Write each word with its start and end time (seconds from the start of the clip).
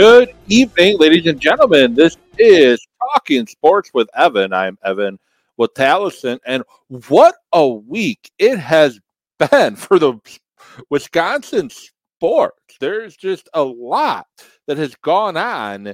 Good 0.00 0.32
evening, 0.48 0.96
ladies 0.96 1.26
and 1.26 1.38
gentlemen. 1.38 1.92
This 1.92 2.16
is 2.38 2.80
Talking 3.12 3.46
Sports 3.46 3.90
with 3.92 4.08
Evan. 4.16 4.50
I'm 4.50 4.78
Evan 4.82 5.18
with 5.58 5.74
Taliesin, 5.74 6.38
and 6.46 6.62
what 7.08 7.34
a 7.52 7.68
week 7.68 8.30
it 8.38 8.56
has 8.56 8.98
been 9.38 9.76
for 9.76 9.98
the 9.98 10.18
Wisconsin 10.88 11.68
sports. 11.68 12.76
There's 12.80 13.14
just 13.14 13.50
a 13.52 13.62
lot 13.62 14.26
that 14.66 14.78
has 14.78 14.94
gone 14.94 15.36
on 15.36 15.92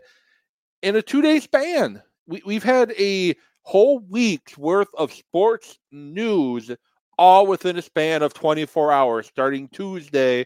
in 0.83 0.95
a 0.95 1.03
two 1.03 1.21
day 1.21 1.41
span. 1.41 2.01
We, 2.29 2.41
we've 2.47 2.63
had 2.63 2.93
a 2.93 3.35
whole 3.63 3.99
week's 3.99 4.57
worth 4.57 4.95
of 4.97 5.13
sports 5.13 5.81
news 5.91 6.71
all 7.19 7.49
within 7.49 7.77
a 7.77 7.83
span 7.83 8.23
of 8.23 8.35
24 8.35 8.93
hours, 8.93 9.27
starting 9.27 9.67
Tuesday 9.67 10.45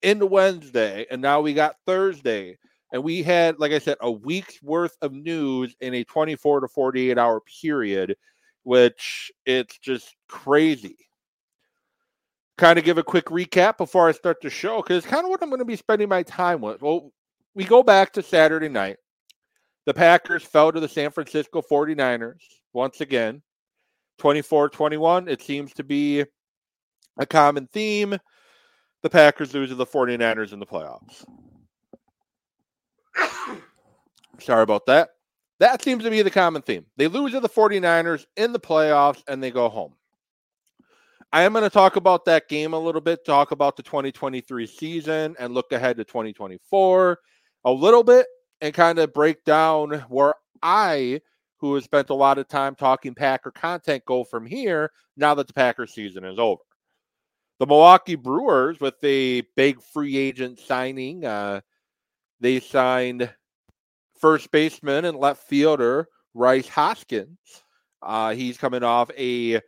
into 0.00 0.24
Wednesday, 0.24 1.04
and 1.10 1.20
now 1.20 1.42
we 1.42 1.52
got 1.52 1.76
Thursday. 1.86 2.56
And 2.92 3.02
we 3.02 3.22
had, 3.22 3.58
like 3.58 3.72
I 3.72 3.78
said, 3.78 3.96
a 4.02 4.10
week's 4.10 4.62
worth 4.62 4.96
of 5.00 5.12
news 5.12 5.74
in 5.80 5.94
a 5.94 6.04
24 6.04 6.60
to 6.60 6.68
48 6.68 7.18
hour 7.18 7.40
period, 7.40 8.16
which 8.64 9.32
it's 9.46 9.78
just 9.78 10.14
crazy. 10.28 10.98
Kind 12.58 12.78
of 12.78 12.84
give 12.84 12.98
a 12.98 13.02
quick 13.02 13.26
recap 13.26 13.78
before 13.78 14.08
I 14.08 14.12
start 14.12 14.42
the 14.42 14.50
show, 14.50 14.82
because 14.82 14.98
it's 14.98 15.06
kind 15.06 15.24
of 15.24 15.30
what 15.30 15.42
I'm 15.42 15.48
going 15.48 15.58
to 15.60 15.64
be 15.64 15.74
spending 15.74 16.10
my 16.10 16.22
time 16.22 16.60
with. 16.60 16.82
Well, 16.82 17.12
we 17.54 17.64
go 17.64 17.82
back 17.82 18.12
to 18.12 18.22
Saturday 18.22 18.68
night. 18.68 18.98
The 19.86 19.94
Packers 19.94 20.44
fell 20.44 20.70
to 20.70 20.78
the 20.78 20.88
San 20.88 21.10
Francisco 21.10 21.62
49ers 21.62 22.42
once 22.74 23.00
again. 23.00 23.42
24 24.18 24.68
21. 24.68 25.28
It 25.28 25.42
seems 25.42 25.72
to 25.72 25.82
be 25.82 26.24
a 27.18 27.26
common 27.26 27.66
theme. 27.72 28.16
The 29.02 29.10
Packers 29.10 29.54
lose 29.54 29.70
to 29.70 29.74
the 29.74 29.86
49ers 29.86 30.52
in 30.52 30.60
the 30.60 30.66
playoffs. 30.66 31.24
Sorry 34.38 34.62
about 34.62 34.86
that. 34.86 35.10
That 35.58 35.82
seems 35.82 36.02
to 36.04 36.10
be 36.10 36.22
the 36.22 36.30
common 36.30 36.62
theme. 36.62 36.86
They 36.96 37.06
lose 37.06 37.32
to 37.32 37.40
the 37.40 37.48
49ers 37.48 38.26
in 38.36 38.52
the 38.52 38.58
playoffs 38.58 39.22
and 39.28 39.42
they 39.42 39.50
go 39.50 39.68
home. 39.68 39.94
I 41.32 41.42
am 41.42 41.52
going 41.52 41.64
to 41.64 41.70
talk 41.70 41.96
about 41.96 42.24
that 42.26 42.48
game 42.48 42.74
a 42.74 42.78
little 42.78 43.00
bit, 43.00 43.24
talk 43.24 43.52
about 43.52 43.76
the 43.76 43.82
2023 43.82 44.66
season 44.66 45.34
and 45.38 45.54
look 45.54 45.72
ahead 45.72 45.96
to 45.96 46.04
2024 46.04 47.18
a 47.64 47.72
little 47.72 48.02
bit 48.02 48.26
and 48.60 48.74
kind 48.74 48.98
of 48.98 49.12
break 49.12 49.44
down 49.44 50.04
where 50.08 50.34
I, 50.62 51.20
who 51.58 51.74
has 51.74 51.84
spent 51.84 52.10
a 52.10 52.14
lot 52.14 52.38
of 52.38 52.48
time 52.48 52.74
talking 52.74 53.14
Packer 53.14 53.50
content, 53.50 54.04
go 54.04 54.24
from 54.24 54.44
here 54.46 54.90
now 55.16 55.34
that 55.34 55.46
the 55.46 55.54
Packer 55.54 55.86
season 55.86 56.24
is 56.24 56.38
over. 56.38 56.62
The 57.60 57.66
Milwaukee 57.66 58.16
Brewers, 58.16 58.80
with 58.80 59.02
a 59.04 59.42
big 59.56 59.80
free 59.80 60.16
agent 60.16 60.58
signing, 60.58 61.24
uh, 61.24 61.60
they 62.42 62.60
signed 62.60 63.32
first 64.20 64.50
baseman 64.50 65.04
and 65.04 65.16
left 65.16 65.44
fielder 65.44 66.08
Rhys 66.34 66.68
Hoskins. 66.68 67.38
Uh, 68.02 68.34
he's 68.34 68.58
coming 68.58 68.82
off 68.82 69.10
a 69.16 69.60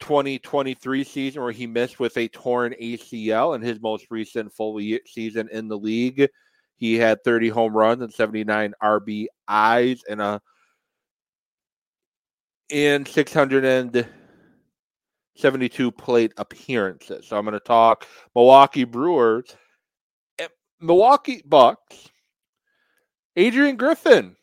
2023 0.00 1.04
season 1.04 1.42
where 1.42 1.52
he 1.52 1.66
missed 1.66 2.00
with 2.00 2.16
a 2.16 2.28
torn 2.28 2.74
ACL 2.80 3.54
in 3.54 3.60
his 3.60 3.78
most 3.80 4.06
recent 4.10 4.50
full 4.52 4.80
season 5.06 5.48
in 5.52 5.68
the 5.68 5.78
league. 5.78 6.28
He 6.76 6.94
had 6.94 7.22
30 7.22 7.50
home 7.50 7.76
runs 7.76 8.00
and 8.02 8.12
79 8.12 8.72
RBIs 8.82 10.00
and 10.08 10.22
a 10.22 10.40
in 12.68 13.06
672 13.06 15.92
plate 15.92 16.32
appearances. 16.36 17.28
So 17.28 17.36
I'm 17.36 17.44
going 17.44 17.52
to 17.52 17.60
talk 17.60 18.04
Milwaukee 18.34 18.82
Brewers, 18.84 19.54
Milwaukee 20.80 21.42
Bucks, 21.44 22.08
Adrian 23.36 23.76
Griffin. 23.76 24.36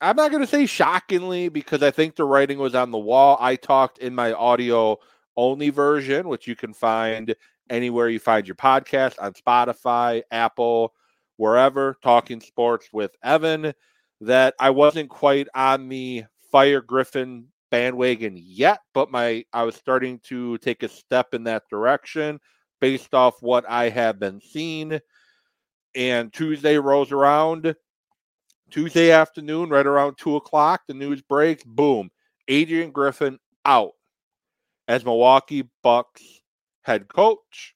I'm 0.00 0.16
not 0.16 0.30
going 0.30 0.42
to 0.42 0.46
say 0.46 0.64
shockingly 0.64 1.50
because 1.50 1.82
I 1.82 1.90
think 1.90 2.16
the 2.16 2.24
writing 2.24 2.58
was 2.58 2.74
on 2.74 2.90
the 2.90 2.98
wall. 2.98 3.36
I 3.38 3.56
talked 3.56 3.98
in 3.98 4.14
my 4.14 4.32
audio 4.32 4.98
only 5.36 5.68
version, 5.68 6.28
which 6.28 6.46
you 6.46 6.56
can 6.56 6.72
find 6.72 7.34
anywhere 7.68 8.08
you 8.08 8.18
find 8.18 8.46
your 8.48 8.54
podcast 8.54 9.16
on 9.20 9.34
Spotify, 9.34 10.22
Apple, 10.30 10.94
wherever, 11.36 11.96
talking 12.02 12.40
sports 12.40 12.88
with 12.92 13.12
Evan, 13.22 13.74
that 14.22 14.54
I 14.58 14.70
wasn't 14.70 15.10
quite 15.10 15.48
on 15.54 15.88
the 15.88 16.24
Fire 16.50 16.80
Griffin 16.80 17.46
bandwagon 17.70 18.36
yet, 18.36 18.80
but 18.92 19.10
my 19.10 19.44
I 19.52 19.62
was 19.62 19.76
starting 19.76 20.18
to 20.24 20.58
take 20.58 20.82
a 20.82 20.88
step 20.88 21.34
in 21.34 21.44
that 21.44 21.68
direction 21.70 22.40
based 22.80 23.14
off 23.14 23.40
what 23.40 23.68
I 23.68 23.88
have 23.90 24.18
been 24.18 24.40
seeing. 24.40 25.00
And 25.94 26.32
Tuesday 26.32 26.78
rolls 26.78 27.12
around. 27.12 27.74
Tuesday 28.70 29.10
afternoon, 29.10 29.68
right 29.68 29.86
around 29.86 30.16
two 30.16 30.36
o'clock, 30.36 30.82
the 30.86 30.94
news 30.94 31.22
breaks. 31.22 31.64
Boom. 31.64 32.10
Adrian 32.46 32.90
Griffin 32.92 33.38
out 33.64 33.92
as 34.88 35.04
Milwaukee 35.04 35.68
Bucks 35.82 36.22
head 36.82 37.08
coach. 37.08 37.74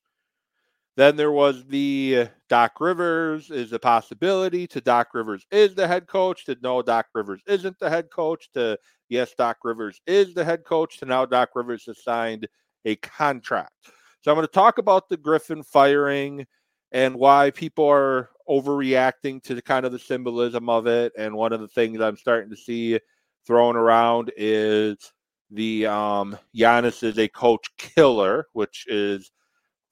Then 0.97 1.17
there 1.17 1.33
was 1.33 1.65
the 1.67 2.19
uh, 2.21 2.27
Doc 2.49 2.81
Rivers 2.81 3.51
is 3.51 3.73
a 3.73 3.79
possibility 3.79 4.67
to 4.69 4.81
Doc 4.81 5.09
Rivers 5.13 5.45
is 5.51 5.75
the 5.75 5.89
head 5.89 6.07
coach 6.07 6.45
to 6.45 6.57
no 6.63 6.83
Doc 6.83 7.07
Rivers 7.15 7.41
isn't 7.47 7.79
the 7.81 7.91
head 7.91 8.11
coach 8.11 8.49
to 8.55 8.79
yes 9.09 9.35
Doc 9.37 9.59
Rivers 9.65 10.01
is 10.07 10.35
the 10.35 10.45
head 10.45 10.65
coach 10.65 10.99
to 10.99 11.07
now 11.07 11.27
Doc 11.27 11.51
Rivers 11.55 11.85
has 11.87 12.03
signed 12.03 12.47
a 12.85 12.95
contract. 12.97 13.73
So 14.23 14.31
I'm 14.31 14.37
going 14.37 14.47
to 14.47 14.53
talk 14.53 14.79
about 14.79 15.09
the 15.09 15.17
Griffin 15.17 15.63
firing 15.63 16.47
and 16.95 17.17
why 17.17 17.51
people 17.51 17.87
are 17.87 18.31
overreacting 18.49 19.43
to 19.43 19.55
the 19.55 19.61
kind 19.63 19.85
of 19.85 19.93
the 19.93 19.99
symbolism 19.99 20.71
of 20.71 20.87
it. 20.87 21.13
And 21.19 21.35
one 21.35 21.53
of 21.53 21.61
the 21.61 21.69
things 21.69 22.01
I'm 22.01 22.17
starting 22.17 22.51
to 22.51 22.57
see 22.57 22.99
thrown 23.47 23.77
around 23.77 24.33
is 24.37 24.97
the 25.51 25.87
um 25.87 26.39
Giannis 26.57 27.03
is 27.03 27.19
a 27.19 27.29
coach 27.29 27.67
killer, 27.77 28.47
which 28.53 28.87
is 28.89 29.33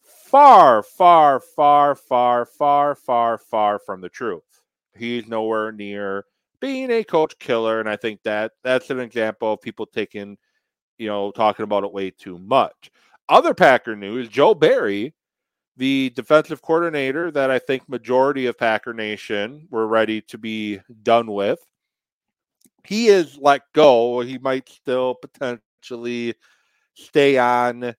far, 0.02 0.82
far, 0.82 1.40
far, 1.40 1.94
far, 1.94 2.46
far, 2.46 2.94
far, 2.94 3.38
far 3.38 3.78
from 3.80 4.00
the 4.00 4.08
truth. 4.08 4.60
He's 4.96 5.26
nowhere 5.26 5.72
near 5.72 6.24
being 6.60 6.90
a 6.90 7.04
coach 7.04 7.38
killer, 7.38 7.80
and 7.80 7.88
I 7.88 7.96
think 7.96 8.22
that 8.22 8.52
that's 8.62 8.90
an 8.90 9.00
example 9.00 9.54
of 9.54 9.60
people 9.60 9.86
taking, 9.86 10.36
you 10.98 11.08
know, 11.08 11.32
talking 11.32 11.64
about 11.64 11.84
it 11.84 11.92
way 11.92 12.10
too 12.10 12.38
much. 12.38 12.90
Other 13.28 13.54
Packer 13.54 13.96
news: 13.96 14.28
Joe 14.28 14.54
Barry 14.54 15.14
the 15.76 16.10
defensive 16.14 16.62
coordinator 16.62 17.30
that 17.30 17.50
I 17.50 17.58
think 17.58 17.88
majority 17.88 18.46
of 18.46 18.58
Packer 18.58 18.92
Nation 18.92 19.66
were 19.70 19.86
ready 19.86 20.20
to 20.22 20.38
be 20.38 20.80
done 21.02 21.30
with. 21.30 21.58
He 22.84 23.08
is 23.08 23.38
let 23.38 23.62
go. 23.72 24.20
He 24.20 24.38
might 24.38 24.68
still 24.68 25.14
potentially 25.14 26.34
stay 26.94 27.38
on 27.38 27.94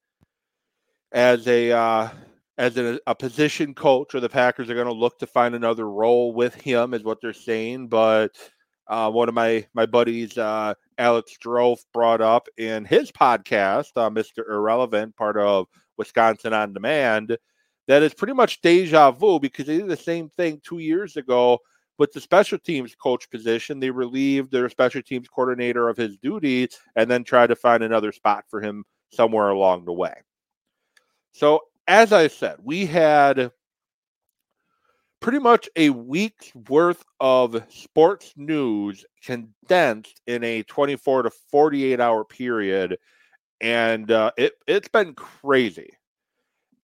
as 1.11 1.47
a 1.47 1.71
uh, 1.71 2.09
as 2.57 2.77
a, 2.77 2.99
a 3.07 3.15
position 3.15 3.73
coach, 3.73 4.13
or 4.13 4.19
the 4.19 4.29
Packers 4.29 4.69
are 4.69 4.75
going 4.75 4.87
to 4.87 4.93
look 4.93 5.17
to 5.19 5.27
find 5.27 5.55
another 5.55 5.89
role 5.89 6.33
with 6.33 6.53
him, 6.53 6.93
is 6.93 7.03
what 7.03 7.21
they're 7.21 7.33
saying. 7.33 7.87
But 7.87 8.31
uh, 8.87 9.09
one 9.09 9.29
of 9.29 9.35
my 9.35 9.65
my 9.73 9.85
buddies, 9.85 10.37
uh, 10.37 10.75
Alex 10.97 11.37
Drove, 11.39 11.79
brought 11.93 12.21
up 12.21 12.47
in 12.57 12.85
his 12.85 13.11
podcast, 13.11 13.91
uh, 13.95 14.09
Mr. 14.09 14.47
Irrelevant, 14.47 15.15
part 15.15 15.37
of 15.37 15.67
Wisconsin 15.97 16.53
on 16.53 16.73
Demand 16.73 17.37
that 17.87 18.03
is 18.03 18.13
pretty 18.13 18.33
much 18.33 18.61
deja 18.61 19.11
vu 19.11 19.39
because 19.39 19.65
they 19.65 19.77
did 19.77 19.87
the 19.87 19.97
same 19.97 20.29
thing 20.29 20.61
two 20.63 20.79
years 20.79 21.17
ago 21.17 21.59
with 21.97 22.11
the 22.11 22.21
special 22.21 22.57
teams 22.57 22.95
coach 22.95 23.29
position. 23.29 23.79
They 23.79 23.91
relieved 23.91 24.51
their 24.51 24.69
special 24.69 25.01
teams 25.01 25.27
coordinator 25.27 25.89
of 25.89 25.97
his 25.97 26.17
duties 26.17 26.79
and 26.95 27.09
then 27.09 27.23
tried 27.23 27.47
to 27.47 27.55
find 27.55 27.83
another 27.83 28.11
spot 28.11 28.45
for 28.49 28.61
him 28.61 28.83
somewhere 29.11 29.49
along 29.49 29.85
the 29.85 29.93
way. 29.93 30.13
So, 31.33 31.61
as 31.87 32.13
I 32.13 32.27
said, 32.27 32.57
we 32.63 32.85
had 32.85 33.51
pretty 35.19 35.39
much 35.39 35.69
a 35.75 35.89
week's 35.89 36.53
worth 36.69 37.03
of 37.19 37.63
sports 37.69 38.33
news 38.35 39.05
condensed 39.23 40.21
in 40.27 40.43
a 40.43 40.63
24 40.63 41.23
to 41.23 41.29
48 41.29 41.99
hour 41.99 42.25
period. 42.25 42.97
And 43.61 44.11
uh, 44.11 44.31
it, 44.37 44.53
it's 44.67 44.89
been 44.89 45.13
crazy. 45.13 45.91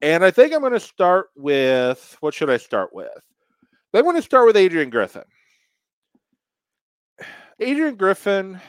And 0.01 0.23
I 0.23 0.31
think 0.31 0.53
I'm 0.53 0.61
going 0.61 0.73
to 0.73 0.79
start 0.79 1.27
with 1.35 2.17
what 2.21 2.33
should 2.33 2.49
I 2.49 2.57
start 2.57 2.93
with? 2.93 3.09
I'm 3.93 4.03
going 4.03 4.15
to 4.15 4.21
start 4.21 4.45
with 4.45 4.55
Adrian 4.55 4.89
Griffin. 4.89 5.23
Adrian 7.59 7.95
Griffin, 7.95 8.61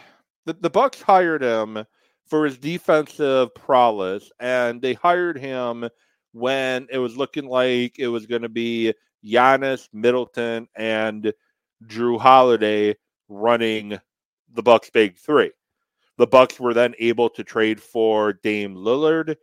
the, 0.47 0.55
the 0.55 0.71
Bucks 0.71 1.01
hired 1.01 1.43
him 1.43 1.85
for 2.27 2.45
his 2.45 2.59
defensive 2.59 3.55
prowess, 3.55 4.31
and 4.41 4.83
they 4.83 4.95
hired 4.95 5.39
him 5.39 5.89
when 6.33 6.89
it 6.91 6.99
was 6.99 7.17
looking 7.17 7.47
like 7.47 7.99
it 7.99 8.09
was 8.09 8.27
going 8.27 8.43
to 8.43 8.49
be 8.49 8.93
Giannis, 9.25 9.89
Middleton, 9.93 10.67
and 10.75 11.33
Jrue 11.87 12.19
Holiday 12.19 12.97
running 13.29 13.99
the 14.53 14.63
Bucks' 14.63 14.91
big 14.91 15.17
three. 15.17 15.53
The 16.19 16.27
Bucks 16.27 16.59
were 16.59 16.75
then 16.75 16.95
able 16.99 17.31
to 17.31 17.45
trade 17.45 17.81
for 17.81 18.33
Dame 18.33 18.75
Lillard 18.75 19.37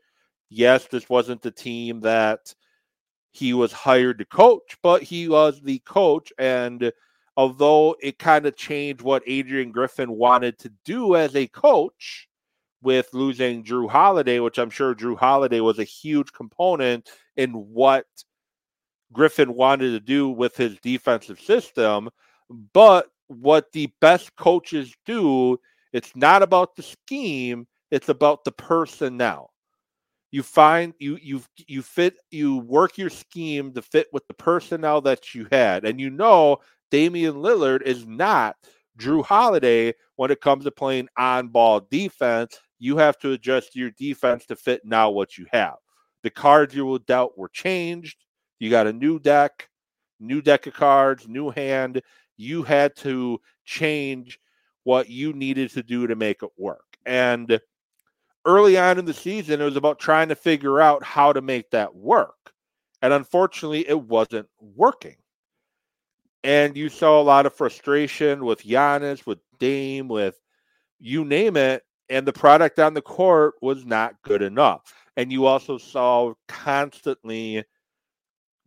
Yes, 0.50 0.88
this 0.88 1.10
wasn't 1.10 1.42
the 1.42 1.52
team 1.52 2.02
that 2.02 2.54
he 3.32 3.54
was 3.54 3.72
hired 3.72 4.20
to 4.20 4.26
coach, 4.26 4.78
but 4.82 5.04
he 5.04 5.28
was 5.28 5.62
the 5.62 5.80
coach. 5.80 6.32
And 6.40 6.92
although 7.36 7.96
it 8.02 8.18
kind 8.18 8.46
of 8.46 8.56
changed 8.56 9.02
what 9.02 9.24
Adrian 9.28 9.72
Griffin 9.72 10.12
wanted 10.12 10.58
to 10.60 10.72
do 10.86 11.16
as 11.16 11.36
a 11.36 11.48
coach 11.48 12.28
with 12.82 13.10
losing 13.14 13.64
Jrue 13.64 13.90
Holiday, 13.90 14.40
which 14.40 14.58
I'm 14.58 14.70
sure 14.70 14.96
Jrue 14.96 15.18
Holiday 15.18 15.60
was 15.60 15.80
a 15.80 15.84
huge 15.84 16.32
component 16.32 17.10
in 17.36 17.52
what 17.52 18.06
Griffin 19.12 19.54
wanted 19.54 19.92
to 19.92 20.00
do 20.00 20.30
with 20.30 20.56
his 20.56 20.78
defensive 20.80 21.40
system. 21.40 22.10
But 22.74 23.08
what 23.28 23.72
the 23.74 23.92
best 24.00 24.36
coaches 24.36 24.94
do, 25.06 25.60
it's 25.92 26.16
not 26.16 26.42
about 26.42 26.76
the 26.76 26.84
scheme, 26.84 27.68
it's 27.92 28.10
about 28.10 28.46
the 28.46 28.52
personnel. 28.52 29.52
You 30.32 30.44
find 30.44 30.94
you 31.00 31.18
you 31.22 31.42
you 31.68 31.82
fit 31.82 32.16
you 32.32 32.58
work 32.58 32.98
your 32.98 33.10
scheme 33.10 33.74
to 33.74 33.82
fit 33.82 34.08
with 34.12 34.28
the 34.28 34.34
personnel 34.34 35.02
that 35.02 35.34
you 35.34 35.48
had. 35.52 35.86
And 35.86 36.00
you 36.00 36.10
know 36.10 36.58
Damian 36.92 37.36
Lillard 37.36 37.82
is 37.82 38.06
not 38.06 38.56
Jrue 39.00 39.24
Holiday 39.24 39.94
when 40.16 40.32
it 40.32 40.42
comes 40.42 40.66
to 40.66 40.72
playing 40.72 41.08
on 41.18 41.48
ball 41.48 41.82
defense. 41.90 42.60
You 42.80 42.98
have 42.98 43.18
to 43.20 43.32
adjust 43.32 43.76
your 43.76 43.92
defense 43.92 44.46
to 44.48 44.56
fit 44.56 44.82
now 44.84 45.10
what 45.10 45.38
you 45.38 45.46
have. 45.52 45.76
The 46.24 46.30
cards 46.30 46.76
you 46.76 46.86
were 46.86 47.00
dealt 47.00 47.38
were 47.38 47.50
changed. 47.50 48.26
You 48.60 48.70
got 48.70 48.88
a 48.88 48.94
new 48.94 49.20
deck, 49.20 49.70
new 50.20 50.42
deck 50.42 50.68
of 50.68 50.74
cards, 50.74 51.28
new 51.28 51.50
hand. 51.50 52.02
You 52.38 52.64
had 52.64 52.96
to 52.98 53.40
change 53.66 54.40
what 54.84 55.10
you 55.10 55.34
needed 55.34 55.72
to 55.72 55.84
do 55.84 56.08
to 56.08 56.16
make 56.16 56.44
it 56.44 56.50
work. 56.58 56.98
And 57.06 57.60
early 58.48 58.78
on 58.78 58.98
in 58.98 59.06
the 59.06 59.14
season, 59.14 59.62
it 59.62 59.66
was 59.66 59.76
about 59.76 60.00
trying 60.00 60.30
to 60.30 60.36
figure 60.36 60.82
out 60.82 61.04
how 61.04 61.32
to 61.34 61.42
make 61.42 61.70
that 61.72 61.96
work. 61.96 62.54
And 63.02 63.14
unfortunately, 63.14 63.88
it 63.88 64.00
wasn't 64.00 64.48
working. 64.60 65.18
And 66.44 66.76
you 66.76 66.90
saw 66.90 67.22
a 67.22 67.24
lot 67.24 67.46
of 67.46 67.54
frustration 67.54 68.46
with 68.46 68.64
Giannis, 68.64 69.26
with 69.26 69.40
Dame, 69.60 70.08
with 70.08 70.40
you 71.00 71.26
name 71.26 71.58
it. 71.58 71.84
And 72.10 72.26
the 72.26 72.34
product 72.34 72.80
on 72.80 72.94
the 72.94 73.02
court 73.02 73.56
was 73.62 73.86
not 73.86 74.16
good 74.22 74.42
enough. 74.42 74.94
And 75.18 75.32
you 75.32 75.46
also 75.46 75.78
saw 75.78 76.34
constantly 76.48 77.66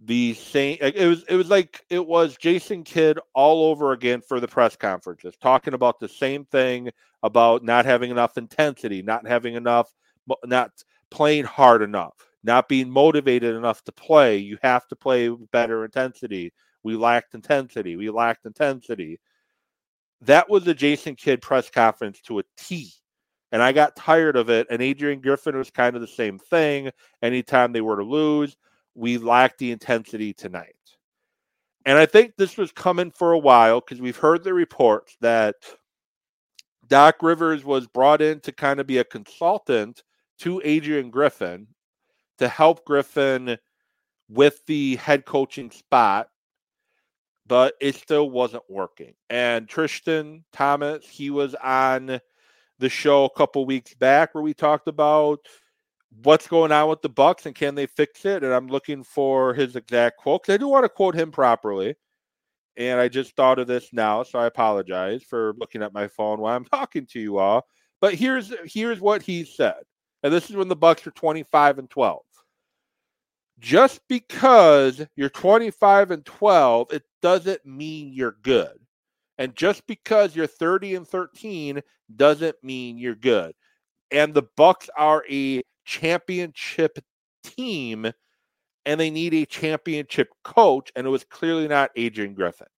the 0.02 0.32
same 0.34 0.78
it 0.80 1.06
was 1.06 1.24
it 1.28 1.36
was 1.36 1.50
like 1.50 1.84
it 1.90 2.06
was 2.06 2.36
Jason 2.38 2.84
Kidd 2.84 3.18
all 3.34 3.64
over 3.64 3.92
again 3.92 4.22
for 4.22 4.40
the 4.40 4.48
press 4.48 4.74
conferences 4.74 5.34
talking 5.42 5.74
about 5.74 6.00
the 6.00 6.08
same 6.08 6.46
thing 6.46 6.90
about 7.22 7.62
not 7.62 7.84
having 7.84 8.10
enough 8.10 8.38
intensity, 8.38 9.02
not 9.02 9.26
having 9.26 9.54
enough 9.54 9.92
not 10.44 10.70
playing 11.10 11.44
hard 11.44 11.82
enough, 11.82 12.14
not 12.42 12.68
being 12.68 12.88
motivated 12.88 13.54
enough 13.54 13.82
to 13.84 13.92
play. 13.92 14.38
You 14.38 14.58
have 14.62 14.86
to 14.88 14.96
play 14.96 15.28
better 15.28 15.84
intensity. 15.84 16.52
We 16.82 16.96
lacked 16.96 17.34
intensity. 17.34 17.96
We 17.96 18.08
lacked 18.08 18.46
intensity. 18.46 19.20
That 20.22 20.48
was 20.48 20.64
the 20.64 20.74
Jason 20.74 21.14
Kidd 21.14 21.42
press 21.42 21.68
conference 21.68 22.20
to 22.22 22.38
a 22.38 22.42
T. 22.56 22.90
And 23.52 23.62
I 23.62 23.72
got 23.72 23.96
tired 23.96 24.36
of 24.36 24.48
it. 24.48 24.68
And 24.70 24.80
Adrian 24.80 25.20
Griffin 25.20 25.56
was 25.56 25.70
kind 25.70 25.94
of 25.96 26.00
the 26.00 26.08
same 26.08 26.38
thing. 26.38 26.90
Anytime 27.20 27.72
they 27.72 27.80
were 27.80 27.96
to 27.96 28.04
lose, 28.04 28.56
we 29.00 29.16
lacked 29.16 29.58
the 29.58 29.72
intensity 29.72 30.34
tonight. 30.34 30.74
And 31.86 31.96
I 31.96 32.04
think 32.04 32.34
this 32.36 32.58
was 32.58 32.70
coming 32.70 33.10
for 33.10 33.32
a 33.32 33.38
while 33.38 33.80
because 33.80 34.00
we've 34.00 34.16
heard 34.16 34.44
the 34.44 34.52
reports 34.52 35.16
that 35.22 35.54
Doc 36.86 37.22
Rivers 37.22 37.64
was 37.64 37.86
brought 37.86 38.20
in 38.20 38.40
to 38.40 38.52
kind 38.52 38.78
of 38.78 38.86
be 38.86 38.98
a 38.98 39.04
consultant 39.04 40.02
to 40.40 40.60
Adrian 40.62 41.08
Griffin 41.10 41.68
to 42.36 42.48
help 42.48 42.84
Griffin 42.84 43.56
with 44.28 44.64
the 44.66 44.96
head 44.96 45.24
coaching 45.24 45.70
spot, 45.70 46.28
but 47.46 47.74
it 47.80 47.94
still 47.94 48.28
wasn't 48.28 48.64
working. 48.68 49.14
And 49.30 49.66
Tristan 49.66 50.44
Thomas, 50.52 51.06
he 51.08 51.30
was 51.30 51.54
on 51.54 52.20
the 52.78 52.88
show 52.90 53.24
a 53.24 53.30
couple 53.30 53.64
weeks 53.64 53.94
back 53.94 54.34
where 54.34 54.44
we 54.44 54.52
talked 54.52 54.88
about 54.88 55.40
what's 56.22 56.48
going 56.48 56.72
on 56.72 56.88
with 56.88 57.02
the 57.02 57.08
Bucks 57.08 57.46
and 57.46 57.54
can 57.54 57.74
they 57.74 57.86
fix 57.86 58.24
it? 58.24 58.42
And 58.42 58.52
I'm 58.52 58.68
looking 58.68 59.02
for 59.02 59.54
his 59.54 59.76
exact 59.76 60.18
quote 60.18 60.42
because 60.42 60.54
I 60.54 60.58
do 60.58 60.68
want 60.68 60.84
to 60.84 60.88
quote 60.88 61.14
him 61.14 61.30
properly. 61.30 61.94
And 62.76 63.00
I 63.00 63.08
just 63.08 63.36
thought 63.36 63.58
of 63.58 63.66
this 63.66 63.92
now, 63.92 64.22
so 64.22 64.38
I 64.38 64.46
apologize 64.46 65.22
for 65.22 65.54
looking 65.58 65.82
at 65.82 65.92
my 65.92 66.08
phone 66.08 66.40
while 66.40 66.56
I'm 66.56 66.64
talking 66.72 67.06
to 67.06 67.20
you 67.20 67.38
all. 67.38 67.66
But 68.00 68.14
here's 68.14 68.52
here's 68.64 69.00
what 69.00 69.22
he 69.22 69.44
said. 69.44 69.82
And 70.22 70.32
this 70.32 70.50
is 70.50 70.56
when 70.56 70.68
the 70.68 70.76
Bucks 70.76 71.06
are 71.06 71.12
25 71.12 71.78
and 71.78 71.90
12. 71.90 72.20
Just 73.58 74.00
because 74.08 75.04
you're 75.16 75.28
25 75.28 76.10
and 76.12 76.24
12, 76.24 76.92
it 76.92 77.02
doesn't 77.20 77.64
mean 77.66 78.12
you're 78.12 78.36
good. 78.42 78.78
And 79.38 79.54
just 79.54 79.86
because 79.86 80.34
you're 80.34 80.46
30 80.46 80.96
and 80.96 81.08
13 81.08 81.80
doesn't 82.16 82.56
mean 82.62 82.98
you're 82.98 83.14
good. 83.14 83.54
And 84.10 84.34
the 84.34 84.44
Bucks 84.56 84.88
are 84.96 85.24
a 85.30 85.62
championship 85.90 87.00
team 87.42 88.12
and 88.86 89.00
they 89.00 89.10
need 89.10 89.34
a 89.34 89.44
championship 89.44 90.28
coach, 90.44 90.90
and 90.94 91.06
it 91.06 91.10
was 91.10 91.24
clearly 91.24 91.68
not 91.68 91.90
Adrian 91.96 92.32
Griffin. 92.32 92.68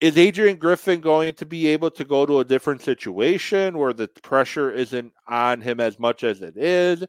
Is 0.00 0.18
Adrian 0.18 0.58
Griffin 0.58 1.00
going 1.00 1.34
to 1.34 1.46
be 1.46 1.68
able 1.68 1.90
to 1.92 2.04
go 2.04 2.26
to 2.26 2.40
a 2.40 2.44
different 2.44 2.82
situation 2.82 3.78
where 3.78 3.94
the 3.94 4.08
pressure 4.22 4.70
isn't 4.70 5.12
on 5.26 5.62
him 5.62 5.80
as 5.80 5.98
much 5.98 6.22
as 6.22 6.42
it 6.42 6.56
is 6.56 7.02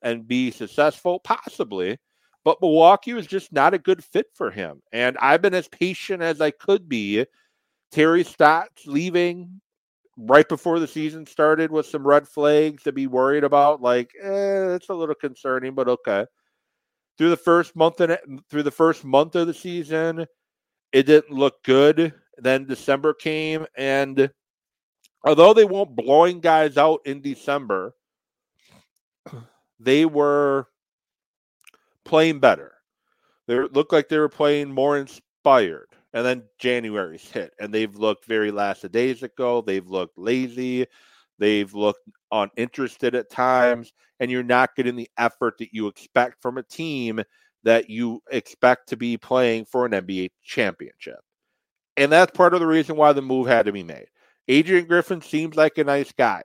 and 0.00 0.28
be 0.28 0.52
successful? 0.52 1.18
Possibly. 1.18 1.98
But 2.44 2.60
Milwaukee 2.62 3.12
was 3.12 3.26
just 3.26 3.52
not 3.52 3.74
a 3.74 3.78
good 3.78 4.02
fit 4.02 4.26
for 4.32 4.50
him. 4.50 4.80
And 4.92 5.18
I've 5.18 5.42
been 5.42 5.54
as 5.54 5.68
patient 5.68 6.22
as 6.22 6.40
I 6.40 6.52
could 6.52 6.88
be. 6.88 7.26
Terry 7.90 8.22
Stotts 8.22 8.86
leaving 8.86 9.60
right 10.26 10.48
before 10.48 10.78
the 10.78 10.86
season 10.86 11.26
started 11.26 11.70
with 11.70 11.86
some 11.86 12.06
red 12.06 12.28
flags 12.28 12.82
to 12.82 12.92
be 12.92 13.06
worried 13.06 13.44
about. 13.44 13.80
Like, 13.80 14.12
eh, 14.20 14.74
it's 14.74 14.88
a 14.88 14.94
little 14.94 15.14
concerning, 15.14 15.74
but 15.74 15.88
okay. 15.88 16.26
Through 17.16 17.30
the 17.30 17.36
first 17.36 17.76
month 17.76 18.00
and 18.00 18.18
through 18.50 18.62
the 18.62 18.70
first 18.70 19.04
month 19.04 19.34
of 19.36 19.46
the 19.46 19.54
season, 19.54 20.26
it 20.92 21.04
didn't 21.04 21.32
look 21.36 21.62
good. 21.64 22.14
Then 22.38 22.66
December 22.66 23.12
came, 23.12 23.66
and 23.76 24.30
although 25.24 25.52
they 25.52 25.64
weren't 25.64 25.94
blowing 25.94 26.40
guys 26.40 26.78
out 26.78 27.00
in 27.04 27.20
December, 27.20 27.94
they 29.78 30.06
were 30.06 30.68
playing 32.04 32.40
better. 32.40 32.72
They 33.46 33.58
looked 33.58 33.92
like 33.92 34.08
they 34.08 34.18
were 34.18 34.28
playing 34.28 34.72
more 34.72 34.96
inspired. 34.96 35.89
And 36.12 36.26
then 36.26 36.42
January's 36.58 37.28
hit, 37.28 37.52
and 37.60 37.72
they've 37.72 37.94
looked 37.94 38.26
very 38.26 38.50
lackadaisical. 38.50 39.62
They've 39.62 39.86
looked 39.86 40.18
lazy. 40.18 40.86
They've 41.38 41.72
looked 41.72 42.00
uninterested 42.32 43.14
at 43.14 43.30
times, 43.30 43.92
and 44.18 44.30
you're 44.30 44.42
not 44.42 44.74
getting 44.76 44.96
the 44.96 45.08
effort 45.16 45.54
that 45.58 45.72
you 45.72 45.86
expect 45.86 46.42
from 46.42 46.58
a 46.58 46.62
team 46.62 47.22
that 47.62 47.90
you 47.90 48.22
expect 48.30 48.88
to 48.88 48.96
be 48.96 49.16
playing 49.16 49.64
for 49.66 49.86
an 49.86 49.92
NBA 49.92 50.30
championship. 50.42 51.18
And 51.96 52.10
that's 52.10 52.36
part 52.36 52.54
of 52.54 52.60
the 52.60 52.66
reason 52.66 52.96
why 52.96 53.12
the 53.12 53.22
move 53.22 53.46
had 53.46 53.66
to 53.66 53.72
be 53.72 53.82
made. 53.82 54.06
Adrian 54.48 54.86
Griffin 54.86 55.20
seems 55.20 55.56
like 55.56 55.78
a 55.78 55.84
nice 55.84 56.12
guy. 56.12 56.42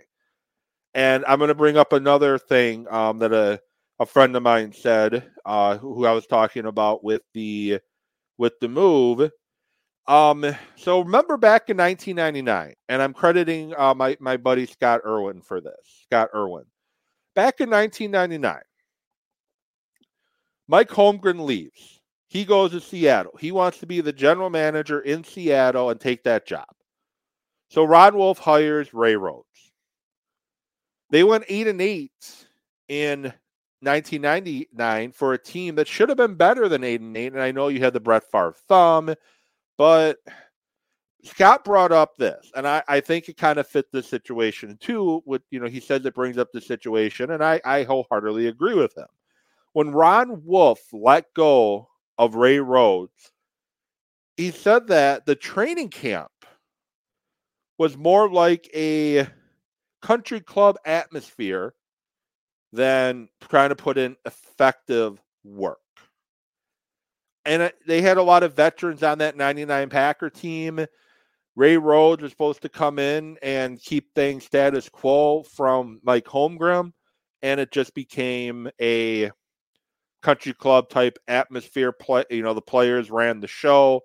And 0.93 1.25
I'm 1.25 1.39
going 1.39 1.49
to 1.49 1.55
bring 1.55 1.77
up 1.77 1.93
another 1.93 2.37
thing 2.37 2.87
um, 2.89 3.19
that 3.19 3.33
a, 3.33 3.59
a 3.99 4.05
friend 4.05 4.35
of 4.35 4.43
mine 4.43 4.73
said, 4.73 5.29
uh, 5.45 5.77
who 5.77 6.05
I 6.05 6.11
was 6.11 6.25
talking 6.25 6.65
about 6.65 7.03
with 7.03 7.21
the 7.33 7.79
with 8.37 8.53
the 8.59 8.67
move, 8.67 9.29
um, 10.07 10.45
so 10.75 11.01
remember 11.01 11.37
back 11.37 11.69
in 11.69 11.77
1999, 11.77 12.75
and 12.89 13.01
I'm 13.01 13.13
crediting 13.13 13.73
uh, 13.77 13.93
my 13.93 14.17
my 14.19 14.37
buddy 14.37 14.65
Scott 14.65 15.01
Irwin 15.05 15.41
for 15.41 15.61
this. 15.61 16.03
Scott 16.03 16.29
Irwin, 16.35 16.65
back 17.33 17.59
in 17.59 17.69
1999, 17.69 18.61
Mike 20.67 20.89
Holmgren 20.89 21.45
leaves. 21.45 22.01
He 22.27 22.45
goes 22.45 22.71
to 22.71 22.81
Seattle. 22.81 23.35
He 23.39 23.51
wants 23.51 23.79
to 23.79 23.85
be 23.85 24.01
the 24.01 24.13
general 24.13 24.49
manager 24.49 24.99
in 25.01 25.23
Seattle 25.23 25.89
and 25.89 25.99
take 25.99 26.23
that 26.23 26.45
job. 26.45 26.67
So 27.69 27.83
Ron 27.83 28.15
Wolf 28.15 28.39
hires 28.39 28.93
Ray 28.93 29.15
Rhodes. 29.15 29.45
They 31.09 31.23
went 31.23 31.45
eight 31.47 31.67
and 31.67 31.81
eight 31.81 32.45
in 32.87 33.33
1999 33.81 35.11
for 35.11 35.33
a 35.33 35.37
team 35.37 35.75
that 35.75 35.87
should 35.87 36.09
have 36.09 36.17
been 36.17 36.35
better 36.35 36.67
than 36.67 36.83
eight 36.83 37.01
and 37.01 37.15
eight. 37.15 37.33
And 37.33 37.41
I 37.41 37.51
know 37.51 37.67
you 37.67 37.79
had 37.79 37.93
the 37.93 37.99
Brett 37.99 38.29
Favre 38.31 38.55
thumb 38.67 39.13
but 39.77 40.17
Scott 41.23 41.65
brought 41.65 41.91
up 41.91 42.15
this, 42.17 42.51
and 42.55 42.67
I, 42.67 42.83
I 42.87 42.99
think 42.99 43.27
it 43.27 43.37
kind 43.37 43.57
of 43.57 43.67
fit 43.67 43.91
the 43.91 44.03
situation 44.03 44.77
too. 44.79 45.23
With 45.25 45.41
you 45.49 45.59
know, 45.59 45.67
he 45.67 45.79
says 45.79 46.05
it 46.05 46.13
brings 46.13 46.37
up 46.37 46.51
the 46.51 46.61
situation, 46.61 47.31
and 47.31 47.43
I, 47.43 47.59
I 47.65 47.83
wholeheartedly 47.83 48.47
agree 48.47 48.75
with 48.75 48.95
him. 48.95 49.07
When 49.73 49.91
Ron 49.91 50.43
Wolf 50.45 50.81
let 50.93 51.33
go 51.33 51.89
of 52.17 52.35
Ray 52.35 52.59
Rhodes, 52.59 53.31
he 54.37 54.51
said 54.51 54.87
that 54.87 55.25
the 55.25 55.35
training 55.35 55.89
camp 55.89 56.31
was 57.77 57.97
more 57.97 58.29
like 58.29 58.69
a 58.73 59.27
country 60.01 60.39
club 60.39 60.77
atmosphere 60.85 61.73
than 62.71 63.27
trying 63.49 63.69
to 63.69 63.75
put 63.75 63.97
in 63.97 64.15
effective 64.25 65.19
work. 65.43 65.79
And 67.45 67.71
they 67.85 68.01
had 68.01 68.17
a 68.17 68.23
lot 68.23 68.43
of 68.43 68.55
veterans 68.55 69.03
on 69.03 69.19
that 69.19 69.37
99 69.37 69.89
Packer 69.89 70.29
team. 70.29 70.85
Ray 71.55 71.77
Rhodes 71.77 72.21
was 72.21 72.31
supposed 72.31 72.61
to 72.63 72.69
come 72.69 72.99
in 72.99 73.37
and 73.41 73.81
keep 73.81 74.13
things 74.13 74.43
status 74.43 74.89
quo 74.89 75.43
from 75.43 76.01
Mike 76.03 76.25
Holmgren, 76.25 76.91
and 77.41 77.59
it 77.59 77.71
just 77.71 77.93
became 77.93 78.69
a 78.81 79.31
country 80.21 80.53
club 80.53 80.89
type 80.89 81.17
atmosphere. 81.27 81.91
Play, 81.93 82.25
you 82.29 82.41
know, 82.41 82.53
the 82.53 82.61
players 82.61 83.09
ran 83.09 83.39
the 83.39 83.47
show, 83.47 84.01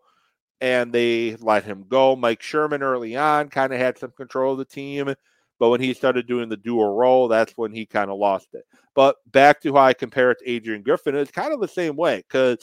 and 0.60 0.92
they 0.92 1.36
let 1.40 1.64
him 1.64 1.86
go. 1.88 2.14
Mike 2.14 2.42
Sherman 2.42 2.82
early 2.82 3.16
on 3.16 3.48
kind 3.48 3.72
of 3.72 3.80
had 3.80 3.98
some 3.98 4.12
control 4.12 4.52
of 4.52 4.58
the 4.58 4.64
team, 4.64 5.12
but 5.58 5.70
when 5.70 5.80
he 5.80 5.92
started 5.92 6.28
doing 6.28 6.48
the 6.48 6.56
dual 6.56 6.94
role, 6.94 7.26
that's 7.26 7.54
when 7.56 7.72
he 7.72 7.84
kind 7.84 8.10
of 8.10 8.18
lost 8.18 8.48
it. 8.52 8.64
But 8.94 9.16
back 9.26 9.60
to 9.62 9.74
how 9.74 9.80
I 9.80 9.94
compare 9.94 10.30
it 10.30 10.38
to 10.40 10.50
Adrian 10.50 10.82
Griffin, 10.82 11.16
it's 11.16 11.30
kind 11.32 11.52
of 11.52 11.60
the 11.60 11.68
same 11.68 11.96
way 11.96 12.18
because 12.18 12.58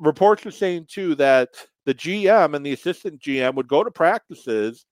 reports 0.00 0.44
are 0.46 0.50
saying 0.50 0.86
too 0.88 1.14
that 1.16 1.50
the 1.86 1.94
GM 1.94 2.54
and 2.54 2.64
the 2.64 2.72
assistant 2.72 3.20
GM 3.20 3.54
would 3.54 3.68
go 3.68 3.84
to 3.84 3.90
practices 3.90 4.86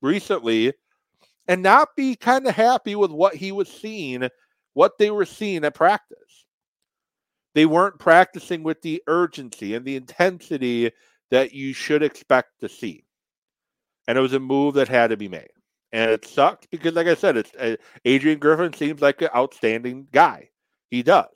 recently 0.00 0.72
and 1.46 1.62
not 1.62 1.96
be 1.96 2.14
kind 2.14 2.46
of 2.46 2.54
happy 2.54 2.94
with 2.94 3.10
what 3.10 3.34
he 3.34 3.52
was 3.52 3.68
seeing, 3.68 4.28
what 4.74 4.98
they 4.98 5.10
were 5.10 5.24
seeing 5.24 5.64
at 5.64 5.74
practice. 5.74 6.46
They 7.54 7.66
weren't 7.66 7.98
practicing 7.98 8.62
with 8.62 8.82
the 8.82 9.02
urgency 9.06 9.74
and 9.74 9.84
the 9.84 9.96
intensity 9.96 10.92
that 11.30 11.52
you 11.52 11.72
should 11.72 12.02
expect 12.02 12.60
to 12.60 12.68
see. 12.68 13.04
And 14.06 14.16
it 14.16 14.20
was 14.20 14.34
a 14.34 14.40
move 14.40 14.74
that 14.74 14.88
had 14.88 15.10
to 15.10 15.16
be 15.16 15.28
made. 15.28 15.50
And 15.92 16.10
it 16.10 16.26
sucks 16.26 16.66
because, 16.66 16.94
like 16.94 17.06
I 17.06 17.14
said, 17.14 17.36
it's 17.36 17.54
uh, 17.54 17.76
Adrian 18.04 18.38
Griffin 18.38 18.72
seems 18.74 19.00
like 19.00 19.22
an 19.22 19.30
outstanding 19.34 20.06
guy. 20.12 20.50
He 20.90 21.02
does, 21.02 21.26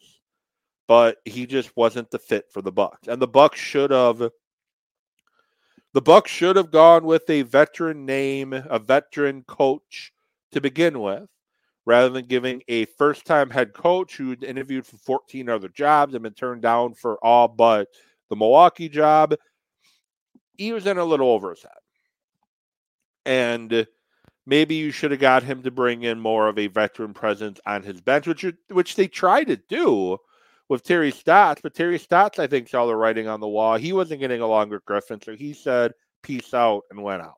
but 0.93 1.17
he 1.25 1.47
just 1.47 1.75
wasn't 1.75 2.11
the 2.11 2.19
fit 2.19 2.45
for 2.53 2.61
the 2.61 2.71
Bucks. 2.71 3.09
And 3.09 3.19
the 3.19 3.27
Bucks 3.27 3.59
should 3.59 3.91
have 3.93 4.19
the 5.95 6.03
Bucks 6.03 6.31
should 6.31 6.57
have 6.57 6.71
gone 6.71 7.07
with 7.07 7.31
a 7.31 7.41
veteran 7.41 8.05
name, 8.05 8.53
a 8.53 8.79
veteran 8.79 9.43
coach 9.45 10.13
to 10.51 10.61
begin 10.61 11.01
with, 11.01 11.31
rather 11.87 12.11
than 12.11 12.27
giving 12.27 12.63
a 12.69 12.85
first-time 12.85 13.49
head 13.49 13.73
coach 13.73 14.19
who 14.19 14.37
interviewed 14.43 14.85
for 14.85 14.99
14 14.99 15.49
other 15.49 15.71
jobs 15.71 16.13
and 16.13 16.25
been 16.25 16.35
turned 16.35 16.61
down 16.61 16.93
for 16.93 17.17
all 17.25 17.49
but 17.49 17.89
the 18.29 18.37
Milwaukee 18.37 18.91
job. 18.91 19.35
He 20.59 20.75
was 20.75 20.87
in 20.87 20.99
a 20.99 21.05
little 21.07 21.31
over 21.31 21.55
his 21.55 21.63
head. 21.63 21.73
And 23.25 23.87
maybe 24.45 24.75
you 24.75 24.91
should 24.91 25.13
have 25.13 25.21
got 25.21 25.43
him 25.43 25.63
to 25.63 25.71
bring 25.71 26.03
in 26.03 26.21
more 26.21 26.49
of 26.49 26.59
a 26.59 26.67
veteran 26.67 27.15
presence 27.15 27.61
on 27.65 27.83
his 27.83 28.03
bench, 28.03 28.27
which 28.27 28.45
which 28.69 28.95
they 28.97 29.09
tried 29.09 29.45
to 29.45 29.57
do 29.57 30.19
with 30.73 30.83
Terry 30.83 31.11
Stotts, 31.11 31.61
but 31.61 31.75
Terry 31.75 31.99
Stotts, 31.99 32.39
I 32.39 32.47
think, 32.47 32.67
saw 32.67 32.87
the 32.87 32.97
writing 32.97 33.29
on 33.29 33.41
the 33.41 33.47
wall. 33.47 33.77
He 33.77 33.93
wasn't 33.93 34.21
getting 34.21 34.41
along 34.41 34.71
with 34.71 34.83
Griffin, 34.87 35.21
so 35.21 35.37
he 35.37 35.53
said, 35.53 35.93
peace 36.23 36.55
out, 36.55 36.85
and 36.91 37.03
went 37.03 37.21
out. 37.21 37.35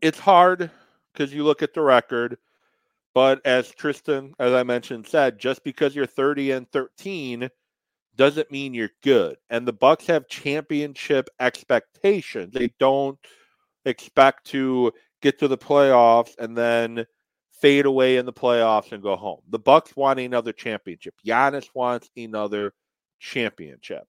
It's 0.00 0.18
hard 0.18 0.70
because 1.12 1.34
you 1.34 1.44
look 1.44 1.60
at 1.60 1.74
the 1.74 1.82
record, 1.82 2.38
but 3.12 3.44
as 3.44 3.70
Tristan, 3.70 4.32
as 4.38 4.54
I 4.54 4.62
mentioned, 4.62 5.06
said, 5.06 5.38
just 5.38 5.62
because 5.64 5.94
you're 5.94 6.06
30 6.06 6.52
and 6.52 6.72
13 6.72 7.50
doesn't 8.16 8.50
mean 8.50 8.72
you're 8.72 8.88
good. 9.02 9.36
And 9.50 9.68
the 9.68 9.74
Bucks 9.74 10.06
have 10.06 10.28
championship 10.28 11.28
expectations. 11.40 12.54
They 12.54 12.72
don't 12.78 13.18
expect 13.84 14.46
to 14.46 14.92
get 15.20 15.38
to 15.40 15.48
the 15.48 15.58
playoffs 15.58 16.38
and 16.38 16.56
then– 16.56 17.04
fade 17.60 17.86
away 17.86 18.16
in 18.16 18.26
the 18.26 18.32
playoffs 18.32 18.92
and 18.92 19.02
go 19.02 19.16
home. 19.16 19.40
The 19.50 19.58
Bucks 19.58 19.94
want 19.96 20.18
another 20.18 20.52
championship. 20.52 21.14
Giannis 21.26 21.68
wants 21.74 22.10
another 22.16 22.72
championship. 23.18 24.04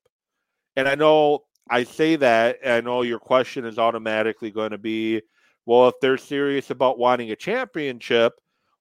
And 0.76 0.88
I 0.88 0.96
know 0.96 1.44
I 1.70 1.84
say 1.84 2.16
that, 2.18 2.58
I 2.66 2.82
know 2.82 3.02
your 3.02 3.20
question 3.20 3.66
is 3.66 3.78
automatically 3.78 4.52
going 4.52 4.72
to 4.72 4.78
be, 4.78 5.22
well, 5.66 5.90
if 5.90 5.96
they're 6.02 6.18
serious 6.18 6.70
about 6.70 6.98
wanting 6.98 7.32
a 7.32 7.36
championship, 7.36 8.34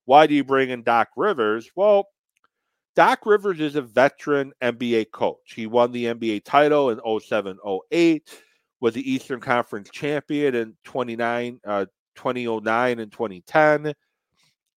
why 0.05 0.27
do 0.27 0.35
you 0.35 0.45
bring 0.45 0.71
in 0.71 0.83
Doc 0.83 1.09
Rivers? 1.17 1.71
Well, 1.75 2.07
Doc 2.97 3.27
Rivers 3.27 3.61
is 3.61 3.77
a 3.77 3.83
veteran 3.83 4.53
NBA 4.63 5.11
coach. 5.13 5.53
He 5.55 5.67
won 5.67 5.93
the 5.93 6.07
NBA 6.07 6.45
title 6.45 6.91
in 6.91 7.21
07 7.21 7.59
08, 7.93 8.43
was 8.81 8.95
the 8.95 9.11
Eastern 9.11 9.41
Conference 9.41 9.91
champion 9.91 10.55
in 10.55 10.77
29, 10.85 11.61
uh, 11.65 11.87
2009 12.17 12.99
and 12.99 13.13
2010 13.13 13.95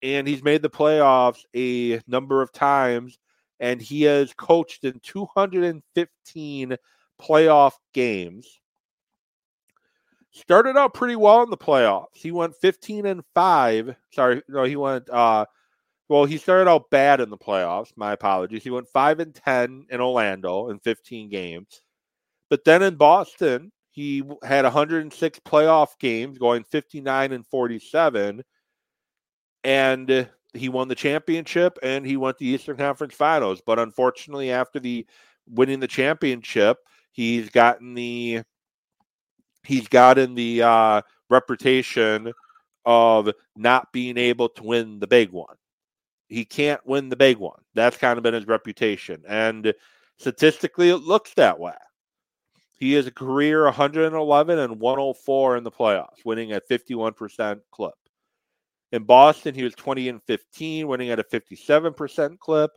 and 0.04 0.28
he's 0.28 0.44
made 0.44 0.60
the 0.60 0.70
playoffs 0.70 1.44
a 1.56 1.98
number 2.06 2.42
of 2.42 2.52
times, 2.52 3.18
and 3.58 3.80
he 3.80 4.02
has 4.02 4.34
coached 4.34 4.84
in 4.84 5.00
215 5.02 6.76
playoff 7.20 7.72
games. 7.94 8.60
Started 10.30 10.76
out 10.76 10.92
pretty 10.92 11.16
well 11.16 11.42
in 11.42 11.50
the 11.50 11.56
playoffs. 11.56 12.08
He 12.16 12.32
went 12.32 12.54
15 12.56 13.06
and 13.06 13.22
5. 13.34 13.96
Sorry, 14.12 14.42
no, 14.48 14.64
he 14.64 14.76
went 14.76 15.08
uh 15.08 15.46
well, 16.08 16.26
he 16.26 16.36
started 16.36 16.68
out 16.68 16.90
bad 16.90 17.22
in 17.22 17.30
the 17.30 17.38
playoffs. 17.38 17.92
My 17.96 18.12
apologies. 18.12 18.62
He 18.62 18.70
went 18.70 18.88
5 18.88 19.20
and 19.20 19.34
10 19.34 19.86
in 19.88 20.00
Orlando 20.02 20.68
in 20.68 20.78
15 20.80 21.30
games. 21.30 21.80
But 22.50 22.64
then 22.64 22.82
in 22.82 22.96
Boston, 22.96 23.72
he 23.90 24.22
had 24.42 24.64
106 24.64 25.38
playoff 25.40 25.98
games, 25.98 26.36
going 26.36 26.62
59 26.64 27.32
and 27.32 27.46
47 27.46 28.44
and 29.64 30.28
he 30.52 30.68
won 30.68 30.88
the 30.88 30.94
championship 30.94 31.78
and 31.82 32.06
he 32.06 32.16
went 32.16 32.38
the 32.38 32.46
Eastern 32.46 32.76
Conference 32.76 33.14
Finals. 33.14 33.60
But 33.64 33.78
unfortunately, 33.78 34.50
after 34.50 34.78
the 34.78 35.06
winning 35.48 35.80
the 35.80 35.88
championship, 35.88 36.78
he's 37.10 37.48
gotten 37.48 37.94
the 37.94 38.42
he's 39.64 39.88
gotten 39.88 40.34
the 40.34 40.62
uh, 40.62 41.02
reputation 41.30 42.32
of 42.84 43.30
not 43.56 43.92
being 43.92 44.18
able 44.18 44.48
to 44.50 44.62
win 44.62 45.00
the 45.00 45.06
big 45.06 45.30
one. 45.30 45.56
He 46.28 46.44
can't 46.44 46.84
win 46.86 47.08
the 47.08 47.16
big 47.16 47.38
one. 47.38 47.60
That's 47.74 47.96
kind 47.96 48.18
of 48.18 48.22
been 48.22 48.34
his 48.34 48.46
reputation, 48.46 49.22
and 49.26 49.72
statistically, 50.18 50.90
it 50.90 50.98
looks 50.98 51.34
that 51.34 51.58
way. 51.58 51.74
He 52.78 52.96
is 52.96 53.06
a 53.06 53.12
career 53.12 53.64
111 53.64 54.58
and 54.58 54.80
104 54.80 55.56
in 55.56 55.64
the 55.64 55.70
playoffs, 55.70 56.24
winning 56.24 56.52
at 56.52 56.68
51% 56.68 57.60
clip. 57.70 57.94
In 58.94 59.02
Boston, 59.02 59.56
he 59.56 59.64
was 59.64 59.74
20 59.74 60.08
and 60.08 60.22
15, 60.22 60.86
winning 60.86 61.10
at 61.10 61.18
a 61.18 61.24
57% 61.24 62.38
clip. 62.38 62.70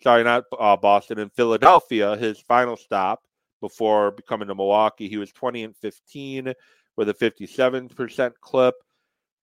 Sorry, 0.00 0.22
not 0.22 0.44
uh, 0.56 0.76
Boston. 0.76 1.18
In 1.18 1.28
Philadelphia, 1.28 2.16
his 2.16 2.38
final 2.38 2.76
stop 2.76 3.24
before 3.60 4.12
becoming 4.12 4.46
to 4.46 4.54
Milwaukee, 4.54 5.08
he 5.08 5.16
was 5.16 5.32
20 5.32 5.64
and 5.64 5.76
15 5.76 6.54
with 6.96 7.08
a 7.08 7.14
57% 7.14 8.32
clip. 8.40 8.76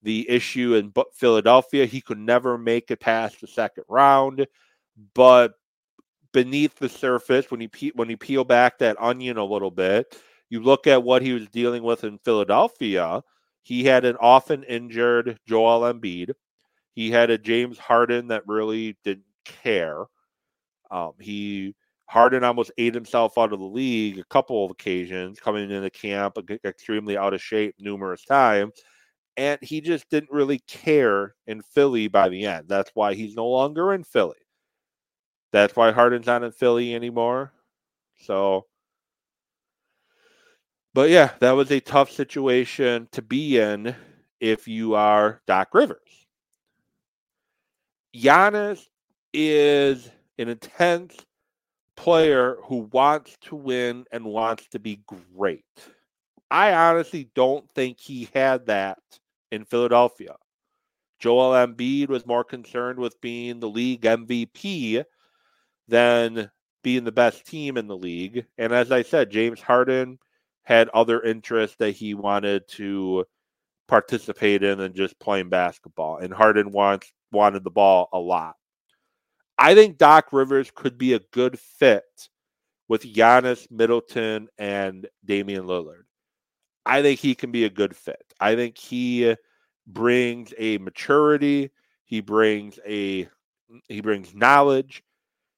The 0.01 0.29
issue 0.29 0.75
in 0.75 0.93
Philadelphia, 1.13 1.85
he 1.85 1.99
could 1.99 2.19
never 2.19 2.57
make 2.57 2.89
it 2.89 3.01
past 3.01 3.41
the 3.41 3.47
second 3.47 3.83
round. 3.89 4.47
But 5.13 5.55
beneath 6.31 6.75
the 6.75 6.87
surface, 6.87 7.51
when 7.51 7.59
you 7.59 7.67
pe- 7.67 7.91
when 7.95 8.09
you 8.09 8.15
peel 8.15 8.45
back 8.45 8.77
that 8.77 8.95
onion 8.97 9.35
a 9.35 9.43
little 9.43 9.71
bit, 9.71 10.17
you 10.49 10.61
look 10.61 10.87
at 10.87 11.03
what 11.03 11.21
he 11.21 11.33
was 11.33 11.49
dealing 11.49 11.83
with 11.83 12.05
in 12.05 12.17
Philadelphia 12.19 13.21
he 13.63 13.83
had 13.85 14.05
an 14.05 14.17
often 14.19 14.63
injured 14.63 15.39
Joel 15.47 15.81
Embiid. 15.93 16.33
He 16.93 17.11
had 17.11 17.29
a 17.31 17.37
James 17.37 17.77
Harden 17.79 18.27
that 18.29 18.43
really 18.47 18.97
didn't 19.03 19.25
care. 19.45 20.05
Um, 20.91 21.13
he 21.19 21.75
Harden 22.07 22.43
almost 22.43 22.71
ate 22.77 22.93
himself 22.93 23.37
out 23.37 23.53
of 23.53 23.59
the 23.59 23.65
league 23.65 24.19
a 24.19 24.23
couple 24.25 24.65
of 24.65 24.71
occasions, 24.71 25.39
coming 25.39 25.71
into 25.71 25.89
camp 25.89 26.37
extremely 26.65 27.17
out 27.17 27.33
of 27.33 27.41
shape 27.41 27.75
numerous 27.79 28.23
times. 28.25 28.73
And 29.37 29.59
he 29.63 29.81
just 29.81 30.09
didn't 30.09 30.31
really 30.31 30.59
care 30.67 31.35
in 31.47 31.61
Philly 31.63 32.07
by 32.07 32.29
the 32.29 32.45
end. 32.45 32.67
That's 32.69 32.91
why 32.93 33.15
he's 33.15 33.35
no 33.35 33.47
longer 33.47 33.93
in 33.93 34.03
Philly. 34.03 34.37
That's 35.51 35.75
why 35.75 35.91
Harden's 35.91 36.25
not 36.25 36.43
in 36.43 36.51
Philly 36.51 36.95
anymore. 36.95 37.53
So 38.17 38.65
but 40.93 41.09
yeah, 41.09 41.31
that 41.39 41.51
was 41.51 41.71
a 41.71 41.79
tough 41.79 42.11
situation 42.11 43.07
to 43.11 43.21
be 43.21 43.57
in 43.57 43.95
if 44.39 44.67
you 44.67 44.95
are 44.95 45.41
Doc 45.47 45.69
Rivers. 45.73 45.99
Giannis 48.15 48.87
is 49.33 50.09
an 50.37 50.49
intense 50.49 51.15
player 51.95 52.57
who 52.65 52.89
wants 52.91 53.37
to 53.41 53.55
win 53.55 54.05
and 54.11 54.25
wants 54.25 54.67
to 54.69 54.79
be 54.79 55.01
great. 55.35 55.65
I 56.51 56.73
honestly 56.73 57.29
don't 57.33 57.67
think 57.73 57.99
he 57.99 58.29
had 58.33 58.67
that 58.67 58.99
in 59.51 59.65
Philadelphia. 59.65 60.35
Joel 61.19 61.53
Embiid 61.53 62.09
was 62.09 62.25
more 62.25 62.43
concerned 62.43 62.99
with 62.99 63.19
being 63.21 63.59
the 63.59 63.69
league 63.69 64.01
MVP 64.01 65.03
than 65.87 66.51
being 66.83 67.05
the 67.05 67.11
best 67.11 67.47
team 67.47 67.77
in 67.77 67.87
the 67.87 67.97
league. 67.97 68.45
And 68.57 68.73
as 68.73 68.91
I 68.91 69.03
said, 69.03 69.31
James 69.31 69.61
Harden 69.61 70.19
had 70.63 70.89
other 70.89 71.21
interests 71.21 71.75
that 71.77 71.91
he 71.91 72.13
wanted 72.13 72.67
to 72.69 73.25
participate 73.87 74.63
in 74.63 74.77
than 74.79 74.93
just 74.93 75.19
playing 75.19 75.49
basketball. 75.49 76.17
And 76.17 76.33
Harden 76.33 76.71
wants 76.71 77.11
wanted 77.31 77.63
the 77.63 77.71
ball 77.71 78.09
a 78.13 78.19
lot. 78.19 78.55
I 79.57 79.75
think 79.75 79.97
Doc 79.97 80.29
Rivers 80.31 80.71
could 80.73 80.97
be 80.97 81.13
a 81.13 81.21
good 81.31 81.59
fit 81.59 82.03
with 82.87 83.03
Giannis, 83.03 83.69
Middleton, 83.71 84.47
and 84.57 85.07
Damian 85.25 85.65
Lillard. 85.65 86.03
I 86.85 87.01
think 87.01 87.19
he 87.19 87.35
can 87.35 87.51
be 87.51 87.65
a 87.65 87.69
good 87.69 87.95
fit. 87.95 88.33
I 88.39 88.55
think 88.55 88.77
he 88.77 89.35
brings 89.87 90.53
a 90.57 90.77
maturity, 90.77 91.71
he 92.05 92.21
brings 92.21 92.79
a 92.85 93.27
he 93.87 94.01
brings 94.01 94.35
knowledge, 94.35 95.03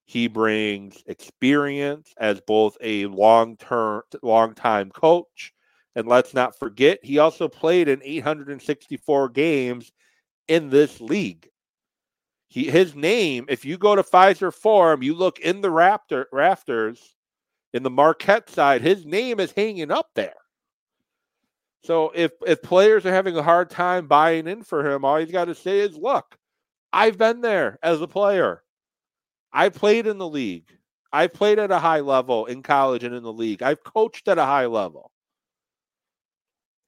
he 0.06 0.28
brings 0.28 1.04
experience 1.08 2.14
as 2.18 2.40
both 2.42 2.78
a 2.82 3.08
long-term 3.08 4.04
long-time 4.22 4.92
coach 4.92 5.54
and 5.96 6.08
let's 6.08 6.34
not 6.34 6.58
forget 6.58 7.00
he 7.04 7.20
also 7.20 7.48
played 7.48 7.88
in 7.88 8.02
864 8.04 9.30
games 9.30 9.92
in 10.48 10.70
this 10.70 11.00
league. 11.00 11.50
He, 12.48 12.70
his 12.70 12.96
name, 12.96 13.46
if 13.50 13.66
you 13.66 13.78
go 13.78 13.96
to 13.96 14.04
Fiserv 14.04 14.54
Forum, 14.54 15.02
you 15.02 15.16
look 15.16 15.40
in 15.40 15.62
the 15.62 15.70
Raptor 15.70 16.26
rafters 16.32 17.16
in 17.74 17.84
the 17.84 17.90
Marquette 17.90 18.50
side, 18.50 18.82
his 18.82 19.06
name 19.06 19.40
is 19.40 19.52
hanging 19.52 19.92
up 19.92 20.10
there. 20.16 20.36
So 21.84 22.12
if 22.16 22.32
if 22.46 22.62
players 22.62 23.06
are 23.06 23.14
having 23.14 23.38
a 23.38 23.44
hard 23.44 23.70
time 23.70 24.08
buying 24.08 24.48
in 24.48 24.64
for 24.64 24.90
him, 24.90 25.06
all 25.06 25.18
he's 25.18 25.32
got 25.32 25.46
to 25.46 25.56
say 25.56 25.80
is, 25.80 25.96
"Look, 25.96 26.38
I've 26.92 27.18
been 27.18 27.42
there 27.42 27.78
as 27.84 28.02
a 28.02 28.08
player. 28.08 28.64
I 29.56 29.70
played 29.70 30.06
in 30.06 30.20
the 30.20 30.30
league. 30.30 30.78
I 31.12 31.26
played 31.28 31.58
at 31.60 31.72
a 31.72 31.80
high 31.80 32.02
level 32.02 32.46
in 32.46 32.62
college 32.62 33.04
and 33.04 33.16
in 33.16 33.24
the 33.24 33.34
league. 33.34 33.64
I've 33.64 33.84
coached 33.84 34.28
at 34.28 34.38
a 34.38 34.46
high 34.46 34.68
level." 34.68 35.12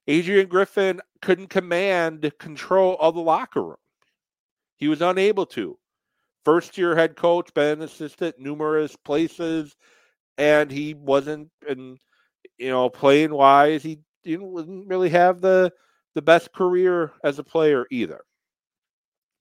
Adrian 0.06 0.48
Griffin 0.48 1.00
couldn't 1.22 1.48
command 1.48 2.30
control 2.38 2.96
of 3.00 3.14
the 3.14 3.20
locker 3.20 3.62
room. 3.62 3.76
He 4.76 4.88
was 4.88 5.02
unable 5.02 5.46
to. 5.46 5.78
First 6.44 6.78
year 6.78 6.94
head 6.96 7.16
coach, 7.16 7.52
been 7.54 7.82
assistant 7.82 8.38
numerous 8.38 8.96
places, 8.96 9.76
and 10.38 10.70
he 10.70 10.94
wasn't 10.94 11.50
and 11.68 11.98
you 12.58 12.70
know, 12.70 12.90
playing 12.90 13.32
wise, 13.34 13.82
he 13.82 14.00
didn't 14.24 14.86
really 14.88 15.10
have 15.10 15.40
the 15.40 15.72
the 16.14 16.22
best 16.22 16.52
career 16.52 17.12
as 17.24 17.38
a 17.38 17.44
player 17.44 17.86
either. 17.90 18.22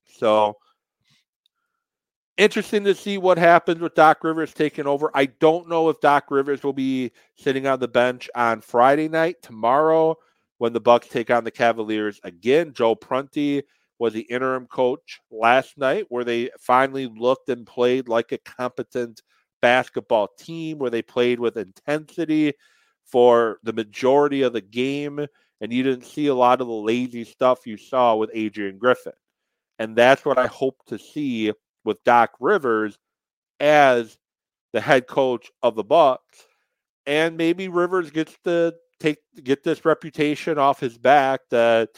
So 0.06 0.56
interesting 2.38 2.84
to 2.84 2.96
see 2.96 3.18
what 3.18 3.38
happens 3.38 3.82
with 3.82 3.96
Doc 3.96 4.24
Rivers 4.24 4.54
taking 4.54 4.88
over. 4.88 5.12
I 5.14 5.26
don't 5.26 5.68
know 5.68 5.90
if 5.90 6.00
Doc 6.00 6.30
Rivers 6.30 6.64
will 6.64 6.74
be 6.74 7.12
sitting 7.36 7.68
on 7.68 7.80
the 7.80 7.88
bench 7.88 8.30
on 8.36 8.62
Friday 8.62 9.10
night 9.10 9.42
tomorrow 9.42 10.16
when 10.60 10.74
the 10.74 10.80
Bucks 10.80 11.08
take 11.08 11.30
on 11.30 11.44
the 11.44 11.52
Cavaliers 11.52 12.20
again. 12.24 12.74
Joe 12.74 12.96
Prunty 12.96 13.64
was 14.00 14.14
the 14.14 14.22
interim 14.22 14.68
coach 14.68 15.20
last 15.32 15.78
night 15.78 16.06
where 16.10 16.24
they 16.24 16.52
finally 16.60 17.08
looked 17.08 17.50
and 17.50 17.66
played 17.66 18.08
like 18.08 18.32
a 18.32 18.38
competent 18.40 19.22
basketball 19.62 20.30
team 20.38 20.78
where 20.78 20.92
they 20.92 21.02
played 21.02 21.40
with 21.40 21.58
intensity 21.58 22.54
for 23.06 23.58
the 23.64 23.74
majority 23.74 24.44
of 24.44 24.54
the 24.54 24.62
game, 24.62 25.26
and 25.62 25.74
you 25.74 25.82
didn't 25.82 26.06
see 26.06 26.28
a 26.28 26.36
lot 26.36 26.62
of 26.62 26.68
the 26.68 26.74
lazy 26.74 27.24
stuff 27.24 27.66
you 27.66 27.78
saw 27.78 28.16
with 28.16 28.30
Adrian 28.34 28.78
Griffin. 28.78 29.14
And 29.80 29.96
that's 29.96 30.26
what 30.26 30.38
I 30.38 30.48
hope 30.48 30.78
to 30.88 31.00
see 31.00 31.52
with 31.88 32.04
Doc 32.04 32.34
Rivers 32.42 33.00
as 33.62 34.18
the 34.74 34.82
head 34.82 35.08
coach 35.08 35.50
of 35.64 35.76
the 35.76 35.84
Bucks. 35.84 36.46
And 37.06 37.38
maybe 37.38 37.70
Rivers 37.70 38.12
gets 38.12 38.38
to 38.44 38.76
take 39.00 39.20
get 39.42 39.64
this 39.64 39.86
reputation 39.86 40.58
off 40.58 40.82
his 40.82 40.98
back 40.98 41.40
that 41.50 41.90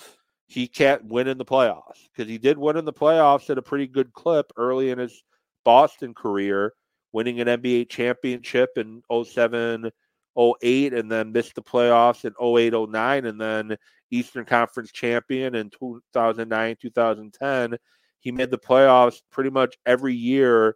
he 0.47 0.67
can't 0.67 1.05
win 1.05 1.27
in 1.27 1.39
the 1.39 1.45
playoffs 1.45 2.07
because 2.13 2.29
he 2.29 2.37
did 2.37 2.57
win 2.57 2.77
in 2.77 2.85
the 2.85 2.93
playoffs 2.93 3.49
at 3.49 3.57
a 3.57 3.63
pretty 3.63 3.87
good 3.87 4.13
clip 4.13 4.51
early 4.57 4.91
in 4.91 4.99
his 4.99 5.23
Boston 5.65 6.13
career, 6.13 6.73
winning 7.11 7.39
an 7.39 7.47
NBA 7.47 7.89
championship 7.89 8.77
in 8.77 9.01
07 9.11 9.89
08 10.37 10.93
and 10.93 11.11
then 11.11 11.31
missed 11.31 11.55
the 11.55 11.63
playoffs 11.63 12.25
in 12.25 12.33
08 12.39 12.73
09 12.89 13.25
and 13.25 13.41
then 13.41 13.75
Eastern 14.11 14.45
Conference 14.45 14.91
champion 14.91 15.55
in 15.55 15.71
2009 15.71 16.75
2010. 16.79 17.77
He 18.19 18.31
made 18.31 18.51
the 18.51 18.57
playoffs 18.57 19.21
pretty 19.31 19.49
much 19.49 19.77
every 19.85 20.13
year 20.13 20.75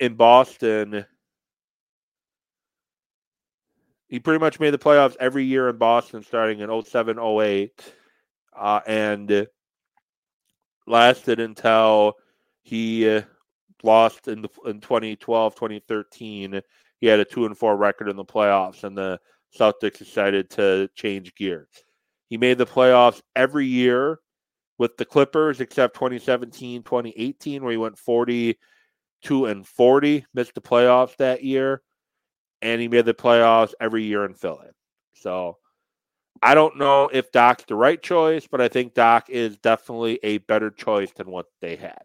in 0.00 0.14
Boston. 0.14 1.04
He 4.08 4.20
pretty 4.20 4.40
much 4.40 4.60
made 4.60 4.70
the 4.70 4.78
playoffs 4.78 5.16
every 5.20 5.44
year 5.44 5.68
in 5.68 5.76
Boston 5.76 6.22
starting 6.22 6.60
in 6.60 6.82
07 6.82 7.18
08 7.18 7.94
uh, 8.56 8.80
and 8.86 9.46
lasted 10.86 11.40
until 11.40 12.14
he 12.62 13.20
lost 13.82 14.28
in 14.28 14.42
the, 14.42 14.48
in 14.66 14.80
2012 14.80 15.54
2013 15.54 16.62
he 17.04 17.10
had 17.10 17.20
a 17.20 17.24
two 17.26 17.44
and 17.44 17.56
four 17.56 17.76
record 17.76 18.08
in 18.08 18.16
the 18.16 18.24
playoffs, 18.24 18.82
and 18.82 18.96
the 18.96 19.20
Celtics 19.58 19.98
decided 19.98 20.48
to 20.52 20.88
change 20.94 21.34
gears. 21.34 21.68
He 22.30 22.38
made 22.38 22.56
the 22.56 22.64
playoffs 22.64 23.20
every 23.36 23.66
year 23.66 24.20
with 24.84 24.98
the 24.98 25.04
Clippers, 25.06 25.62
except 25.62 25.94
2017, 25.94 26.82
2018, 26.82 27.62
where 27.62 27.72
he 27.72 27.78
went 27.78 27.96
42 27.96 29.46
and 29.46 29.66
40, 29.66 30.26
missed 30.34 30.54
the 30.54 30.60
playoffs 30.60 31.16
that 31.16 31.42
year, 31.42 31.80
and 32.60 32.82
he 32.82 32.88
made 32.88 33.06
the 33.06 33.14
playoffs 33.14 33.72
every 33.80 34.04
year 34.04 34.26
in 34.26 34.34
Philly. 34.34 34.68
So 35.14 35.56
I 36.42 36.54
don't 36.54 36.76
know 36.76 37.08
if 37.10 37.32
Doc's 37.32 37.64
the 37.64 37.76
right 37.76 38.02
choice, 38.02 38.46
but 38.46 38.60
I 38.60 38.68
think 38.68 38.92
Doc 38.92 39.30
is 39.30 39.56
definitely 39.56 40.20
a 40.22 40.36
better 40.36 40.68
choice 40.68 41.12
than 41.16 41.30
what 41.30 41.46
they 41.62 41.76
had. 41.76 42.02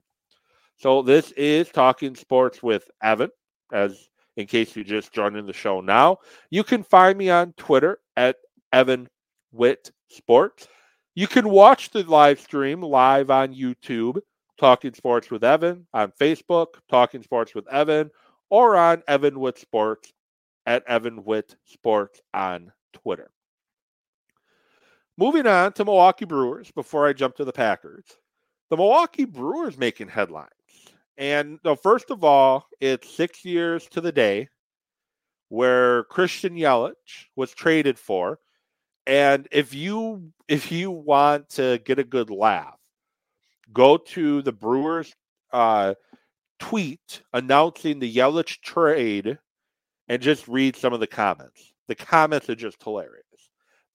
So 0.78 1.02
this 1.02 1.34
is 1.34 1.68
Talking 1.68 2.16
Sports 2.16 2.64
with 2.64 2.90
Evan, 3.04 3.32
as 3.74 4.08
in 4.38 4.48
case 4.48 4.74
you 4.78 4.86
just 4.86 5.12
joined 5.12 5.36
in 5.36 5.46
the 5.46 5.52
show 5.52 5.82
now. 5.82 6.20
You 6.50 6.64
can 6.64 6.84
find 6.84 7.18
me 7.18 7.30
on 7.30 7.52
Twitter 7.58 8.00
at 8.16 8.38
Evan 8.72 9.10
Witt 9.52 9.92
Sports. 10.08 10.70
You 11.20 11.28
can 11.28 11.50
watch 11.50 11.90
the 11.90 12.04
live 12.04 12.40
stream 12.40 12.82
live 12.82 13.30
on 13.30 13.54
YouTube, 13.54 14.22
Talking 14.58 14.94
Sports 14.94 15.30
with 15.30 15.44
Evan, 15.44 15.86
on 15.94 16.14
Facebook, 16.14 16.68
Talking 16.90 17.24
Sports 17.24 17.54
with 17.54 17.68
Evan, 17.68 18.10
or 18.50 18.78
on 18.78 19.04
Evan 19.06 19.38
with 19.42 19.60
Sports 19.60 20.14
at 20.66 20.82
Evan 20.88 21.26
with 21.26 21.58
Sports 21.66 22.22
on 22.34 22.72
Twitter. 22.94 23.32
Moving 25.18 25.46
on 25.46 25.74
to 25.74 25.84
Milwaukee 25.84 26.24
Brewers 26.24 26.72
before 26.72 27.06
I 27.06 27.12
jump 27.12 27.36
to 27.36 27.44
the 27.44 27.52
Packers. 27.52 28.06
The 28.70 28.78
Milwaukee 28.78 29.26
Brewers 29.26 29.78
making 29.78 30.08
headlines. 30.08 30.48
And 31.18 31.60
no, 31.66 31.76
first 31.76 32.12
of 32.12 32.24
all, 32.24 32.70
it's 32.80 33.14
six 33.14 33.44
years 33.44 33.88
to 33.88 34.00
the 34.00 34.14
day 34.14 34.48
where 35.50 36.06
Christian 36.06 36.56
Yelich 36.56 37.26
was 37.36 37.52
traded 37.54 38.00
for. 38.00 38.40
And 39.10 39.48
if 39.52 39.74
you 39.74 40.32
if 40.48 40.72
you 40.72 40.92
want 40.92 41.50
to 41.56 41.80
get 41.84 41.98
a 41.98 42.04
good 42.04 42.30
laugh, 42.30 42.78
go 43.74 43.98
to 43.98 44.44
the 44.44 44.52
Brewers 44.52 45.12
uh, 45.52 45.96
tweet 46.60 47.24
announcing 47.34 47.98
the 47.98 48.16
Yelich 48.16 48.62
trade 48.62 49.40
and 50.08 50.22
just 50.22 50.48
read 50.48 50.76
some 50.76 50.94
of 50.94 51.00
the 51.00 51.08
comments. 51.08 51.74
The 51.88 51.96
comments 51.96 52.52
are 52.52 52.56
just 52.56 52.84
hilarious. 52.84 53.24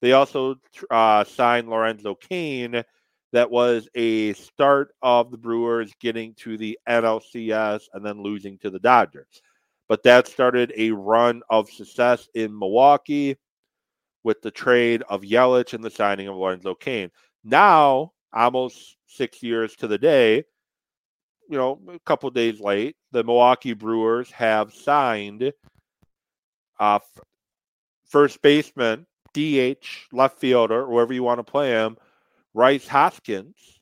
They 0.01 0.11
also 0.11 0.55
uh, 0.91 1.23
signed 1.23 1.69
Lorenzo 1.69 2.15
Cain 2.15 2.83
that 3.31 3.49
was 3.49 3.87
a 3.95 4.33
start 4.33 4.89
of 5.01 5.31
the 5.31 5.37
Brewers 5.37 5.93
getting 6.01 6.33
to 6.39 6.57
the 6.57 6.77
NLCS 6.89 7.83
and 7.93 8.05
then 8.05 8.21
losing 8.21 8.57
to 8.57 8.69
the 8.69 8.79
Dodgers. 8.79 9.41
But 9.87 10.03
that 10.03 10.27
started 10.27 10.73
a 10.75 10.91
run 10.91 11.41
of 11.49 11.69
success 11.69 12.27
in 12.33 12.59
Milwaukee 12.59 13.37
with 14.25 14.41
the 14.41 14.51
trade 14.51 15.03
of 15.07 15.21
Yelich 15.21 15.75
and 15.75 15.83
the 15.83 15.91
signing 15.91 16.27
of 16.27 16.35
Lorenzo 16.35 16.73
Cain. 16.73 17.11
Now, 17.43 18.11
almost 18.33 18.97
six 19.05 19.43
years 19.43 19.75
to 19.75 19.87
the 19.87 19.99
day, 19.99 20.43
you 21.47 21.57
know, 21.57 21.79
a 21.93 21.99
couple 21.99 22.31
days 22.31 22.59
late, 22.59 22.95
the 23.11 23.23
Milwaukee 23.23 23.73
Brewers 23.73 24.31
have 24.31 24.73
signed 24.73 25.53
uh, 26.79 26.99
first 28.09 28.41
baseman, 28.41 29.05
DH, 29.33 29.85
left 30.11 30.39
fielder, 30.39 30.89
wherever 30.89 31.13
you 31.13 31.21
want 31.21 31.37
to 31.37 31.43
play 31.43 31.69
him, 31.69 31.95
Rhys 32.55 32.87
Hoskins 32.87 33.79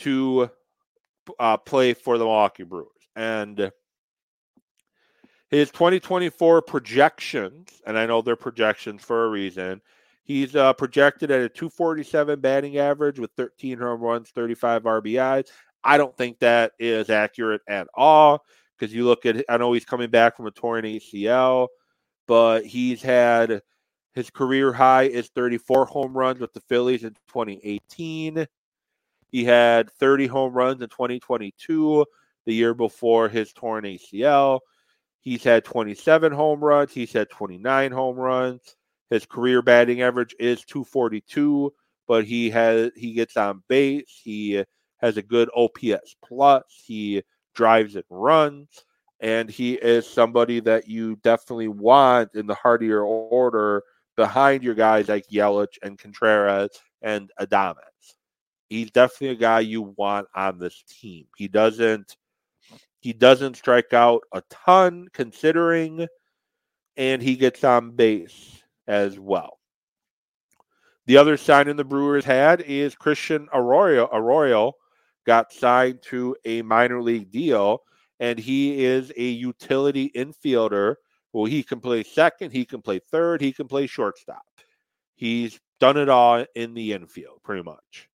to 0.00 0.50
uh, 1.38 1.56
play 1.58 1.94
for 1.94 2.18
the 2.18 2.24
Milwaukee 2.24 2.64
Brewers. 2.64 2.90
And 3.14 3.70
his 5.50 5.70
2024 5.70 6.62
projections, 6.62 7.80
and 7.86 7.98
I 7.98 8.06
know 8.06 8.22
they're 8.22 8.36
projections 8.36 9.02
for 9.02 9.26
a 9.26 9.28
reason, 9.28 9.80
he's 10.24 10.56
uh, 10.56 10.72
projected 10.72 11.30
at 11.30 11.40
a 11.40 11.48
247 11.48 12.40
batting 12.40 12.78
average 12.78 13.18
with 13.18 13.30
13 13.36 13.78
home 13.78 14.00
runs, 14.00 14.30
35 14.30 14.82
RBIs. 14.82 15.48
I 15.84 15.98
don't 15.98 16.16
think 16.16 16.40
that 16.40 16.72
is 16.78 17.10
accurate 17.10 17.62
at 17.68 17.86
all 17.94 18.44
because 18.76 18.92
you 18.92 19.04
look 19.04 19.24
at, 19.24 19.44
I 19.48 19.56
know 19.56 19.72
he's 19.72 19.84
coming 19.84 20.10
back 20.10 20.36
from 20.36 20.46
a 20.46 20.50
torn 20.50 20.84
ACL, 20.84 21.68
but 22.26 22.66
he's 22.66 23.02
had 23.02 23.62
his 24.14 24.30
career 24.30 24.72
high 24.72 25.04
is 25.04 25.28
34 25.28 25.84
home 25.86 26.16
runs 26.16 26.40
with 26.40 26.52
the 26.54 26.60
Phillies 26.60 27.04
in 27.04 27.12
2018. 27.28 28.46
He 29.30 29.44
had 29.44 29.90
30 29.92 30.26
home 30.26 30.54
runs 30.54 30.80
in 30.80 30.88
2022, 30.88 32.04
the 32.46 32.54
year 32.54 32.74
before 32.74 33.28
his 33.28 33.52
torn 33.52 33.84
ACL. 33.84 34.60
He's 35.26 35.42
had 35.42 35.64
27 35.64 36.30
home 36.30 36.60
runs. 36.60 36.92
He's 36.92 37.12
had 37.12 37.28
29 37.30 37.90
home 37.90 38.14
runs. 38.14 38.76
His 39.10 39.26
career 39.26 39.60
batting 39.60 40.00
average 40.00 40.36
is 40.38 40.64
242, 40.64 41.74
but 42.06 42.24
he 42.24 42.48
has 42.50 42.92
he 42.94 43.12
gets 43.12 43.36
on 43.36 43.64
base. 43.68 44.20
He 44.22 44.62
has 44.98 45.16
a 45.16 45.22
good 45.22 45.50
OPS 45.52 46.14
plus. 46.24 46.62
He 46.68 47.24
drives 47.56 47.96
and 47.96 48.04
runs, 48.08 48.68
and 49.18 49.50
he 49.50 49.74
is 49.74 50.08
somebody 50.08 50.60
that 50.60 50.86
you 50.86 51.16
definitely 51.16 51.66
want 51.66 52.30
in 52.36 52.46
the 52.46 52.78
your 52.80 53.02
order 53.02 53.82
behind 54.16 54.62
your 54.62 54.76
guys 54.76 55.08
like 55.08 55.26
Yelich 55.26 55.74
and 55.82 55.98
Contreras 55.98 56.70
and 57.02 57.32
Adames. 57.40 57.74
He's 58.68 58.92
definitely 58.92 59.30
a 59.30 59.40
guy 59.40 59.58
you 59.58 59.92
want 59.96 60.28
on 60.36 60.60
this 60.60 60.84
team. 60.88 61.26
He 61.36 61.48
doesn't 61.48 62.16
he 63.06 63.12
doesn't 63.12 63.56
strike 63.56 63.92
out 63.92 64.24
a 64.32 64.42
ton 64.50 65.06
considering 65.12 66.08
and 66.96 67.22
he 67.22 67.36
gets 67.36 67.62
on 67.62 67.92
base 67.92 68.60
as 68.88 69.16
well. 69.16 69.60
The 71.06 71.16
other 71.16 71.36
signing 71.36 71.76
the 71.76 71.84
Brewers 71.84 72.24
had 72.24 72.62
is 72.62 72.96
Christian 72.96 73.46
Arroyo. 73.52 74.08
Arroyo 74.12 74.72
got 75.24 75.52
signed 75.52 76.02
to 76.06 76.34
a 76.44 76.62
minor 76.62 77.00
league 77.00 77.30
deal, 77.30 77.78
and 78.18 78.40
he 78.40 78.84
is 78.84 79.12
a 79.16 79.22
utility 79.22 80.10
infielder. 80.16 80.96
Well, 81.32 81.44
he 81.44 81.62
can 81.62 81.78
play 81.78 82.02
second, 82.02 82.50
he 82.50 82.64
can 82.64 82.82
play 82.82 82.98
third, 82.98 83.40
he 83.40 83.52
can 83.52 83.68
play 83.68 83.86
shortstop. 83.86 84.42
He's 85.14 85.60
done 85.78 85.96
it 85.96 86.08
all 86.08 86.44
in 86.56 86.74
the 86.74 86.92
infield, 86.92 87.40
pretty 87.44 87.62
much. 87.62 88.08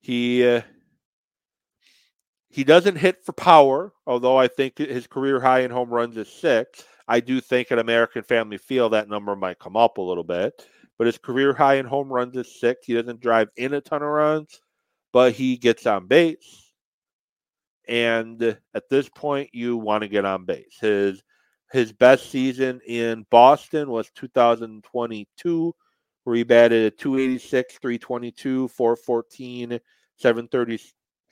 He 0.00 0.48
uh, 0.48 0.62
he 2.56 2.64
doesn't 2.64 2.96
hit 2.96 3.22
for 3.22 3.34
power, 3.34 3.92
although 4.06 4.38
I 4.38 4.48
think 4.48 4.78
his 4.78 5.06
career 5.06 5.38
high 5.38 5.60
in 5.60 5.70
home 5.70 5.90
runs 5.90 6.16
is 6.16 6.32
six. 6.32 6.84
I 7.06 7.20
do 7.20 7.38
think 7.38 7.70
at 7.70 7.78
American 7.78 8.22
Family 8.22 8.56
Field 8.56 8.94
that 8.94 9.10
number 9.10 9.36
might 9.36 9.58
come 9.58 9.76
up 9.76 9.98
a 9.98 10.02
little 10.02 10.24
bit. 10.24 10.66
But 10.96 11.06
his 11.06 11.18
career 11.18 11.52
high 11.52 11.74
in 11.74 11.84
home 11.84 12.10
runs 12.10 12.34
is 12.34 12.58
six. 12.58 12.86
He 12.86 12.94
doesn't 12.94 13.20
drive 13.20 13.50
in 13.58 13.74
a 13.74 13.82
ton 13.82 14.02
of 14.02 14.08
runs, 14.08 14.58
but 15.12 15.34
he 15.34 15.58
gets 15.58 15.86
on 15.86 16.06
base. 16.06 16.72
And 17.88 18.42
at 18.42 18.88
this 18.88 19.10
point, 19.10 19.50
you 19.52 19.76
want 19.76 20.04
to 20.04 20.08
get 20.08 20.24
on 20.24 20.46
base. 20.46 20.78
His 20.80 21.22
his 21.72 21.92
best 21.92 22.30
season 22.30 22.80
in 22.86 23.26
Boston 23.30 23.90
was 23.90 24.10
2022, 24.14 25.74
where 26.24 26.36
he 26.36 26.42
batted 26.42 26.86
at 26.86 26.96
286, 26.96 27.76
322, 27.82 28.68
414, 28.68 29.78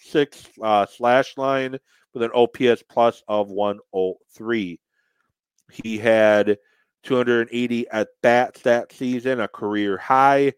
736 0.05 0.59
uh, 0.63 0.87
slash 0.87 1.37
line 1.37 1.79
with 2.13 2.23
an 2.23 2.31
OPS 2.35 2.83
plus 2.89 3.23
of 3.29 3.51
103. 3.51 4.81
He 5.73 5.99
had 5.99 6.59
280 7.03 7.89
at 7.89 8.09
bats 8.23 8.63
that 8.63 8.93
season, 8.93 9.41
a 9.41 9.49
career 9.49 9.97
high, 9.99 10.53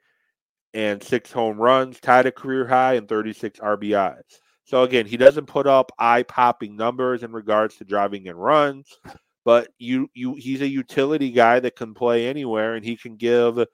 and 0.75 1.03
six 1.03 1.33
home 1.33 1.59
runs, 1.59 2.01
tied 2.01 2.27
a 2.27 2.33
career 2.33 2.67
high, 2.67 2.95
and 2.95 3.09
36 3.09 3.59
RBIs. 3.61 4.41
So 4.65 4.83
again, 4.83 5.07
he 5.07 5.17
doesn't 5.17 5.47
put 5.47 5.67
up 5.67 5.93
eye-popping 5.99 6.77
numbers 6.77 7.23
in 7.23 7.33
regards 7.33 7.77
to 7.77 7.85
driving 7.85 8.29
and 8.29 8.41
runs, 8.41 8.99
but 9.45 9.69
you 9.79 10.11
you 10.13 10.35
he's 10.35 10.61
a 10.61 10.69
utility 10.69 11.31
guy 11.31 11.61
that 11.61 11.77
can 11.77 11.95
play 11.95 12.27
anywhere, 12.27 12.75
and 12.75 12.85
he 12.85 12.97
can 12.97 13.17
give. 13.17 13.65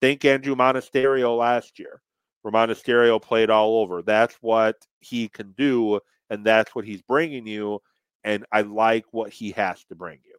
Think 0.00 0.20
Andruw 0.20 0.54
Monasterio 0.54 1.38
last 1.38 1.78
year, 1.78 2.02
where 2.44 2.52
Monasterio 2.52 3.20
played 3.20 3.48
all 3.48 3.78
over. 3.78 4.02
That's 4.02 4.34
what 4.42 4.76
he 5.00 5.28
can 5.28 5.52
do, 5.52 5.98
and 6.28 6.44
that's 6.44 6.74
what 6.74 6.84
he's 6.84 7.00
bringing 7.00 7.46
you. 7.46 7.80
And 8.22 8.44
I 8.52 8.60
like 8.60 9.06
what 9.12 9.32
he 9.32 9.52
has 9.52 9.82
to 9.84 9.94
bring 9.94 10.18
you. 10.22 10.36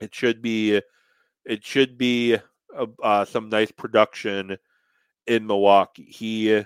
It 0.00 0.12
should 0.12 0.42
be, 0.42 0.80
it 1.44 1.64
should 1.64 1.98
be 1.98 2.36
uh, 2.76 2.86
uh, 3.00 3.24
some 3.24 3.48
nice 3.48 3.70
production 3.70 4.58
in 5.28 5.46
Milwaukee. 5.46 6.08
He 6.10 6.64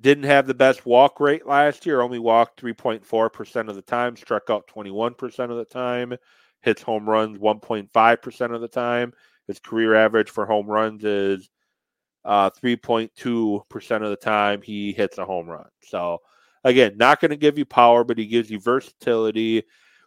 didn't 0.00 0.24
have 0.24 0.46
the 0.46 0.54
best 0.54 0.86
walk 0.86 1.18
rate 1.18 1.46
last 1.46 1.84
year. 1.84 2.00
Only 2.00 2.20
walked 2.20 2.62
3.4% 2.62 3.68
of 3.68 3.74
the 3.74 3.82
time, 3.82 4.16
struck 4.16 4.50
out 4.50 4.70
21% 4.72 5.50
of 5.50 5.56
the 5.56 5.64
time, 5.64 6.14
hits 6.60 6.80
home 6.80 7.08
runs 7.08 7.38
1.5% 7.38 8.54
of 8.54 8.60
the 8.60 8.68
time. 8.68 9.12
His 9.48 9.58
career 9.58 9.96
average 9.96 10.30
for 10.30 10.46
home 10.46 10.68
runs 10.68 11.04
is 11.04 11.50
uh, 12.24 12.50
3.2% 12.50 14.02
of 14.02 14.10
the 14.10 14.16
time 14.16 14.62
he 14.62 14.92
hits 14.92 15.18
a 15.18 15.24
home 15.24 15.48
run. 15.48 15.68
So, 15.82 16.18
again, 16.64 16.96
not 16.96 17.20
going 17.20 17.30
to 17.30 17.36
give 17.36 17.58
you 17.58 17.64
power, 17.64 18.04
but 18.04 18.18
he 18.18 18.26
gives 18.26 18.50
you 18.50 18.60
versatility 18.60 19.64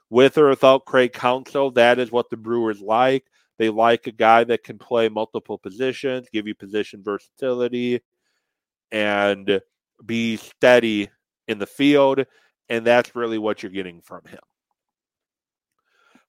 with 0.10 0.38
or 0.38 0.50
without 0.50 0.86
Craig 0.86 1.12
Counsell, 1.12 1.72
that 1.72 1.98
is 1.98 2.12
what 2.12 2.30
the 2.30 2.38
Brewers 2.38 2.80
like. 2.80 3.26
They 3.58 3.70
like 3.70 4.06
a 4.06 4.12
guy 4.12 4.44
that 4.44 4.64
can 4.64 4.78
play 4.78 5.10
multiple 5.10 5.58
positions, 5.58 6.28
give 6.32 6.48
you 6.48 6.54
position 6.54 7.04
versatility, 7.04 8.02
and 8.92 9.60
be 10.06 10.38
steady 10.38 11.10
in 11.48 11.58
the 11.58 11.66
field. 11.66 12.26
And 12.70 12.86
that's 12.86 13.16
really 13.16 13.40
what 13.40 13.64
you're 13.64 13.72
getting 13.72 14.02
from 14.02 14.22
him. 14.26 14.40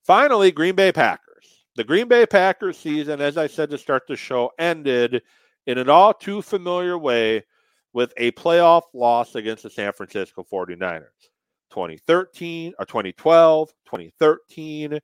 Finally, 0.02 0.52
Green 0.52 0.74
Bay 0.74 0.92
Packers. 0.92 1.64
The 1.76 1.84
Green 1.84 2.08
Bay 2.08 2.24
Packers 2.24 2.78
season, 2.78 3.20
as 3.20 3.36
I 3.36 3.46
said 3.48 3.68
to 3.70 3.78
start 3.78 4.04
the 4.06 4.16
show, 4.16 4.50
ended 4.58 5.22
in 5.66 5.78
an 5.78 5.88
all 5.88 6.12
too 6.12 6.42
familiar 6.42 6.98
way 6.98 7.44
with 7.92 8.12
a 8.16 8.32
playoff 8.32 8.82
loss 8.92 9.34
against 9.34 9.62
the 9.62 9.70
San 9.70 9.92
Francisco 9.92 10.44
49ers. 10.50 11.06
2013 11.70 12.74
or 12.78 12.84
2012, 12.84 13.68
2013, 13.86 15.00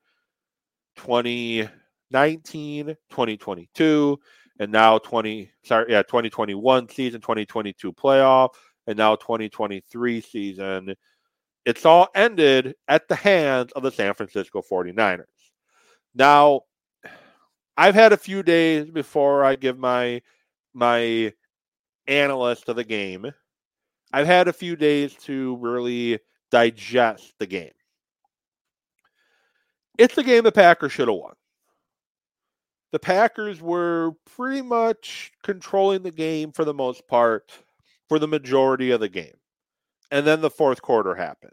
2019, 0.96 2.87
2022, 2.87 4.20
and 4.61 4.70
now 4.70 4.99
20 4.99 5.51
sorry, 5.64 5.87
yeah, 5.90 6.03
2021 6.03 6.88
season, 6.88 7.20
2022 7.20 7.92
playoff, 7.92 8.51
and 8.87 8.96
now 8.96 9.16
2023 9.16 10.20
season. 10.20 10.94
It's 11.66 11.85
all 11.85 12.09
ended 12.14 12.75
at 12.88 13.09
the 13.09 13.16
hands 13.16 13.73
of 13.73 13.83
the 13.83 13.90
San 13.90 14.14
Francisco 14.14 14.62
49ers. 14.62 15.25
Now, 16.14 16.62
I've 17.77 17.94
had 17.94 18.12
a 18.12 18.16
few 18.16 18.42
days 18.42 18.90
before 18.90 19.44
I 19.44 19.57
give 19.57 19.79
my 19.79 20.23
my 20.75 21.33
analyst 22.07 22.69
of 22.69 22.77
the 22.77 22.85
game. 22.85 23.33
I've 24.13 24.27
had 24.27 24.49
a 24.49 24.53
few 24.53 24.77
days 24.77 25.15
to 25.25 25.57
really 25.57 26.19
digest 26.51 27.35
the 27.39 27.47
game. 27.47 27.71
It's 29.99 30.19
a 30.19 30.23
game 30.23 30.45
the 30.45 30.53
Packers 30.53 30.93
should 30.93 31.09
have 31.09 31.17
won. 31.17 31.35
The 32.93 32.99
Packers 32.99 33.61
were 33.61 34.13
pretty 34.37 34.63
much 34.63 35.31
controlling 35.45 36.03
the 36.03 36.11
game 36.11 36.51
for 36.51 36.65
the 36.65 36.75
most 36.75 37.07
part 37.07 37.53
for 38.09 38.19
the 38.19 38.27
majority 38.27 38.91
of 38.91 39.01
the 39.01 39.09
game. 39.09 39.37
And 40.11 40.27
then 40.27 40.41
the 40.41 40.51
fourth 40.51 40.83
quarter 40.83 41.15
happened. 41.15 41.53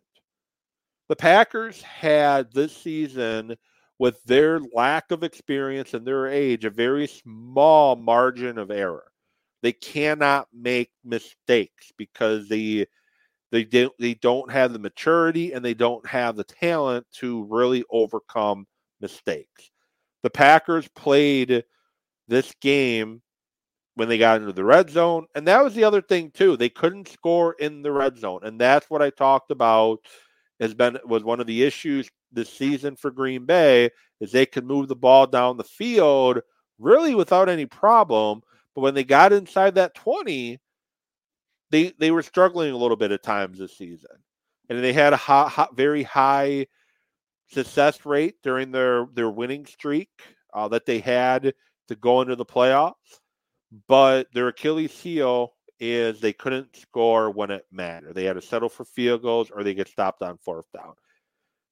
The 1.10 1.16
Packers 1.16 1.82
had 1.82 2.52
this 2.54 2.76
season, 2.76 3.56
with 4.00 4.24
their 4.24 4.60
lack 4.74 5.12
of 5.12 5.24
experience 5.24 5.94
and 5.94 6.06
their 6.06 6.28
age, 6.28 6.66
a 6.66 6.70
very 6.70 7.08
small 7.08 7.96
margin 7.96 8.58
of 8.58 8.72
error. 8.72 9.12
They 9.64 9.72
cannot 9.74 10.48
make 10.54 10.92
mistakes 11.04 11.92
because 11.98 12.48
the 12.48 12.88
they 13.52 13.64
don't 13.64 13.94
they 13.98 14.14
don't 14.14 14.52
have 14.52 14.74
the 14.74 14.80
maturity 14.80 15.54
and 15.54 15.64
they 15.64 15.74
don't 15.74 16.06
have 16.06 16.36
the 16.36 16.44
talent 16.44 17.06
to 17.14 17.46
really 17.46 17.84
overcome 17.90 18.68
mistakes. 19.02 19.72
The 20.24 20.30
Packers 20.30 20.88
played 20.90 21.64
this 22.28 22.54
game 22.62 23.22
when 23.96 24.10
they 24.10 24.18
got 24.18 24.42
into 24.42 24.54
the 24.54 24.64
red 24.64 24.90
zone, 24.90 25.26
and 25.34 25.48
that 25.48 25.64
was 25.64 25.74
the 25.74 25.86
other 25.86 26.02
thing 26.02 26.30
too. 26.32 26.56
They 26.56 26.70
couldn't 26.70 27.08
score 27.08 27.54
in 27.54 27.82
the 27.82 27.92
red 27.92 28.18
zone, 28.18 28.42
and 28.44 28.60
that's 28.60 28.90
what 28.90 29.02
I 29.02 29.10
talked 29.10 29.50
about. 29.50 30.00
Has 30.60 30.74
been 30.74 30.98
was 31.06 31.24
one 31.24 31.40
of 31.40 31.48
the 31.48 31.64
issues 31.64 32.10
this 32.32 32.52
season 32.52 32.96
for 32.96 33.12
Green 33.12 33.46
Bay 33.46 33.90
is 34.20 34.32
they 34.32 34.46
could 34.46 34.66
move 34.66 34.88
the 34.88 34.96
ball 34.96 35.28
down 35.28 35.58
the 35.58 35.63
field 35.63 36.40
really 36.80 37.16
without 37.16 37.50
any 37.50 37.66
problem, 37.66 38.42
but 38.76 38.82
when 38.82 38.94
they 38.94 39.04
got 39.04 39.34
inside 39.34 39.76
that 39.76 39.96
twenty, 39.96 40.60
they 41.72 41.94
they 42.00 42.12
were 42.12 42.24
struggling 42.24 42.72
a 42.72 42.78
little 42.78 42.98
bit 42.98 43.12
at 43.12 43.24
times 43.24 43.60
this 43.60 43.78
season, 43.78 44.12
and 44.70 44.84
they 44.84 44.94
had 44.94 45.13
a 45.13 45.18
hot, 45.18 45.50
hot, 45.50 45.76
very 45.76 46.04
high 46.04 46.68
success 47.50 48.06
rate 48.06 48.36
during 48.44 48.72
their 48.72 49.08
their 49.13 49.30
winning 49.30 49.66
streak 49.66 50.10
uh, 50.54 50.68
that 50.68 50.86
they 50.86 51.00
had 51.00 51.54
to 51.88 51.96
go 51.96 52.22
into 52.22 52.36
the 52.36 52.46
playoffs. 52.46 52.94
But 53.88 54.28
their 54.34 54.48
Achilles 54.50 54.98
heel 54.98 55.54
is 55.80 56.20
they 56.20 56.34
couldn't 56.34 56.76
score 56.76 57.30
when 57.30 57.52
it 57.52 57.66
mattered. 57.72 58.16
They 58.16 58.24
had 58.24 58.34
to 58.34 58.42
settle 58.42 58.70
for 58.70 58.86
field 58.86 59.22
goals 59.22 59.52
or 59.52 59.63
they 59.63 59.74
get 59.74 59.88
stopped 59.88 60.22
on 60.22 60.38
fourth 60.38 60.66
down. 60.74 60.94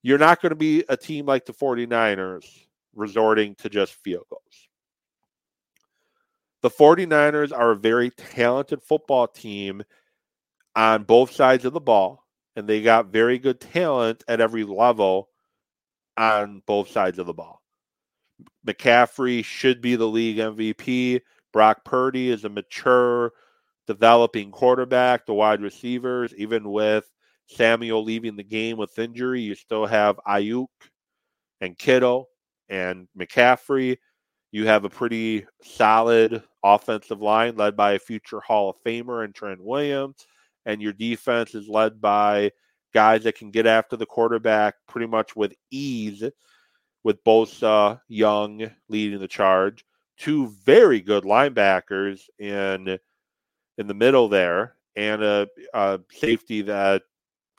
You're 0.05 0.19
not 0.19 0.39
going 0.39 0.51
to 0.51 0.55
be 0.55 0.83
a 0.87 0.95
team 0.95 1.25
like 1.25 1.47
the 1.47 1.53
49ers 1.53 2.45
resorting 2.93 3.55
to 3.55 3.69
just 3.69 3.95
field 3.95 4.27
goals. 4.29 4.69
The 6.61 6.69
49ers 6.69 7.51
are 7.51 7.71
a 7.71 7.75
very 7.75 8.11
talented 8.11 8.83
football 8.83 9.27
team 9.27 9.81
on 10.75 11.05
both 11.05 11.31
sides 11.31 11.65
of 11.65 11.73
the 11.73 11.79
ball, 11.79 12.23
and 12.55 12.67
they 12.67 12.83
got 12.83 13.07
very 13.07 13.39
good 13.39 13.59
talent 13.59 14.23
at 14.27 14.41
every 14.41 14.63
level 14.63 15.29
on 16.15 16.61
both 16.67 16.91
sides 16.91 17.17
of 17.17 17.25
the 17.25 17.33
ball. 17.33 17.63
McCaffrey 18.63 19.43
should 19.43 19.81
be 19.81 19.95
the 19.95 20.05
league 20.05 20.37
MVP. 20.37 21.21
Brock 21.51 21.83
Purdy 21.83 22.29
is 22.29 22.45
a 22.45 22.49
mature, 22.49 23.31
developing 23.87 24.51
quarterback. 24.51 25.25
The 25.25 25.33
wide 25.33 25.61
receivers, 25.61 26.31
even 26.35 26.69
with 26.69 27.09
Samuel 27.47 28.03
leaving 28.03 28.35
the 28.35 28.43
game 28.43 28.77
with 28.77 28.97
injury, 28.97 29.41
you 29.41 29.55
still 29.55 29.85
have 29.85 30.19
Aiyuk 30.27 30.67
and 31.61 31.77
Kittle 31.77 32.27
and 32.69 33.07
McCaffrey. 33.17 33.97
You 34.51 34.67
have 34.67 34.85
a 34.85 34.89
pretty 34.89 35.45
solid 35.61 36.43
offensive 36.63 37.21
line 37.21 37.55
led 37.55 37.75
by 37.75 37.93
a 37.93 37.99
future 37.99 38.39
Hall 38.39 38.69
of 38.69 38.77
Famer 38.85 39.23
and 39.23 39.35
Trent 39.35 39.63
Williams. 39.63 40.25
And 40.65 40.81
your 40.81 40.93
defense 40.93 41.53
is 41.53 41.67
led 41.67 42.01
by 42.01 42.51
guys 42.93 43.23
that 43.23 43.37
can 43.37 43.51
get 43.51 43.67
after 43.67 43.97
the 43.97 44.05
quarterback 44.05 44.75
pretty 44.87 45.07
much 45.07 45.35
with 45.35 45.53
ease, 45.69 46.23
with 47.03 47.23
Bosa 47.23 47.99
Young 48.07 48.71
leading 48.89 49.19
the 49.19 49.27
charge. 49.27 49.85
Two 50.17 50.47
very 50.65 51.01
good 51.01 51.25
linebackers 51.25 52.21
in 52.39 52.97
in 53.77 53.87
the 53.87 53.93
middle 53.93 54.29
there, 54.29 54.77
and 54.95 55.21
a, 55.21 55.47
a 55.73 55.99
safety 56.09 56.61
that 56.61 57.03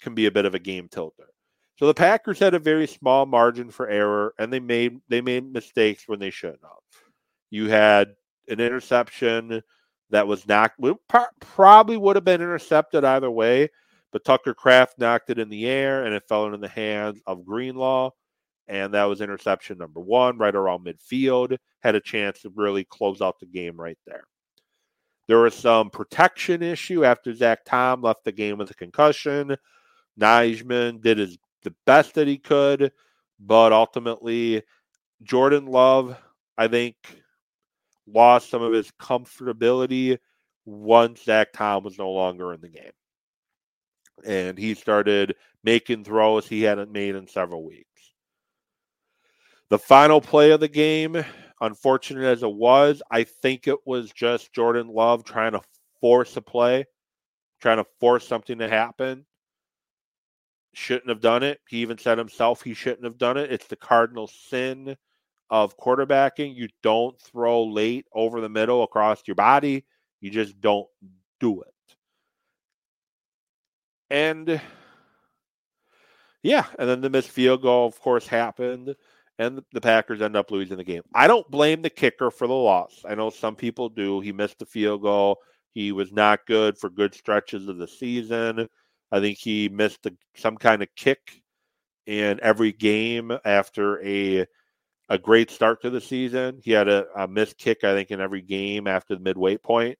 can 0.00 0.14
be 0.14 0.26
a 0.26 0.30
bit 0.30 0.44
of 0.44 0.54
a 0.54 0.58
game 0.58 0.88
tilter. 0.88 1.28
So 1.78 1.86
the 1.86 1.94
Packers 1.94 2.38
had 2.38 2.54
a 2.54 2.58
very 2.58 2.86
small 2.86 3.26
margin 3.26 3.70
for 3.70 3.88
error, 3.88 4.34
and 4.38 4.52
they 4.52 4.60
made 4.60 4.98
they 5.08 5.20
made 5.20 5.52
mistakes 5.52 6.04
when 6.06 6.18
they 6.18 6.30
shouldn't 6.30 6.62
have. 6.62 7.02
You 7.50 7.68
had 7.68 8.14
an 8.48 8.60
interception 8.60 9.62
that 10.10 10.26
was 10.26 10.46
knocked, 10.46 10.80
probably 11.40 11.96
would 11.96 12.16
have 12.16 12.24
been 12.24 12.40
intercepted 12.40 13.04
either 13.04 13.30
way, 13.30 13.68
but 14.12 14.24
Tucker 14.24 14.54
Kraft 14.54 14.98
knocked 14.98 15.30
it 15.30 15.38
in 15.38 15.48
the 15.48 15.66
air 15.66 16.04
and 16.04 16.14
it 16.14 16.28
fell 16.28 16.46
into 16.46 16.58
the 16.58 16.68
hands 16.68 17.20
of 17.26 17.44
Greenlaw. 17.44 18.10
And 18.68 18.94
that 18.94 19.04
was 19.04 19.20
interception 19.20 19.78
number 19.78 20.00
one, 20.00 20.38
right 20.38 20.54
around 20.54 20.86
midfield. 20.86 21.56
Had 21.80 21.94
a 21.94 22.00
chance 22.00 22.40
to 22.42 22.52
really 22.54 22.84
close 22.84 23.20
out 23.20 23.38
the 23.38 23.46
game 23.46 23.76
right 23.76 23.98
there. 24.06 24.24
There 25.28 25.38
was 25.38 25.54
some 25.54 25.90
protection 25.90 26.62
issue 26.62 27.04
after 27.04 27.34
Zach 27.34 27.64
Tom 27.64 28.02
left 28.02 28.24
the 28.24 28.32
game 28.32 28.58
with 28.58 28.70
a 28.70 28.74
concussion. 28.74 29.56
Nijman 30.18 31.02
did 31.02 31.18
his 31.18 31.38
the 31.62 31.74
best 31.84 32.14
that 32.14 32.28
he 32.28 32.38
could, 32.38 32.92
but 33.40 33.72
ultimately 33.72 34.62
Jordan 35.22 35.66
Love, 35.66 36.16
I 36.56 36.68
think, 36.68 36.96
lost 38.06 38.50
some 38.50 38.62
of 38.62 38.72
his 38.72 38.90
comfortability 39.00 40.18
once 40.64 41.24
Zach 41.24 41.52
Tom 41.52 41.84
was 41.84 41.98
no 41.98 42.10
longer 42.10 42.52
in 42.52 42.60
the 42.60 42.68
game. 42.68 42.92
And 44.24 44.56
he 44.56 44.74
started 44.74 45.34
making 45.64 46.04
throws 46.04 46.46
he 46.46 46.62
hadn't 46.62 46.92
made 46.92 47.16
in 47.16 47.26
several 47.26 47.64
weeks. 47.64 48.12
The 49.68 49.78
final 49.78 50.20
play 50.20 50.52
of 50.52 50.60
the 50.60 50.68
game, 50.68 51.24
unfortunate 51.60 52.24
as 52.24 52.44
it 52.44 52.52
was, 52.52 53.02
I 53.10 53.24
think 53.24 53.66
it 53.66 53.78
was 53.84 54.12
just 54.12 54.52
Jordan 54.52 54.88
Love 54.88 55.24
trying 55.24 55.52
to 55.52 55.60
force 56.00 56.36
a 56.36 56.40
play, 56.42 56.86
trying 57.60 57.78
to 57.78 57.86
force 57.98 58.26
something 58.26 58.58
to 58.58 58.68
happen. 58.68 59.26
Shouldn't 60.78 61.08
have 61.08 61.22
done 61.22 61.42
it. 61.42 61.60
He 61.66 61.78
even 61.78 61.96
said 61.96 62.18
himself 62.18 62.60
he 62.60 62.74
shouldn't 62.74 63.04
have 63.04 63.16
done 63.16 63.38
it. 63.38 63.50
It's 63.50 63.66
the 63.66 63.76
cardinal 63.76 64.26
sin 64.26 64.94
of 65.48 65.78
quarterbacking. 65.78 66.54
You 66.54 66.68
don't 66.82 67.18
throw 67.18 67.64
late 67.64 68.04
over 68.12 68.42
the 68.42 68.50
middle 68.50 68.82
across 68.82 69.22
your 69.26 69.36
body. 69.36 69.86
You 70.20 70.30
just 70.30 70.60
don't 70.60 70.86
do 71.40 71.62
it. 71.62 71.72
And 74.10 74.60
yeah, 76.42 76.66
and 76.78 76.86
then 76.86 77.00
the 77.00 77.08
missed 77.08 77.30
field 77.30 77.62
goal, 77.62 77.86
of 77.86 77.98
course, 77.98 78.26
happened, 78.26 78.94
and 79.38 79.62
the 79.72 79.80
Packers 79.80 80.20
end 80.20 80.36
up 80.36 80.50
losing 80.50 80.76
the 80.76 80.84
game. 80.84 81.02
I 81.14 81.26
don't 81.26 81.50
blame 81.50 81.80
the 81.80 81.88
kicker 81.88 82.30
for 82.30 82.46
the 82.46 82.52
loss. 82.52 83.02
I 83.08 83.14
know 83.14 83.30
some 83.30 83.56
people 83.56 83.88
do. 83.88 84.20
He 84.20 84.30
missed 84.30 84.58
the 84.58 84.66
field 84.66 85.00
goal. 85.00 85.38
He 85.72 85.90
was 85.90 86.12
not 86.12 86.44
good 86.46 86.76
for 86.76 86.90
good 86.90 87.14
stretches 87.14 87.66
of 87.66 87.78
the 87.78 87.88
season. 87.88 88.68
I 89.12 89.20
think 89.20 89.38
he 89.38 89.68
missed 89.68 90.06
a, 90.06 90.12
some 90.34 90.56
kind 90.56 90.82
of 90.82 90.88
kick 90.96 91.42
in 92.06 92.38
every 92.42 92.72
game 92.72 93.32
after 93.44 94.04
a 94.04 94.46
a 95.08 95.18
great 95.18 95.50
start 95.50 95.82
to 95.82 95.90
the 95.90 96.00
season. 96.00 96.60
He 96.62 96.72
had 96.72 96.88
a, 96.88 97.06
a 97.16 97.28
missed 97.28 97.58
kick, 97.58 97.84
I 97.84 97.94
think, 97.94 98.10
in 98.10 98.20
every 98.20 98.42
game 98.42 98.86
after 98.86 99.14
the 99.14 99.20
midway 99.20 99.56
point, 99.56 99.98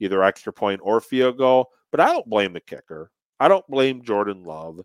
either 0.00 0.22
extra 0.22 0.52
point 0.52 0.80
or 0.82 1.00
field 1.00 1.38
goal. 1.38 1.68
But 1.90 2.00
I 2.00 2.12
don't 2.12 2.28
blame 2.28 2.52
the 2.52 2.60
kicker. 2.60 3.10
I 3.40 3.48
don't 3.48 3.66
blame 3.68 4.02
Jordan 4.02 4.44
Love. 4.44 4.80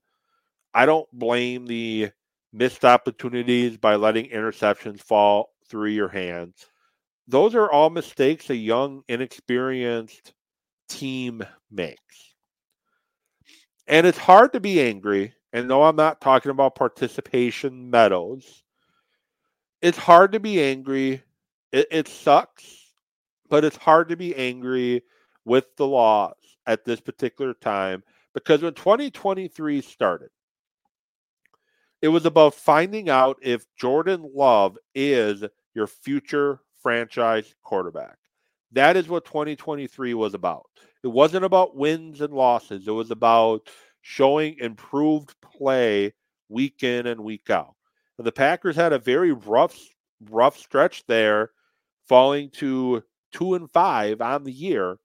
I 0.73 0.85
don't 0.85 1.07
blame 1.11 1.65
the 1.65 2.11
missed 2.53 2.85
opportunities 2.85 3.77
by 3.77 3.95
letting 3.95 4.29
interceptions 4.29 5.01
fall 5.01 5.49
through 5.67 5.89
your 5.89 6.07
hands. 6.07 6.67
Those 7.27 7.53
are 7.53 7.69
all 7.69 7.89
mistakes 7.89 8.49
a 8.49 8.55
young, 8.55 9.03
inexperienced 9.07 10.33
team 10.87 11.43
makes. 11.69 12.28
And 13.89 14.07
it's 14.07 14.17
hard 14.17 14.53
to 14.53 14.61
be 14.61 14.79
angry. 14.81 15.33
And 15.51 15.67
no, 15.67 15.83
I'm 15.83 15.97
not 15.97 16.21
talking 16.21 16.51
about 16.51 16.75
participation 16.75 17.89
medals 17.89 18.63
it's 19.81 19.97
hard 19.97 20.33
to 20.33 20.39
be 20.39 20.61
angry. 20.61 21.23
It, 21.71 21.87
it 21.91 22.07
sucks, 22.07 22.93
but 23.49 23.63
it's 23.63 23.77
hard 23.77 24.09
to 24.09 24.17
be 24.17 24.35
angry 24.35 25.03
with 25.45 25.75
the 25.77 25.87
laws 25.87 26.35
at 26.65 26.85
this 26.85 26.99
particular 26.99 27.53
time 27.53 28.03
because 28.33 28.61
when 28.61 28.73
2023 28.73 29.81
started, 29.81 30.29
it 32.01 32.09
was 32.09 32.25
about 32.25 32.53
finding 32.53 33.09
out 33.09 33.37
if 33.41 33.65
Jordan 33.75 34.29
Love 34.33 34.77
is 34.95 35.43
your 35.73 35.87
future 35.87 36.59
franchise 36.81 37.53
quarterback. 37.63 38.17
That 38.71 38.95
is 38.95 39.07
what 39.07 39.25
2023 39.25 40.13
was 40.13 40.33
about. 40.33 40.69
It 41.03 41.07
wasn't 41.07 41.45
about 41.45 41.75
wins 41.75 42.21
and 42.21 42.33
losses, 42.33 42.87
it 42.87 42.91
was 42.91 43.11
about 43.11 43.69
showing 44.01 44.57
improved 44.59 45.35
play 45.41 46.13
week 46.49 46.83
in 46.83 47.07
and 47.07 47.23
week 47.23 47.49
out 47.49 47.75
the 48.23 48.31
Packers 48.31 48.75
had 48.75 48.93
a 48.93 48.99
very 48.99 49.31
rough 49.31 49.77
rough 50.29 50.57
stretch 50.57 51.05
there, 51.07 51.51
falling 52.07 52.49
to 52.49 53.03
two 53.31 53.53
and 53.53 53.71
five 53.71 54.21
on 54.21 54.43
the 54.43 54.51
year 54.51 54.97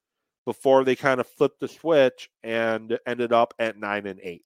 before 0.45 0.83
they 0.83 0.95
kind 0.95 1.19
of 1.19 1.27
flipped 1.27 1.59
the 1.59 1.67
switch 1.67 2.29
and 2.43 2.99
ended 3.07 3.31
up 3.31 3.53
at 3.57 3.77
nine 3.77 4.05
and 4.05 4.19
eight. 4.21 4.43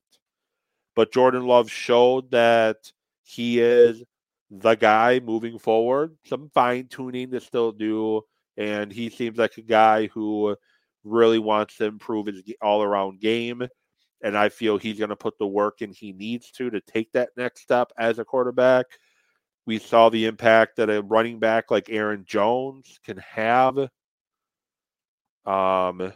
But 0.95 1.11
Jordan 1.11 1.45
Love 1.45 1.69
showed 1.71 2.31
that 2.31 2.91
he 3.23 3.59
is 3.59 4.03
the 4.51 4.75
guy 4.75 5.19
moving 5.19 5.57
forward. 5.57 6.15
Some 6.25 6.49
fine 6.53 6.87
tuning 6.87 7.31
to 7.31 7.39
still 7.39 7.71
do, 7.71 8.21
and 8.57 8.91
he 8.91 9.09
seems 9.09 9.37
like 9.37 9.57
a 9.57 9.61
guy 9.61 10.07
who 10.07 10.55
really 11.03 11.39
wants 11.39 11.77
to 11.77 11.85
improve 11.85 12.27
his 12.27 12.43
all 12.61 12.83
around 12.83 13.19
game 13.19 13.67
and 14.21 14.37
I 14.37 14.49
feel 14.49 14.77
he's 14.77 14.97
going 14.99 15.09
to 15.09 15.15
put 15.15 15.37
the 15.37 15.47
work 15.47 15.81
in 15.81 15.91
he 15.91 16.11
needs 16.11 16.51
to 16.51 16.69
to 16.69 16.81
take 16.81 17.11
that 17.13 17.29
next 17.37 17.61
step 17.61 17.91
as 17.97 18.19
a 18.19 18.25
quarterback. 18.25 18.85
We 19.65 19.79
saw 19.79 20.09
the 20.09 20.25
impact 20.25 20.77
that 20.77 20.89
a 20.89 21.01
running 21.01 21.39
back 21.39 21.71
like 21.71 21.89
Aaron 21.89 22.25
Jones 22.25 22.99
can 23.05 23.17
have. 23.17 23.89
Um, 25.45 26.11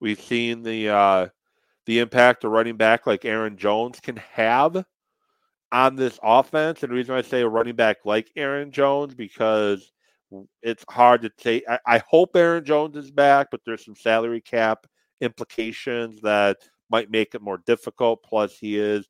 we've 0.00 0.20
seen 0.20 0.62
the 0.62 0.88
uh, 0.88 1.28
the 1.86 1.98
impact 1.98 2.44
a 2.44 2.48
running 2.48 2.76
back 2.76 3.06
like 3.06 3.24
Aaron 3.24 3.56
Jones 3.56 4.00
can 4.00 4.16
have 4.16 4.84
on 5.72 5.96
this 5.96 6.18
offense. 6.22 6.82
And 6.82 6.90
the 6.90 6.96
reason 6.96 7.14
I 7.14 7.22
say 7.22 7.42
a 7.42 7.48
running 7.48 7.76
back 7.76 7.98
like 8.04 8.30
Aaron 8.36 8.70
Jones 8.70 9.14
because 9.14 9.92
it's 10.62 10.84
hard 10.90 11.22
to 11.22 11.30
say. 11.38 11.62
I, 11.68 11.78
I 11.86 12.02
hope 12.08 12.36
Aaron 12.36 12.64
Jones 12.64 12.96
is 12.96 13.10
back, 13.10 13.48
but 13.50 13.60
there's 13.64 13.84
some 13.84 13.96
salary 13.96 14.40
cap 14.40 14.86
implications 15.20 16.20
that 16.22 16.58
might 16.90 17.10
make 17.10 17.34
it 17.34 17.42
more 17.42 17.62
difficult. 17.66 18.22
Plus, 18.22 18.56
he 18.58 18.74
has 18.74 19.06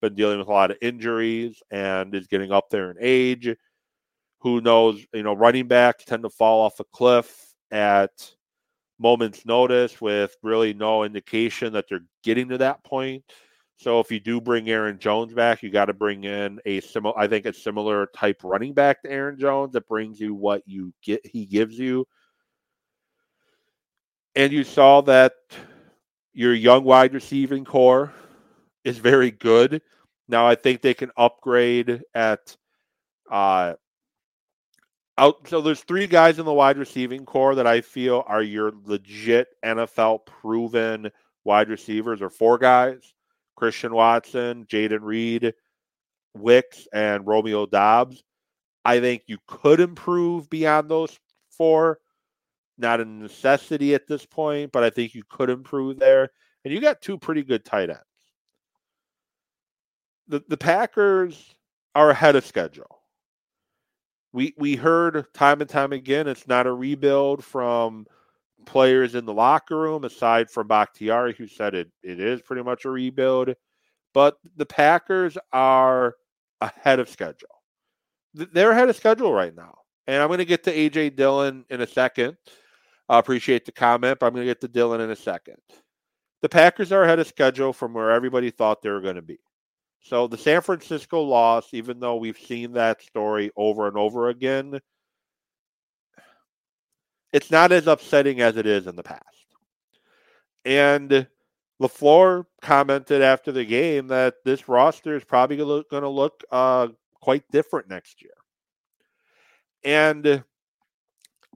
been 0.00 0.14
dealing 0.14 0.38
with 0.38 0.48
a 0.48 0.52
lot 0.52 0.70
of 0.70 0.78
injuries 0.80 1.62
and 1.70 2.14
is 2.14 2.26
getting 2.26 2.52
up 2.52 2.70
there 2.70 2.90
in 2.90 2.96
age. 3.00 3.48
Who 4.40 4.60
knows? 4.60 5.04
You 5.12 5.22
know, 5.22 5.34
running 5.34 5.68
backs 5.68 6.04
tend 6.04 6.22
to 6.22 6.30
fall 6.30 6.62
off 6.64 6.80
a 6.80 6.84
cliff 6.84 7.54
at 7.70 8.10
moment's 8.98 9.46
notice 9.46 10.00
with 10.00 10.36
really 10.42 10.74
no 10.74 11.04
indication 11.04 11.72
that 11.72 11.86
they're 11.88 12.04
getting 12.22 12.48
to 12.48 12.58
that 12.58 12.84
point. 12.84 13.24
So 13.80 13.98
if 13.98 14.12
you 14.12 14.20
do 14.20 14.42
bring 14.42 14.68
Aaron 14.68 14.98
Jones 14.98 15.32
back, 15.32 15.62
you 15.62 15.70
got 15.70 15.86
to 15.86 15.94
bring 15.94 16.24
in 16.24 16.60
a 16.66 16.80
similar, 16.80 17.18
I 17.18 17.26
think, 17.26 17.46
a 17.46 17.52
similar 17.54 18.08
type 18.14 18.42
running 18.44 18.74
back 18.74 19.00
to 19.02 19.10
Aaron 19.10 19.38
Jones 19.38 19.72
that 19.72 19.88
brings 19.88 20.20
you 20.20 20.34
what 20.34 20.62
you 20.66 20.92
get. 21.02 21.24
He 21.24 21.46
gives 21.46 21.78
you 21.78 22.06
and 24.36 24.52
you 24.52 24.64
saw 24.64 25.00
that 25.02 25.32
your 26.34 26.52
young 26.52 26.84
wide 26.84 27.14
receiving 27.14 27.64
core 27.64 28.12
is 28.84 28.98
very 28.98 29.30
good. 29.30 29.80
Now 30.28 30.46
I 30.46 30.56
think 30.56 30.82
they 30.82 30.94
can 30.94 31.10
upgrade 31.16 32.02
at 32.14 32.54
uh 33.30 33.74
out 35.16 35.48
so 35.48 35.62
there's 35.62 35.80
three 35.80 36.06
guys 36.06 36.38
in 36.38 36.44
the 36.44 36.52
wide 36.52 36.76
receiving 36.76 37.24
core 37.24 37.54
that 37.54 37.66
I 37.66 37.80
feel 37.80 38.24
are 38.26 38.42
your 38.42 38.72
legit 38.84 39.48
NFL 39.64 40.26
proven 40.26 41.10
wide 41.44 41.70
receivers 41.70 42.20
or 42.20 42.28
four 42.28 42.58
guys. 42.58 43.14
Christian 43.60 43.92
Watson, 43.92 44.64
Jayden 44.64 45.02
Reed, 45.02 45.52
Wicks 46.34 46.88
and 46.94 47.26
Romeo 47.26 47.66
Doubs. 47.66 48.24
I 48.86 49.00
think 49.00 49.24
you 49.26 49.36
could 49.46 49.80
improve 49.80 50.48
beyond 50.48 50.90
those 50.90 51.18
four. 51.50 51.98
Not 52.78 53.02
a 53.02 53.04
necessity 53.04 53.94
at 53.94 54.06
this 54.06 54.24
point, 54.24 54.72
but 54.72 54.82
I 54.82 54.88
think 54.88 55.14
you 55.14 55.22
could 55.28 55.50
improve 55.50 55.98
there. 55.98 56.30
And 56.64 56.72
you 56.72 56.80
got 56.80 57.02
two 57.02 57.18
pretty 57.18 57.42
good 57.42 57.62
tight 57.62 57.90
ends. 57.90 58.00
The 60.28 60.42
the 60.48 60.56
Packers 60.56 61.54
are 61.94 62.08
ahead 62.08 62.36
of 62.36 62.46
schedule. 62.46 63.02
We 64.32 64.54
we 64.56 64.74
heard 64.74 65.26
time 65.34 65.60
and 65.60 65.68
time 65.68 65.92
again 65.92 66.28
it's 66.28 66.48
not 66.48 66.66
a 66.66 66.72
rebuild 66.72 67.44
from 67.44 68.06
players 68.66 69.14
in 69.14 69.24
the 69.24 69.32
locker 69.32 69.78
room, 69.78 70.04
aside 70.04 70.50
from 70.50 70.68
Bakhtiari, 70.68 71.34
who 71.34 71.46
said 71.46 71.74
it, 71.74 71.90
it 72.02 72.20
is 72.20 72.40
pretty 72.42 72.62
much 72.62 72.84
a 72.84 72.90
rebuild. 72.90 73.54
But 74.12 74.36
the 74.56 74.66
Packers 74.66 75.38
are 75.52 76.14
ahead 76.60 76.98
of 76.98 77.08
schedule. 77.08 77.48
They're 78.34 78.72
ahead 78.72 78.88
of 78.88 78.96
schedule 78.96 79.32
right 79.32 79.54
now. 79.54 79.78
And 80.06 80.22
I'm 80.22 80.28
going 80.28 80.38
to 80.38 80.44
get 80.44 80.64
to 80.64 80.74
AJ 80.74 81.16
Dillon 81.16 81.64
in 81.70 81.80
a 81.80 81.86
second. 81.86 82.36
I 83.08 83.18
appreciate 83.18 83.64
the 83.64 83.72
comment, 83.72 84.18
but 84.18 84.26
I'm 84.26 84.34
going 84.34 84.46
to 84.46 84.50
get 84.50 84.60
to 84.62 84.68
Dillon 84.68 85.00
in 85.00 85.10
a 85.10 85.16
second. 85.16 85.56
The 86.42 86.48
Packers 86.48 86.92
are 86.92 87.02
ahead 87.02 87.18
of 87.18 87.26
schedule 87.26 87.72
from 87.72 87.92
where 87.92 88.10
everybody 88.10 88.50
thought 88.50 88.82
they 88.82 88.90
were 88.90 89.00
going 89.00 89.16
to 89.16 89.22
be. 89.22 89.38
So 90.02 90.26
the 90.26 90.38
San 90.38 90.62
Francisco 90.62 91.20
loss, 91.20 91.74
even 91.74 92.00
though 92.00 92.16
we've 92.16 92.38
seen 92.38 92.72
that 92.72 93.02
story 93.02 93.50
over 93.56 93.86
and 93.86 93.96
over 93.96 94.30
again, 94.30 94.80
it's 97.32 97.50
not 97.50 97.72
as 97.72 97.86
upsetting 97.86 98.40
as 98.40 98.56
it 98.56 98.66
is 98.66 98.86
in 98.86 98.96
the 98.96 99.02
past. 99.02 99.24
And 100.64 101.26
LaFleur 101.80 102.44
commented 102.60 103.22
after 103.22 103.52
the 103.52 103.64
game 103.64 104.08
that 104.08 104.34
this 104.44 104.68
roster 104.68 105.16
is 105.16 105.24
probably 105.24 105.56
going 105.56 105.84
to 105.90 106.08
look 106.08 106.44
uh, 106.50 106.88
quite 107.20 107.44
different 107.50 107.88
next 107.88 108.22
year. 108.22 108.32
And 109.82 110.44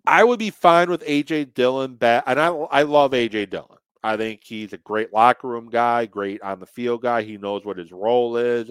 I 0.06 0.24
would 0.24 0.38
be 0.38 0.50
fine 0.50 0.90
with 0.90 1.04
AJ 1.04 1.54
Dillon 1.54 1.96
back. 1.96 2.24
And 2.26 2.40
I, 2.40 2.48
I 2.48 2.82
love 2.82 3.12
AJ 3.12 3.50
Dillon. 3.50 3.78
I 4.02 4.16
think 4.16 4.42
he's 4.44 4.72
a 4.72 4.78
great 4.78 5.12
locker 5.12 5.48
room 5.48 5.70
guy, 5.70 6.06
great 6.06 6.42
on 6.42 6.60
the 6.60 6.66
field 6.66 7.02
guy. 7.02 7.22
He 7.22 7.38
knows 7.38 7.64
what 7.64 7.78
his 7.78 7.90
role 7.90 8.36
is. 8.36 8.70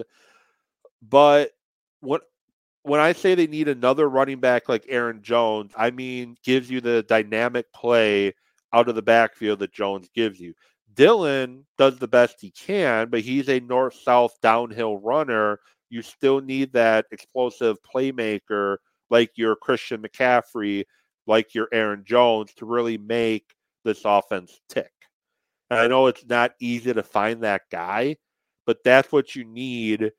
But 1.02 1.50
what 2.00 2.22
when 2.84 3.00
I 3.00 3.14
say 3.14 3.34
they 3.34 3.46
need 3.46 3.68
another 3.68 4.08
running 4.08 4.40
back 4.40 4.68
like 4.68 4.84
Aaron 4.88 5.22
Jones, 5.22 5.72
I 5.76 5.90
mean 5.90 6.36
gives 6.44 6.70
you 6.70 6.80
the 6.80 7.02
dynamic 7.02 7.72
play 7.72 8.34
out 8.74 8.88
of 8.88 8.94
the 8.94 9.02
backfield 9.02 9.60
that 9.60 9.72
Jones 9.72 10.08
gives 10.14 10.38
you. 10.38 10.54
Dillon 10.92 11.64
does 11.78 11.98
the 11.98 12.06
best 12.06 12.40
he 12.40 12.50
can, 12.50 13.08
but 13.08 13.20
he's 13.20 13.48
a 13.48 13.58
north 13.60 13.94
south 13.94 14.38
downhill 14.42 14.98
runner. 14.98 15.60
You 15.88 16.02
still 16.02 16.40
need 16.40 16.74
that 16.74 17.06
explosive 17.10 17.78
playmaker 17.82 18.76
like 19.08 19.30
your 19.36 19.56
Christian 19.56 20.02
McCaffrey, 20.02 20.84
like 21.26 21.54
your 21.54 21.68
Aaron 21.72 22.04
Jones 22.04 22.52
to 22.54 22.66
really 22.66 22.98
make 22.98 23.54
this 23.84 24.02
offense 24.04 24.60
tick. 24.68 24.92
And 25.70 25.80
I 25.80 25.86
know 25.86 26.06
it's 26.06 26.26
not 26.26 26.52
easy 26.60 26.92
to 26.92 27.02
find 27.02 27.42
that 27.42 27.62
guy, 27.70 28.16
but 28.66 28.84
that's 28.84 29.10
what 29.10 29.34
you 29.34 29.44
need 29.44 30.12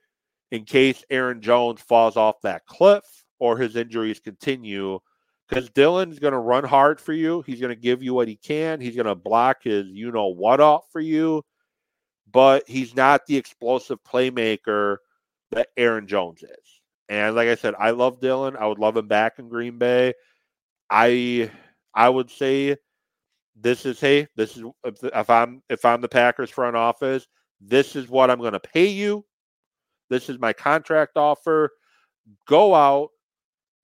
in 0.56 0.64
case 0.66 1.04
Aaron 1.10 1.42
Jones 1.42 1.82
falls 1.82 2.16
off 2.16 2.42
that 2.42 2.66
cliff 2.66 3.04
or 3.40 3.58
his 3.58 3.76
injuries 3.76 4.20
continue. 4.20 5.00
Because 5.48 5.70
Dillon's 5.70 6.18
going 6.18 6.34
to 6.34 6.40
run 6.40 6.64
hard 6.64 7.00
for 7.00 7.14
you. 7.14 7.44
He's 7.46 7.60
going 7.60 7.76
to 7.76 7.80
give 7.80 8.02
you 8.02 8.16
what 8.16 8.28
he 8.28 8.36
can. 8.36 8.82
He's 8.82 8.96
going 8.96 9.06
to 9.06 9.14
block 9.14 9.58
his 9.64 9.86
you 9.88 10.12
know 10.12 10.28
what 10.28 10.60
off 10.60 10.86
for 10.92 11.02
you. 11.02 11.44
But 12.32 12.68
he's 12.68 12.96
not 12.96 13.28
the 13.28 13.38
explosive 13.38 14.00
playmaker 14.04 14.98
that 15.52 15.68
Aaron 15.78 16.08
Jones 16.08 16.42
is. 16.42 16.82
And 17.10 17.36
like 17.36 17.48
I 17.48 17.56
said, 17.56 17.76
I 17.78 17.92
love 17.92 18.20
Dillon. 18.20 18.56
I 18.58 18.66
would 18.66 18.80
love 18.80 18.98
him 18.98 19.08
back 19.08 19.38
in 19.38 19.48
Green 19.50 19.78
Bay. 19.78 20.14
I 20.90 21.52
I 21.94 22.10
would 22.10 22.32
say 22.32 22.78
this 23.56 23.86
is 23.86 24.00
hey, 24.00 24.28
this 24.36 24.58
is 24.58 24.64
if 24.84 25.30
I'm 25.30 25.62
if 25.70 25.86
I'm 25.86 26.02
the 26.02 26.10
Packers 26.10 26.50
front 26.50 26.76
office, 26.76 27.28
this 27.62 27.96
is 27.96 28.10
what 28.10 28.32
I'm 28.32 28.40
going 28.40 28.54
to 28.54 28.60
pay 28.60 28.88
you. 28.88 29.24
This 30.10 30.30
is 30.30 30.40
my 30.40 30.54
contract 30.54 31.18
offer. 31.18 31.72
Go 32.48 32.74
out, 32.74 33.10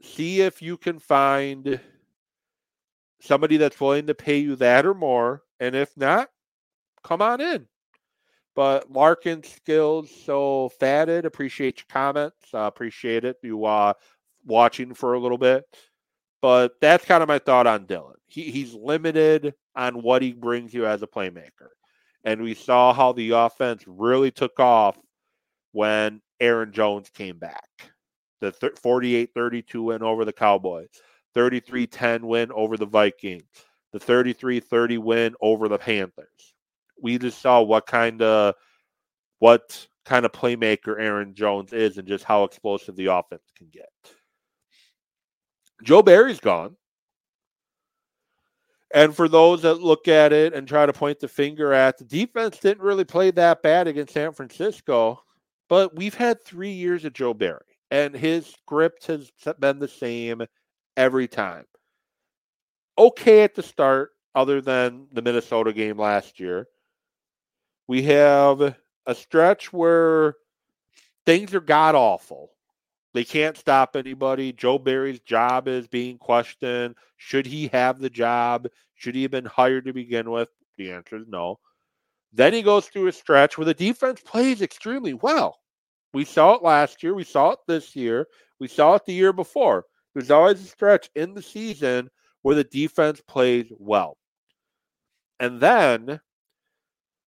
see 0.01 0.41
if 0.41 0.61
you 0.61 0.77
can 0.77 0.99
find 0.99 1.79
somebody 3.21 3.57
that's 3.57 3.79
willing 3.79 4.07
to 4.07 4.15
pay 4.15 4.37
you 4.37 4.55
that 4.57 4.85
or 4.85 4.93
more. 4.93 5.43
And 5.59 5.75
if 5.75 5.95
not, 5.95 6.29
come 7.03 7.21
on 7.21 7.39
in. 7.39 7.67
But 8.55 8.91
Larkin 8.91 9.43
skills 9.43 10.09
so 10.25 10.69
fatted. 10.79 11.25
Appreciate 11.25 11.77
your 11.79 11.85
comments. 11.89 12.53
Uh, 12.53 12.59
appreciate 12.59 13.23
it. 13.23 13.37
You 13.43 13.65
uh 13.65 13.93
watching 14.45 14.93
for 14.93 15.13
a 15.13 15.19
little 15.19 15.37
bit. 15.37 15.65
But 16.41 16.73
that's 16.81 17.05
kind 17.05 17.21
of 17.21 17.29
my 17.29 17.39
thought 17.39 17.67
on 17.67 17.85
Dillon. 17.85 18.15
He, 18.27 18.49
he's 18.49 18.73
limited 18.73 19.53
on 19.75 20.01
what 20.01 20.21
he 20.21 20.33
brings 20.33 20.73
you 20.73 20.85
as 20.85 21.03
a 21.03 21.07
playmaker. 21.07 21.69
And 22.23 22.41
we 22.41 22.55
saw 22.55 22.93
how 22.93 23.13
the 23.13 23.31
offense 23.31 23.83
really 23.85 24.31
took 24.31 24.59
off 24.59 24.97
when 25.71 26.21
Aaron 26.39 26.71
Jones 26.71 27.09
came 27.09 27.37
back. 27.37 27.69
The 28.41 28.51
48 28.81 29.29
32 29.35 29.83
win 29.83 30.01
over 30.01 30.25
the 30.25 30.33
Cowboys, 30.33 30.89
33 31.35 31.85
10 31.85 32.27
win 32.27 32.51
over 32.51 32.75
the 32.75 32.87
Vikings, 32.87 33.43
the 33.93 33.99
33 33.99 34.59
30 34.59 34.97
win 34.97 35.35
over 35.41 35.67
the 35.67 35.77
Panthers. 35.77 36.55
We 36.99 37.19
just 37.19 37.39
saw 37.39 37.61
what 37.61 37.85
kind 37.85 38.21
of 38.21 38.55
what 39.39 39.87
kind 40.05 40.25
of 40.25 40.31
playmaker 40.31 40.99
Aaron 40.99 41.35
Jones 41.35 41.73
is 41.73 41.97
and 41.97 42.07
just 42.07 42.23
how 42.23 42.43
explosive 42.43 42.95
the 42.95 43.07
offense 43.07 43.43
can 43.55 43.67
get. 43.71 43.89
Joe 45.83 46.01
Barry's 46.01 46.39
gone. 46.39 46.75
And 48.93 49.15
for 49.15 49.29
those 49.29 49.61
that 49.61 49.75
look 49.75 50.07
at 50.07 50.33
it 50.33 50.53
and 50.53 50.67
try 50.67 50.85
to 50.85 50.91
point 50.91 51.19
the 51.19 51.27
finger 51.27 51.71
at 51.71 51.97
the 51.97 52.03
defense 52.03 52.57
didn't 52.57 52.83
really 52.83 53.05
play 53.05 53.31
that 53.31 53.61
bad 53.61 53.87
against 53.87 54.13
San 54.13 54.33
Francisco. 54.33 55.21
But 55.71 55.95
we've 55.95 56.13
had 56.13 56.43
three 56.43 56.73
years 56.73 57.05
of 57.05 57.13
Joe 57.13 57.33
Barry, 57.33 57.61
and 57.91 58.13
his 58.13 58.45
script 58.45 59.07
has 59.07 59.31
been 59.57 59.79
the 59.79 59.87
same 59.87 60.41
every 60.97 61.29
time. 61.29 61.63
Okay 62.97 63.43
at 63.43 63.55
the 63.55 63.63
start, 63.63 64.09
other 64.35 64.59
than 64.59 65.07
the 65.13 65.21
Minnesota 65.21 65.71
game 65.71 65.97
last 65.97 66.41
year. 66.41 66.67
We 67.87 68.01
have 68.01 68.75
a 69.05 69.15
stretch 69.15 69.71
where 69.71 70.35
things 71.25 71.53
are 71.53 71.61
god 71.61 71.95
awful. 71.95 72.51
They 73.13 73.23
can't 73.23 73.55
stop 73.55 73.95
anybody. 73.95 74.51
Joe 74.51 74.77
Barry's 74.77 75.21
job 75.21 75.69
is 75.69 75.87
being 75.87 76.17
questioned. 76.17 76.95
Should 77.15 77.45
he 77.45 77.69
have 77.69 77.99
the 77.99 78.09
job? 78.09 78.67
Should 78.95 79.15
he 79.15 79.21
have 79.21 79.31
been 79.31 79.45
hired 79.45 79.85
to 79.85 79.93
begin 79.93 80.31
with? 80.31 80.49
The 80.77 80.91
answer 80.91 81.15
is 81.15 81.27
no. 81.29 81.59
Then 82.33 82.51
he 82.51 82.61
goes 82.61 82.87
through 82.87 83.07
a 83.07 83.13
stretch 83.13 83.57
where 83.57 83.63
the 83.63 83.73
defense 83.73 84.19
plays 84.19 84.61
extremely 84.61 85.13
well. 85.13 85.60
We 86.13 86.25
saw 86.25 86.55
it 86.55 86.63
last 86.63 87.03
year. 87.03 87.13
We 87.13 87.23
saw 87.23 87.51
it 87.51 87.59
this 87.67 87.95
year. 87.95 88.27
We 88.59 88.67
saw 88.67 88.95
it 88.95 89.05
the 89.05 89.13
year 89.13 89.33
before. 89.33 89.85
There's 90.13 90.31
always 90.31 90.61
a 90.61 90.65
stretch 90.65 91.09
in 91.15 91.33
the 91.33 91.41
season 91.41 92.09
where 92.41 92.55
the 92.55 92.63
defense 92.63 93.21
plays 93.27 93.71
well. 93.77 94.17
And 95.39 95.59
then 95.59 96.19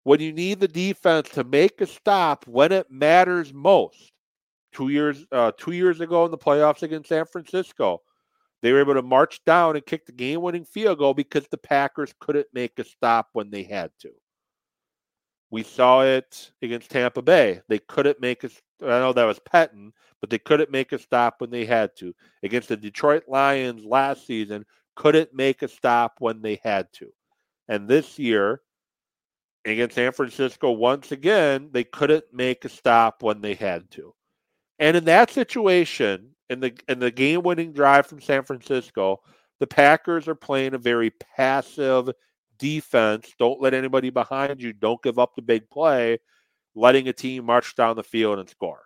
when 0.05 0.21
you 0.21 0.33
need 0.33 0.61
the 0.61 0.69
defense 0.69 1.31
to 1.31 1.45
make 1.45 1.81
a 1.81 1.87
stop 1.87 2.47
when 2.47 2.73
it 2.73 2.91
matters 2.91 3.53
most, 3.53 4.13
two 4.73 4.89
years 4.89 5.25
uh, 5.33 5.53
two 5.57 5.73
years 5.73 6.01
ago 6.01 6.25
in 6.25 6.31
the 6.31 6.39
playoffs 6.39 6.83
against 6.83 7.09
San 7.09 7.25
Francisco, 7.25 8.03
they 8.61 8.73
were 8.73 8.81
able 8.81 8.95
to 8.95 9.03
march 9.03 9.41
down 9.45 9.77
and 9.77 9.87
kick 9.87 10.05
the 10.05 10.13
game-winning 10.13 10.65
field 10.65 10.99
goal 10.99 11.15
because 11.15 11.47
the 11.51 11.59
Packers 11.59 12.15
couldn't 12.19 12.47
make 12.53 12.79
a 12.79 12.85
stop 12.85 13.29
when 13.33 13.51
they 13.51 13.63
had 13.63 13.91
to. 14.01 14.11
We 15.55 15.63
saw 15.63 16.03
it 16.03 16.51
against 16.63 16.91
Tampa 16.91 17.23
Bay. 17.23 17.61
They 17.69 17.79
couldn't 17.79 18.21
make 18.21 18.43
a. 18.43 18.51
I 18.83 18.99
know 18.99 19.13
that 19.13 19.23
was 19.23 19.39
Pettine, 19.39 19.93
but 20.21 20.29
they 20.29 20.41
couldn't 20.41 20.73
make 20.73 20.91
a 20.91 20.99
stop 20.99 21.37
when 21.39 21.51
they 21.51 21.65
had 21.65 21.95
to. 21.99 22.13
Against 22.43 22.71
the 22.71 22.77
Detroit 22.77 23.23
Lions 23.29 23.85
last 23.85 24.27
season, 24.27 24.67
couldn't 24.97 25.33
make 25.33 25.63
a 25.63 25.69
stop 25.69 26.17
when 26.19 26.43
they 26.43 26.59
had 26.65 26.93
to. 26.95 27.13
And 27.69 27.87
this 27.87 28.19
year, 28.19 28.63
against 29.65 29.95
San 29.95 30.11
Francisco, 30.11 30.73
once 30.73 31.13
again, 31.13 31.69
they 31.71 31.85
couldn't 31.85 32.25
make 32.33 32.65
a 32.65 32.69
stop 32.69 33.23
when 33.23 33.41
they 33.41 33.55
had 33.55 33.89
to. 33.93 34.13
And 34.81 34.97
in 34.97 35.05
that 35.05 35.31
situation, 35.31 36.31
in 36.51 36.59
the 36.59 36.75
in 36.89 36.99
the 36.99 37.13
game-winning 37.13 37.75
drive 37.75 38.09
from 38.09 38.21
San 38.21 38.43
Francisco, 38.43 39.21
the 39.61 39.69
Packers 39.69 40.27
are 40.27 40.35
playing 40.35 40.75
a 40.75 40.79
very 40.79 41.11
passive 41.37 42.11
defense. 42.59 43.33
Don't 43.39 43.61
let 43.61 43.75
anybody 43.75 44.11
behind 44.11 44.63
you. 44.63 44.73
Don't 44.73 45.03
give 45.03 45.19
up 45.19 45.35
the 45.35 45.43
big 45.43 45.69
play, 45.71 46.19
letting 46.75 47.09
a 47.09 47.13
team 47.13 47.45
march 47.47 47.75
down 47.77 47.97
the 47.97 48.03
field 48.03 48.39
and 48.39 48.49
score. 48.49 48.83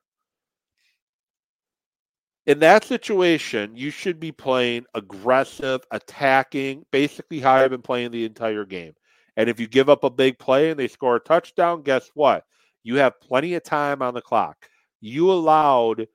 In 2.46 2.60
that 2.60 2.84
situation, 2.84 3.76
you 3.76 3.90
should 3.90 4.18
be 4.18 4.32
playing 4.32 4.86
aggressive, 4.94 5.82
attacking, 5.90 6.86
basically 6.90 7.40
how 7.40 7.54
I've 7.54 7.70
been 7.70 7.82
playing 7.82 8.10
the 8.10 8.24
entire 8.24 8.64
game. 8.64 8.94
And 9.36 9.50
if 9.50 9.60
you 9.60 9.66
give 9.68 9.88
up 9.90 10.02
a 10.02 10.10
big 10.10 10.38
play 10.38 10.70
and 10.70 10.80
they 10.80 10.88
score 10.88 11.16
a 11.16 11.20
touchdown, 11.20 11.82
guess 11.82 12.10
what? 12.14 12.44
You 12.82 12.96
have 12.96 13.20
plenty 13.20 13.54
of 13.54 13.64
time 13.64 14.00
on 14.02 14.14
the 14.14 14.22
clock. 14.22 14.68
you 15.00 15.30
allowed 15.30 16.08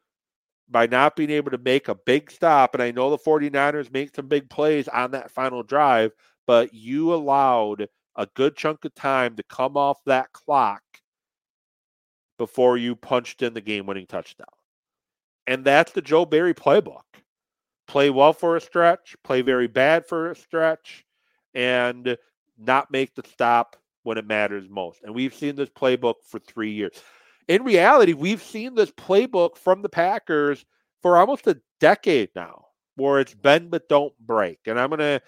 by 0.70 0.88
not 0.88 1.16
being 1.16 1.30
able 1.30 1.52
to 1.52 1.58
make 1.58 1.88
a 1.88 1.96
big 1.96 2.32
stop. 2.32 2.74
And 2.74 2.82
I 2.84 2.92
know 2.92 3.10
the 3.10 3.18
49ers 3.18 3.94
make 3.94 4.16
some 4.16 4.28
big 4.28 4.50
plays 4.50 4.88
on 4.88 5.12
that 5.12 5.32
final 5.32 5.64
drive, 5.64 6.12
but 6.46 6.74
you 6.74 7.14
allowed 7.14 7.88
a 8.16 8.28
good 8.36 8.56
chunk 8.56 8.86
of 8.86 8.94
time 8.96 9.36
to 9.36 9.44
come 9.44 9.76
off 9.78 10.04
that 10.06 10.32
clock 10.34 10.84
before 12.38 12.78
you 12.78 12.96
punched 12.96 13.42
in 13.42 13.54
the 13.54 13.62
game 13.62 13.86
winning 13.86 14.08
touchdown. 14.08 14.48
And 15.48 15.64
that's 15.66 15.92
the 15.92 16.02
Joe 16.02 16.26
Barry 16.26 16.54
playbook. 16.54 17.02
Play 17.88 18.10
well 18.10 18.34
for 18.34 18.56
a 18.56 18.62
stretch, 18.62 19.16
play 19.24 19.42
very 19.42 19.68
bad 19.68 20.06
for 20.06 20.32
a 20.32 20.36
stretch, 20.36 21.06
and 21.54 22.18
not 22.58 22.92
make 22.92 23.14
the 23.14 23.24
stop 23.30 23.76
when 24.04 24.18
it 24.18 24.28
matters 24.28 24.70
most. 24.70 25.02
And 25.04 25.14
we've 25.14 25.34
seen 25.34 25.56
this 25.56 25.70
playbook 25.70 26.16
for 26.26 26.40
three 26.40 26.72
years. 26.72 26.94
In 27.48 27.64
reality, 27.64 28.14
we've 28.14 28.42
seen 28.42 28.76
this 28.76 28.92
playbook 28.92 29.58
from 29.58 29.82
the 29.82 29.90
Packers 29.90 30.66
for 31.02 31.18
almost 31.18 31.48
a 31.48 31.60
decade 31.80 32.30
now, 32.36 32.68
where 32.96 33.20
it's 33.20 33.34
bend 33.34 33.70
but 33.70 33.90
don't 33.90 34.18
break. 34.20 34.60
And 34.66 34.80
I'm 34.80 34.90
gonna 34.90 35.22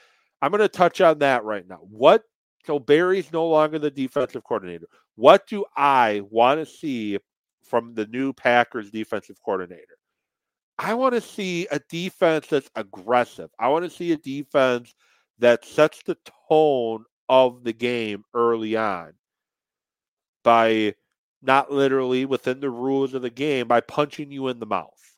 I'm 0.45 0.51
gonna 0.51 0.67
touch 0.67 1.01
on 1.01 1.17
that 1.19 1.43
right 1.43 1.67
now. 1.67 1.79
What 1.89 2.21
so 2.67 2.77
Barry's 2.77 3.33
no 3.33 3.47
longer 3.47 3.79
the 3.79 3.89
defensive 3.89 4.43
coordinator. 4.43 4.85
What 5.15 5.47
do 5.47 5.65
I 5.75 6.21
want 6.29 6.59
to 6.59 6.71
see 6.71 7.17
from 7.63 7.95
the 7.95 8.05
new 8.05 8.31
Packers 8.31 8.91
defensive 8.91 9.37
coordinator? 9.43 9.97
I 10.77 10.93
want 10.93 11.15
to 11.15 11.21
see 11.21 11.65
a 11.71 11.79
defense 11.89 12.45
that's 12.45 12.69
aggressive. 12.75 13.49
I 13.57 13.69
want 13.69 13.85
to 13.85 13.89
see 13.89 14.11
a 14.11 14.17
defense 14.17 14.93
that 15.39 15.65
sets 15.65 16.03
the 16.03 16.17
tone 16.47 17.05
of 17.27 17.63
the 17.63 17.73
game 17.73 18.23
early 18.35 18.75
on 18.75 19.13
by 20.43 20.93
not 21.41 21.71
literally 21.71 22.25
within 22.25 22.59
the 22.59 22.69
rules 22.69 23.15
of 23.15 23.23
the 23.23 23.31
game, 23.31 23.67
by 23.67 23.81
punching 23.81 24.31
you 24.31 24.49
in 24.49 24.59
the 24.59 24.67
mouth 24.67 25.14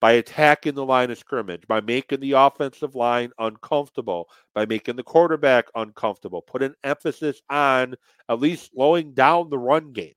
by 0.00 0.12
attacking 0.12 0.74
the 0.74 0.84
line 0.84 1.10
of 1.10 1.18
scrimmage, 1.18 1.66
by 1.68 1.80
making 1.80 2.20
the 2.20 2.32
offensive 2.32 2.94
line 2.94 3.30
uncomfortable, 3.38 4.28
by 4.54 4.64
making 4.64 4.96
the 4.96 5.02
quarterback 5.02 5.66
uncomfortable. 5.74 6.42
Put 6.42 6.62
an 6.62 6.74
emphasis 6.84 7.42
on 7.50 7.94
at 8.28 8.40
least 8.40 8.70
slowing 8.72 9.12
down 9.12 9.50
the 9.50 9.58
run 9.58 9.92
game. 9.92 10.14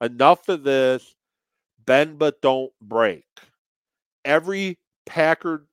Enough 0.00 0.48
of 0.48 0.62
this 0.62 1.14
bend 1.84 2.18
but 2.18 2.40
don't 2.40 2.72
break. 2.80 3.24
Every 4.24 4.78
Packers 5.06 5.66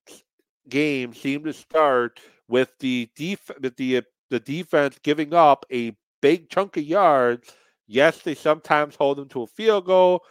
game 0.70 1.14
seemed 1.14 1.46
to 1.46 1.54
start 1.54 2.20
with 2.48 2.70
the 2.80 3.10
def- 3.16 3.52
with 3.62 3.76
the 3.78 4.04
the 4.30 4.40
defense 4.40 4.98
giving 5.04 5.34
up 5.34 5.66
a 5.72 5.96
big 6.22 6.50
chunk 6.50 6.78
of 6.78 6.84
yards. 6.84 7.52
Yes, 7.88 8.20
they 8.20 8.34
sometimes 8.36 8.96
hold 8.96 9.18
them 9.18 9.28
to 9.30 9.44
a 9.44 9.48
field 9.48 9.86
goal. 9.86 10.24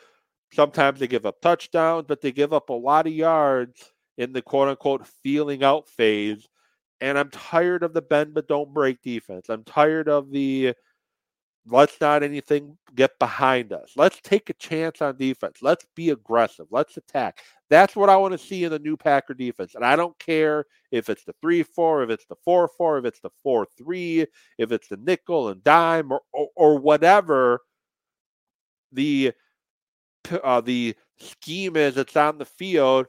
Sometimes 0.53 1.01
they 1.01 1.07
give 1.07 1.27
up 1.27 1.41
touchdowns, 1.41 2.05
but 2.07 2.21
they 2.21 2.33
give 2.33 2.53
up 2.53 2.69
a 2.69 2.75
lot 2.75 3.07
of 3.07 3.13
yards 3.13 3.93
in 4.19 4.33
the 4.33 4.43
quote 4.43 4.69
unquote 4.69 5.07
feeling 5.07 5.65
out 5.65 5.89
phase. 5.89 6.49
And 7.01 7.19
I'm 7.19 7.31
tired 7.31 7.83
of 7.83 7.95
the 7.95 8.03
bend 8.03 8.35
but 8.35 8.49
don't 8.49 8.73
break 8.73 9.03
defense. 9.03 9.49
I'm 9.49 9.65
tired 9.65 10.09
of 10.09 10.31
the 10.31 10.75
let's 11.67 12.01
not 12.01 12.23
anything 12.23 12.77
get 12.95 13.19
behind 13.19 13.73
us. 13.73 13.93
Let's 13.97 14.21
take 14.21 14.51
a 14.51 14.55
chance 14.55 15.01
on 15.01 15.17
defense. 15.17 15.59
Let's 15.63 15.87
be 15.95 16.11
aggressive. 16.11 16.67
Let's 16.71 16.97
attack. 16.97 17.39
That's 17.71 17.97
what 17.97 18.11
I 18.11 18.17
want 18.17 18.33
to 18.33 18.39
see 18.39 18.65
in 18.65 18.71
the 18.71 18.79
new 18.79 18.97
Packer 18.97 19.35
defense. 19.35 19.75
And 19.75 19.85
I 19.85 19.97
don't 19.97 20.19
care 20.19 20.67
if 20.91 21.09
it's 21.09 21.25
the 21.25 21.35
3 21.41 21.63
4, 21.63 22.03
if 22.05 22.11
it's 22.11 22.27
the 22.27 22.37
4 22.45 22.69
4, 22.69 22.99
if 22.99 23.05
it's 23.05 23.21
the 23.21 23.31
4 23.43 23.67
3, 23.79 24.27
if 24.59 24.73
it's 24.73 24.89
the 24.89 24.97
nickel 24.97 25.49
and 25.49 25.63
dime 25.65 26.13
or, 26.13 26.21
or, 26.33 26.49
or 26.57 26.79
whatever. 26.79 27.61
The 28.95 29.33
uh, 30.43 30.61
the 30.61 30.95
scheme 31.19 31.77
is 31.77 31.95
that's 31.95 32.17
on 32.17 32.39
the 32.39 32.45
field. 32.45 33.07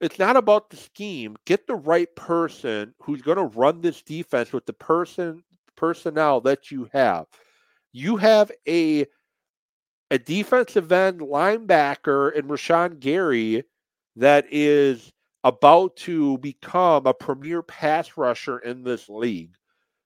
It's 0.00 0.18
not 0.18 0.36
about 0.36 0.70
the 0.70 0.76
scheme. 0.76 1.36
Get 1.46 1.66
the 1.66 1.76
right 1.76 2.14
person 2.16 2.94
who's 3.00 3.22
going 3.22 3.38
to 3.38 3.58
run 3.58 3.80
this 3.80 4.02
defense 4.02 4.52
with 4.52 4.66
the 4.66 4.72
person 4.72 5.42
personnel 5.76 6.40
that 6.42 6.70
you 6.70 6.88
have. 6.92 7.26
You 7.92 8.16
have 8.16 8.50
a 8.68 9.06
a 10.10 10.18
defensive 10.18 10.92
end 10.92 11.20
linebacker 11.20 12.32
in 12.34 12.46
Rashan 12.46 13.00
Gary 13.00 13.64
that 14.16 14.46
is 14.50 15.12
about 15.42 15.96
to 15.96 16.38
become 16.38 17.06
a 17.06 17.14
premier 17.14 17.62
pass 17.62 18.16
rusher 18.16 18.58
in 18.58 18.84
this 18.84 19.08
league. 19.08 19.54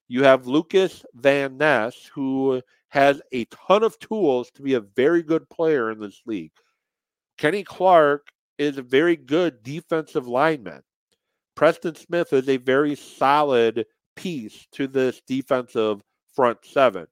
You 0.09 0.25
have 0.25 0.47
Lucas 0.47 1.05
Van 1.15 1.59
Ness, 1.59 2.11
who 2.15 2.63
has 2.89 3.21
a 3.33 3.45
ton 3.47 3.83
of 3.83 3.99
tools 3.99 4.51
to 4.53 4.63
be 4.63 4.75
a 4.75 4.81
very 4.81 5.23
good 5.23 5.49
player 5.51 5.91
in 5.91 6.01
this 6.01 6.23
league. 6.27 6.53
Kenny 7.37 7.63
Clark 7.63 8.29
is 8.57 8.79
a 8.79 8.83
very 8.83 9.17
good 9.17 9.63
defensive 9.63 10.27
lineman. 10.27 10.83
Preston 11.55 11.95
Smith 11.95 12.33
is 12.33 12.49
a 12.49 12.57
very 12.57 12.95
solid 12.95 13.87
piece 14.17 14.67
to 14.73 14.87
this 14.87 15.21
defensive 15.27 16.03
front 16.35 16.59
seven. 16.65 17.07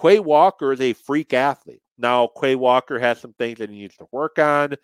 Quay 0.00 0.20
Walker 0.20 0.72
is 0.72 0.80
a 0.80 0.92
freak 0.92 1.32
athlete. 1.32 1.82
Now, 1.98 2.28
Quay 2.40 2.56
Walker 2.56 2.98
has 2.98 3.20
some 3.20 3.32
things 3.34 3.58
that 3.58 3.70
he 3.70 3.78
needs 3.78 3.96
to 3.96 4.06
work 4.12 4.38
on. 4.38 4.74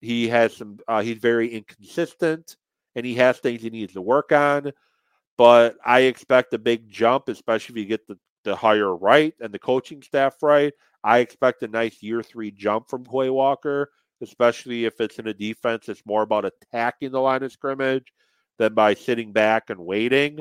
He 0.00 0.28
has 0.28 0.56
some, 0.56 0.78
uh, 0.88 1.00
he's 1.02 1.18
very 1.18 1.48
inconsistent 1.54 2.56
and 2.94 3.06
he 3.06 3.14
has 3.14 3.38
things 3.38 3.62
he 3.62 3.70
needs 3.70 3.92
to 3.94 4.02
work 4.02 4.32
on. 4.32 4.72
But 5.38 5.76
I 5.84 6.00
expect 6.00 6.54
a 6.54 6.58
big 6.58 6.88
jump, 6.88 7.28
especially 7.28 7.74
if 7.74 7.78
you 7.78 7.86
get 7.86 8.06
the 8.06 8.18
the 8.46 8.56
hire 8.56 8.96
right 8.96 9.34
and 9.40 9.52
the 9.52 9.58
coaching 9.58 10.02
staff 10.02 10.42
right, 10.42 10.72
I 11.04 11.18
expect 11.18 11.62
a 11.62 11.68
nice 11.68 12.02
year 12.02 12.22
three 12.22 12.50
jump 12.50 12.88
from 12.88 13.04
Quay 13.04 13.30
Walker, 13.30 13.90
especially 14.22 14.86
if 14.86 15.00
it's 15.00 15.18
in 15.18 15.26
a 15.26 15.34
defense 15.34 15.86
that's 15.86 16.06
more 16.06 16.22
about 16.22 16.46
attacking 16.46 17.12
the 17.12 17.20
line 17.20 17.42
of 17.42 17.52
scrimmage 17.52 18.12
than 18.58 18.74
by 18.74 18.94
sitting 18.94 19.32
back 19.32 19.70
and 19.70 19.80
waiting. 19.80 20.40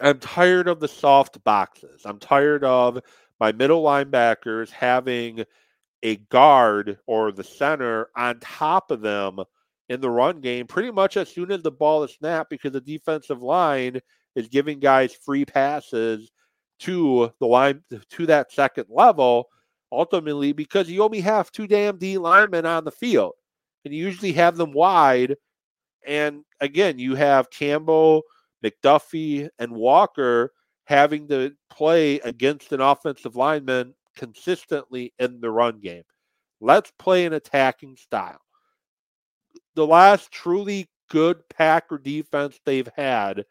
I'm 0.00 0.18
tired 0.18 0.68
of 0.68 0.80
the 0.80 0.88
soft 0.88 1.42
boxes. 1.44 2.02
I'm 2.04 2.18
tired 2.18 2.64
of 2.64 3.00
my 3.38 3.52
middle 3.52 3.82
linebackers 3.82 4.70
having 4.70 5.44
a 6.02 6.16
guard 6.16 6.98
or 7.06 7.32
the 7.32 7.44
center 7.44 8.08
on 8.16 8.40
top 8.40 8.90
of 8.90 9.02
them 9.02 9.40
in 9.90 10.00
the 10.00 10.08
run 10.08 10.40
game 10.40 10.66
pretty 10.66 10.90
much 10.90 11.16
as 11.16 11.28
soon 11.28 11.50
as 11.50 11.62
the 11.62 11.70
ball 11.70 12.04
is 12.04 12.12
snapped 12.12 12.48
because 12.48 12.72
the 12.72 12.80
defensive 12.80 13.42
line 13.42 14.00
is 14.34 14.48
giving 14.48 14.80
guys 14.80 15.14
free 15.14 15.44
passes 15.44 16.30
to 16.80 17.32
the 17.40 17.46
line 17.46 17.82
to 18.10 18.26
that 18.26 18.52
second 18.52 18.86
level 18.88 19.46
ultimately 19.92 20.52
because 20.52 20.88
you 20.88 21.02
only 21.02 21.20
have 21.20 21.50
two 21.50 21.66
damn 21.66 21.98
D 21.98 22.16
linemen 22.16 22.64
on 22.64 22.84
the 22.84 22.90
field 22.90 23.32
and 23.84 23.92
you 23.92 24.04
usually 24.04 24.32
have 24.32 24.56
them 24.56 24.72
wide 24.72 25.36
and 26.06 26.44
again 26.60 26.98
you 26.98 27.14
have 27.14 27.50
Campbell, 27.50 28.22
McDuffie 28.64 29.48
and 29.58 29.72
Walker 29.72 30.52
having 30.84 31.28
to 31.28 31.52
play 31.70 32.18
against 32.20 32.72
an 32.72 32.80
offensive 32.80 33.36
lineman 33.36 33.94
consistently 34.16 35.12
in 35.18 35.40
the 35.40 35.50
run 35.50 35.80
game. 35.80 36.02
Let's 36.60 36.92
play 36.98 37.26
an 37.26 37.32
attacking 37.32 37.96
style. 37.96 38.40
The 39.74 39.86
last 39.86 40.30
truly 40.30 40.88
good 41.08 41.42
Packer 41.48 41.98
defense 41.98 42.58
they've 42.64 42.88
had 42.96 43.44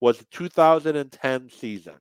was 0.00 0.18
the 0.18 0.26
2010 0.30 1.50
season. 1.50 1.94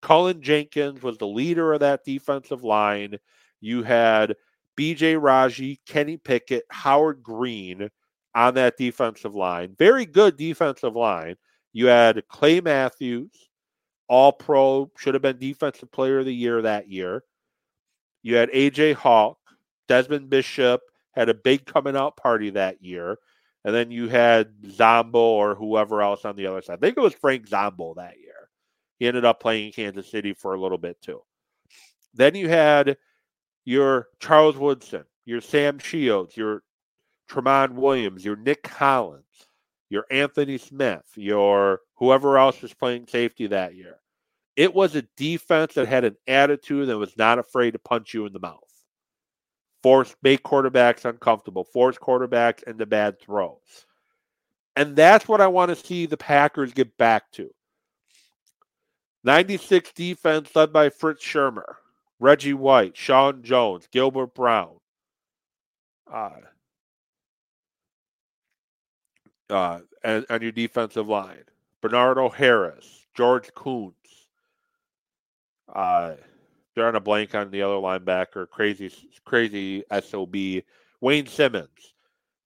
Cullen 0.00 0.42
Jenkins 0.42 1.02
was 1.02 1.18
the 1.18 1.26
leader 1.26 1.72
of 1.72 1.80
that 1.80 2.04
defensive 2.04 2.64
line. 2.64 3.18
You 3.60 3.82
had 3.82 4.34
BJ 4.78 5.20
Raji, 5.20 5.80
Kenny 5.86 6.16
Pickett, 6.16 6.64
Howard 6.70 7.22
Green 7.22 7.88
on 8.34 8.54
that 8.54 8.76
defensive 8.76 9.34
line. 9.34 9.74
Very 9.78 10.06
good 10.06 10.36
defensive 10.36 10.96
line. 10.96 11.36
You 11.72 11.86
had 11.86 12.26
Clay 12.28 12.60
Matthews, 12.60 13.48
all 14.08 14.32
pro, 14.32 14.90
should 14.98 15.14
have 15.14 15.22
been 15.22 15.38
defensive 15.38 15.92
player 15.92 16.18
of 16.18 16.26
the 16.26 16.34
year 16.34 16.62
that 16.62 16.88
year. 16.88 17.22
You 18.22 18.36
had 18.36 18.50
AJ 18.50 18.94
Hawk, 18.94 19.38
Desmond 19.88 20.30
Bishop 20.30 20.80
had 21.12 21.28
a 21.28 21.34
big 21.34 21.66
coming 21.66 21.96
out 21.96 22.16
party 22.16 22.50
that 22.50 22.82
year. 22.82 23.18
And 23.64 23.74
then 23.74 23.90
you 23.90 24.08
had 24.08 24.52
Zombo 24.70 25.18
or 25.18 25.54
whoever 25.54 26.02
else 26.02 26.24
on 26.24 26.36
the 26.36 26.46
other 26.46 26.62
side. 26.62 26.78
I 26.78 26.80
think 26.80 26.96
it 26.96 27.02
was 27.02 27.14
Frank 27.14 27.46
Zombo 27.46 27.94
that 27.94 28.18
year. 28.18 28.48
He 28.98 29.06
ended 29.06 29.24
up 29.24 29.40
playing 29.40 29.66
in 29.66 29.72
Kansas 29.72 30.10
City 30.10 30.32
for 30.32 30.54
a 30.54 30.60
little 30.60 30.78
bit 30.78 31.00
too. 31.00 31.22
Then 32.14 32.34
you 32.34 32.48
had 32.48 32.96
your 33.64 34.08
Charles 34.20 34.56
Woodson, 34.56 35.04
your 35.24 35.40
Sam 35.40 35.78
Shields, 35.78 36.36
your 36.36 36.62
Tramon 37.30 37.74
Williams, 37.74 38.24
your 38.24 38.36
Nick 38.36 38.64
Collins, 38.64 39.24
your 39.90 40.06
Anthony 40.10 40.58
Smith, 40.58 41.04
your 41.14 41.80
whoever 41.94 42.38
else 42.38 42.60
was 42.62 42.74
playing 42.74 43.06
safety 43.06 43.46
that 43.46 43.74
year. 43.74 43.96
It 44.56 44.74
was 44.74 44.94
a 44.94 45.02
defense 45.16 45.74
that 45.74 45.88
had 45.88 46.04
an 46.04 46.16
attitude 46.26 46.88
that 46.88 46.98
was 46.98 47.16
not 47.16 47.38
afraid 47.38 47.72
to 47.72 47.78
punch 47.78 48.12
you 48.12 48.26
in 48.26 48.32
the 48.32 48.40
mouth 48.40 48.71
force 49.82 50.14
make 50.22 50.42
quarterbacks 50.42 51.04
uncomfortable, 51.04 51.64
force 51.64 51.98
quarterbacks 51.98 52.62
into 52.64 52.86
bad 52.86 53.20
throws. 53.20 53.86
And 54.76 54.96
that's 54.96 55.28
what 55.28 55.40
I 55.40 55.48
want 55.48 55.70
to 55.70 55.76
see 55.76 56.06
the 56.06 56.16
Packers 56.16 56.72
get 56.72 56.96
back 56.96 57.30
to. 57.32 57.50
96 59.24 59.92
defense 59.92 60.54
led 60.54 60.72
by 60.72 60.88
Fritz 60.88 61.24
Shurmur, 61.24 61.74
Reggie 62.18 62.54
White, 62.54 62.96
Sean 62.96 63.42
Jones, 63.42 63.86
Gilbert 63.92 64.34
Brown, 64.34 64.74
uh, 66.12 66.30
uh, 69.50 69.80
and, 70.02 70.42
your 70.42 70.52
defensive 70.52 71.08
line. 71.08 71.44
Bernardo 71.80 72.28
Harris, 72.28 73.06
George 73.14 73.52
Koonce. 73.54 73.92
Uh, 75.72 76.14
on 76.78 76.96
a 76.96 77.00
blank 77.00 77.34
on 77.34 77.50
the 77.50 77.62
other 77.62 77.74
linebacker. 77.74 78.48
Crazy, 78.48 78.92
crazy 79.24 79.84
sob. 80.02 80.34
Wayne 81.00 81.26
Simmons. 81.26 81.94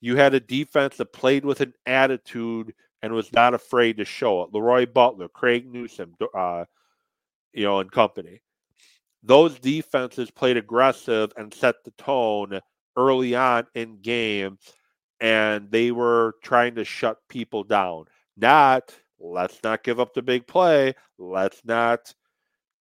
You 0.00 0.16
had 0.16 0.34
a 0.34 0.40
defense 0.40 0.96
that 0.96 1.12
played 1.12 1.44
with 1.44 1.60
an 1.60 1.74
attitude 1.86 2.74
and 3.02 3.12
was 3.12 3.32
not 3.32 3.54
afraid 3.54 3.96
to 3.98 4.04
show 4.04 4.42
it. 4.42 4.52
Leroy 4.52 4.86
Butler, 4.86 5.28
Craig 5.28 5.66
Newsome, 5.70 6.14
uh, 6.34 6.64
you 7.52 7.64
know, 7.64 7.80
and 7.80 7.90
company. 7.90 8.40
Those 9.22 9.58
defenses 9.58 10.30
played 10.30 10.56
aggressive 10.56 11.32
and 11.36 11.52
set 11.52 11.76
the 11.84 11.90
tone 11.92 12.60
early 12.96 13.34
on 13.34 13.66
in 13.74 14.00
games, 14.00 14.60
and 15.20 15.70
they 15.70 15.90
were 15.90 16.34
trying 16.42 16.76
to 16.76 16.84
shut 16.84 17.18
people 17.28 17.64
down. 17.64 18.04
Not 18.36 18.94
let's 19.18 19.58
not 19.62 19.82
give 19.82 19.98
up 19.98 20.14
the 20.14 20.22
big 20.22 20.46
play. 20.46 20.94
Let's 21.18 21.64
not. 21.64 22.14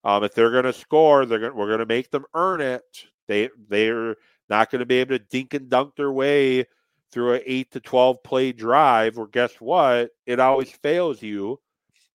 Um, 0.05 0.23
if 0.23 0.35
they're 0.35 0.51
going 0.51 0.65
to 0.65 0.73
score, 0.73 1.25
they're 1.25 1.39
gonna, 1.39 1.55
We're 1.55 1.67
going 1.67 1.79
to 1.79 1.85
make 1.85 2.11
them 2.11 2.25
earn 2.33 2.61
it. 2.61 2.83
They 3.27 3.49
they're 3.67 4.15
not 4.49 4.69
going 4.69 4.79
to 4.79 4.85
be 4.85 4.99
able 4.99 5.17
to 5.17 5.25
dink 5.25 5.55
and 5.55 5.69
dunk 5.69 5.95
their 5.95 6.11
way 6.11 6.65
through 7.11 7.33
an 7.33 7.41
eight 7.45 7.71
to 7.71 7.79
twelve 7.79 8.21
play 8.23 8.51
drive. 8.51 9.17
Or 9.17 9.27
guess 9.27 9.53
what? 9.59 10.11
It 10.27 10.39
always 10.39 10.69
fails 10.69 11.23
you, 11.23 11.59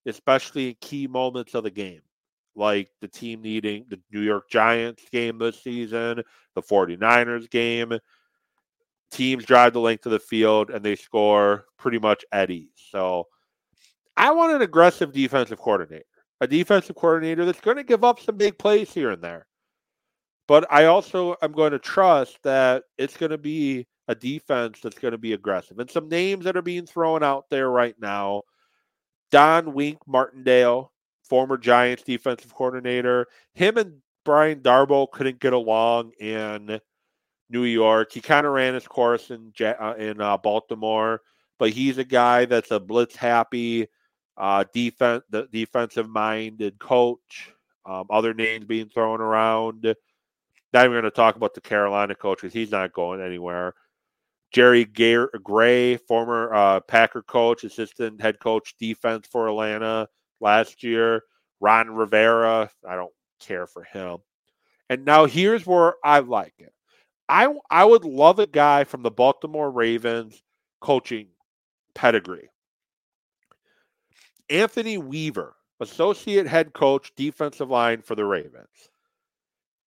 especially 0.06 0.68
in 0.68 0.76
key 0.80 1.08
moments 1.08 1.54
of 1.54 1.64
the 1.64 1.70
game, 1.70 2.02
like 2.54 2.90
the 3.00 3.08
team 3.08 3.42
needing 3.42 3.86
the 3.88 4.00
New 4.12 4.20
York 4.20 4.48
Giants 4.48 5.02
game 5.10 5.38
this 5.38 5.60
season, 5.60 6.22
the 6.54 6.62
49ers 6.62 7.50
game. 7.50 7.98
Teams 9.10 9.44
drive 9.44 9.72
the 9.72 9.80
length 9.80 10.06
of 10.06 10.12
the 10.12 10.20
field 10.20 10.70
and 10.70 10.84
they 10.84 10.94
score 10.94 11.64
pretty 11.76 11.98
much 11.98 12.24
at 12.30 12.50
ease. 12.50 12.68
So 12.92 13.26
I 14.16 14.30
want 14.30 14.52
an 14.52 14.62
aggressive 14.62 15.12
defensive 15.12 15.58
coordinator, 15.58 16.04
a 16.40 16.46
defensive 16.46 16.96
coordinator 16.96 17.44
that's 17.44 17.60
going 17.60 17.76
to 17.76 17.84
give 17.84 18.04
up 18.04 18.20
some 18.20 18.36
big 18.36 18.58
plays 18.58 18.92
here 18.92 19.10
and 19.10 19.22
there. 19.22 19.46
But 20.48 20.66
I 20.70 20.86
also 20.86 21.36
am 21.42 21.52
going 21.52 21.72
to 21.72 21.78
trust 21.78 22.38
that 22.42 22.84
it's 22.98 23.16
going 23.16 23.30
to 23.30 23.38
be 23.38 23.86
a 24.08 24.14
defense 24.14 24.80
that's 24.82 24.98
going 24.98 25.12
to 25.12 25.18
be 25.18 25.34
aggressive. 25.34 25.78
And 25.78 25.90
some 25.90 26.08
names 26.08 26.44
that 26.44 26.56
are 26.56 26.62
being 26.62 26.86
thrown 26.86 27.22
out 27.22 27.44
there 27.50 27.70
right 27.70 27.94
now 28.00 28.42
Don 29.30 29.74
Wink 29.74 29.98
Martindale, 30.06 30.92
former 31.22 31.56
Giants 31.56 32.02
defensive 32.02 32.54
coordinator. 32.54 33.26
Him 33.54 33.76
and 33.76 33.98
Brian 34.24 34.60
Daboll 34.60 35.10
couldn't 35.10 35.40
get 35.40 35.52
along 35.52 36.12
in 36.18 36.80
New 37.48 37.64
York. 37.64 38.12
He 38.12 38.20
kind 38.20 38.46
of 38.46 38.52
ran 38.52 38.74
his 38.74 38.86
course 38.86 39.30
in, 39.30 39.52
uh, 39.60 39.94
in 39.98 40.20
uh, 40.20 40.36
Baltimore, 40.36 41.20
but 41.58 41.70
he's 41.70 41.98
a 41.98 42.04
guy 42.04 42.44
that's 42.44 42.70
a 42.70 42.80
blitz 42.80 43.16
happy, 43.16 43.86
uh, 44.40 44.64
defense, 44.72 45.22
the 45.30 45.46
defensive 45.52 46.08
minded 46.08 46.78
coach. 46.78 47.52
Um, 47.86 48.06
other 48.10 48.34
names 48.34 48.64
being 48.64 48.88
thrown 48.88 49.20
around. 49.20 49.82
Not 50.72 50.84
even 50.84 50.92
going 50.92 51.04
to 51.04 51.10
talk 51.10 51.36
about 51.36 51.54
the 51.54 51.60
Carolina 51.60 52.14
coach 52.14 52.40
because 52.40 52.52
he's 52.52 52.70
not 52.70 52.92
going 52.92 53.20
anywhere. 53.20 53.74
Jerry 54.52 54.84
Gray, 54.84 55.96
former 55.96 56.52
uh, 56.54 56.80
Packer 56.80 57.22
coach, 57.22 57.64
assistant 57.64 58.20
head 58.20 58.38
coach, 58.38 58.74
defense 58.78 59.26
for 59.30 59.48
Atlanta 59.48 60.08
last 60.40 60.82
year. 60.82 61.22
Ron 61.60 61.90
Rivera, 61.90 62.70
I 62.88 62.96
don't 62.96 63.12
care 63.40 63.66
for 63.66 63.84
him. 63.84 64.18
And 64.88 65.04
now 65.04 65.26
here's 65.26 65.66
where 65.66 65.94
I 66.02 66.20
like 66.20 66.54
it. 66.58 66.72
I 67.28 67.52
I 67.70 67.84
would 67.84 68.04
love 68.04 68.38
a 68.38 68.46
guy 68.46 68.84
from 68.84 69.02
the 69.02 69.10
Baltimore 69.10 69.70
Ravens 69.70 70.42
coaching 70.80 71.28
pedigree. 71.94 72.48
Anthony 74.50 74.98
Weaver, 74.98 75.54
associate 75.78 76.46
head 76.46 76.72
coach, 76.72 77.12
defensive 77.16 77.70
line 77.70 78.02
for 78.02 78.14
the 78.14 78.24
Ravens. 78.24 78.90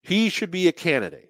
He 0.02 0.30
should 0.30 0.52
be 0.52 0.68
a 0.68 0.72
candidate. 0.72 1.30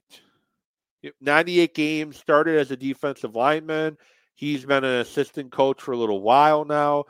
98 1.20 1.74
games, 1.74 2.18
started 2.18 2.58
as 2.58 2.72
a 2.72 2.78
defensive 2.78 3.36
lineman. 3.36 3.98
He's 4.36 4.66
been 4.66 4.84
an 4.84 5.02
assistant 5.02 5.52
coach 5.52 5.82
for 5.82 5.92
a 5.92 5.98
little 5.98 6.22
while 6.22 6.64
now. 6.64 7.06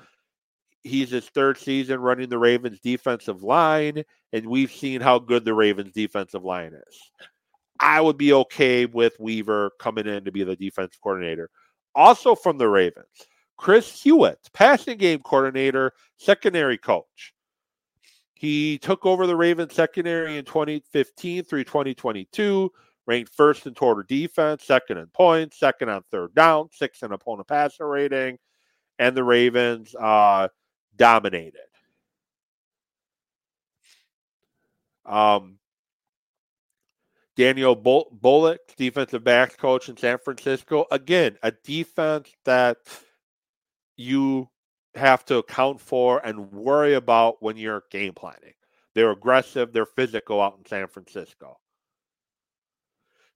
He's 0.84 1.12
his 1.12 1.30
third 1.30 1.58
season 1.58 2.00
running 2.02 2.30
the 2.30 2.38
Ravens 2.38 2.80
defensive 2.80 3.44
line, 3.44 4.04
and 4.34 4.46
we've 4.48 4.72
seen 4.72 5.00
how 5.00 5.20
good 5.20 5.46
the 5.46 5.54
Ravens 5.54 5.94
defensive 5.94 6.44
line 6.44 6.74
is. 6.74 7.12
I 7.80 8.02
would 8.02 8.18
be 8.18 8.34
okay 8.34 8.86
with 8.86 9.20
Weaver 9.20 9.72
coming 9.80 10.08
in 10.08 10.26
to 10.26 10.32
be 10.32 10.44
the 10.44 10.56
defense 10.56 10.98
coordinator. 11.02 11.50
Also 11.96 12.36
from 12.36 12.58
the 12.58 12.68
Ravens, 12.68 13.28
Chris 13.58 14.02
Hewitt, 14.02 14.50
passing 14.54 14.98
game 14.98 15.20
coordinator, 15.20 15.94
secondary 16.18 16.78
coach. 16.78 17.34
He 18.34 18.78
took 18.80 19.06
over 19.06 19.26
the 19.26 19.36
Ravens 19.36 19.74
secondary 19.74 20.38
in 20.38 20.46
2015 20.46 21.46
through 21.46 21.64
2022, 21.64 22.72
ranked 23.06 23.34
first 23.34 23.66
in 23.68 23.74
total 23.74 24.04
defense, 24.08 24.66
second 24.66 24.98
in 24.98 25.08
points, 25.08 25.60
second 25.60 25.90
on 25.90 26.04
third 26.12 26.36
down, 26.36 26.70
sixth 26.72 27.04
in 27.04 27.14
opponent 27.14 27.48
passer 27.48 27.88
rating, 27.88 28.38
and 29.00 29.16
the 29.16 29.24
Ravens 29.24 29.96
uh, 29.96 30.50
dominated. 30.98 31.60
Um, 35.06 35.58
Daniel 37.36 37.76
Bullock, 37.76 38.60
defensive 38.78 39.24
backs 39.24 39.56
coach 39.56 39.90
in 39.90 39.98
San 39.98 40.18
Francisco. 40.20 40.86
Again, 40.92 41.38
a 41.42 41.52
defense 41.52 42.30
that 42.46 42.78
you 43.96 44.50
have 44.96 45.26
to 45.26 45.38
account 45.38 45.82
for 45.82 46.20
and 46.26 46.52
worry 46.52 46.94
about 46.94 47.42
when 47.42 47.58
you're 47.58 47.84
game 47.92 48.14
planning. 48.14 48.54
They're 48.96 49.12
aggressive, 49.12 49.74
they're 49.74 49.86
physical 49.86 50.42
out 50.42 50.58
in 50.58 50.66
San 50.66 50.88
Francisco. 50.88 51.58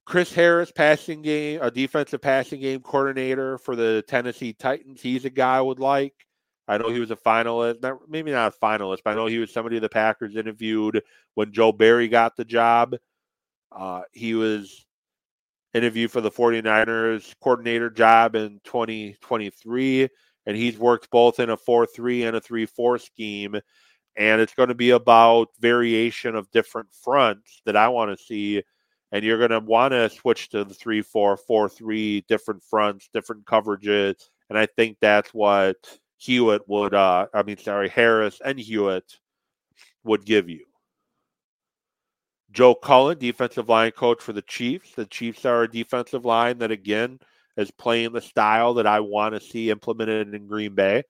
Chris 0.05 0.33
Harris, 0.33 0.71
passing 0.71 1.21
game, 1.21 1.59
a 1.61 1.69
defensive 1.69 2.21
passing 2.21 2.61
game 2.61 2.79
coordinator 2.79 3.57
for 3.57 3.75
the 3.75 4.03
Tennessee 4.07 4.53
Titans. 4.53 5.01
He's 5.01 5.25
a 5.25 5.29
guy 5.29 5.57
I 5.57 5.61
would 5.61 5.79
like. 5.79 6.13
I 6.67 6.77
know 6.77 6.89
he 6.89 6.99
was 6.99 7.11
a 7.11 7.15
finalist, 7.15 7.81
not, 7.81 7.99
maybe 8.07 8.31
not 8.31 8.53
a 8.53 8.65
finalist, 8.65 8.99
but 9.03 9.11
I 9.11 9.15
know 9.15 9.25
he 9.25 9.37
was 9.37 9.51
somebody 9.51 9.79
the 9.79 9.89
Packers 9.89 10.35
interviewed 10.35 11.01
when 11.33 11.53
Joe 11.53 11.71
Barry 11.71 12.07
got 12.07 12.35
the 12.35 12.45
job. 12.45 12.95
Uh, 13.71 14.01
he 14.11 14.33
was 14.33 14.85
interviewed 15.73 16.11
for 16.11 16.21
the 16.21 16.31
49ers 16.31 17.33
coordinator 17.41 17.89
job 17.89 18.35
in 18.35 18.59
2023, 18.63 20.09
and 20.47 20.55
he's 20.55 20.79
worked 20.79 21.11
both 21.11 21.39
in 21.39 21.51
a 21.51 21.57
4 21.57 21.85
3 21.85 22.23
and 22.23 22.37
a 22.37 22.41
3 22.41 22.65
4 22.65 22.97
scheme. 22.97 23.59
And 24.15 24.41
it's 24.41 24.55
going 24.55 24.69
to 24.69 24.75
be 24.75 24.91
about 24.91 25.49
variation 25.59 26.35
of 26.35 26.49
different 26.49 26.87
fronts 26.91 27.61
that 27.65 27.75
I 27.75 27.89
want 27.89 28.17
to 28.17 28.25
see. 28.25 28.63
And 29.11 29.23
you're 29.23 29.37
going 29.37 29.51
to 29.51 29.59
want 29.59 29.91
to 29.91 30.09
switch 30.09 30.49
to 30.49 30.63
the 30.63 30.73
3 30.73 31.03
4, 31.03 31.37
4 31.37 31.69
3, 31.69 32.21
different 32.27 32.63
fronts, 32.63 33.09
different 33.13 33.45
coverages. 33.45 34.15
And 34.49 34.57
I 34.57 34.65
think 34.65 34.97
that's 35.01 35.33
what 35.33 35.75
Hewitt 36.15 36.67
would, 36.67 36.93
uh, 36.93 37.27
I 37.33 37.43
mean, 37.43 37.57
sorry, 37.57 37.89
Harris 37.89 38.39
and 38.43 38.57
Hewitt 38.57 39.17
would 40.05 40.25
give 40.25 40.49
you. 40.49 40.65
Joe 42.51 42.73
Cullen, 42.73 43.17
defensive 43.19 43.67
line 43.67 43.91
coach 43.91 44.21
for 44.21 44.31
the 44.31 44.41
Chiefs. 44.41 44.93
The 44.95 45.05
Chiefs 45.05 45.45
are 45.45 45.63
a 45.63 45.71
defensive 45.71 46.23
line 46.23 46.57
that, 46.59 46.71
again, 46.71 47.19
is 47.57 47.71
playing 47.71 48.13
the 48.13 48.21
style 48.21 48.75
that 48.75 48.87
I 48.87 48.99
want 48.99 49.33
to 49.33 49.41
see 49.41 49.69
implemented 49.69 50.33
in 50.33 50.47
Green 50.47 50.75
Bay. 50.75 51.03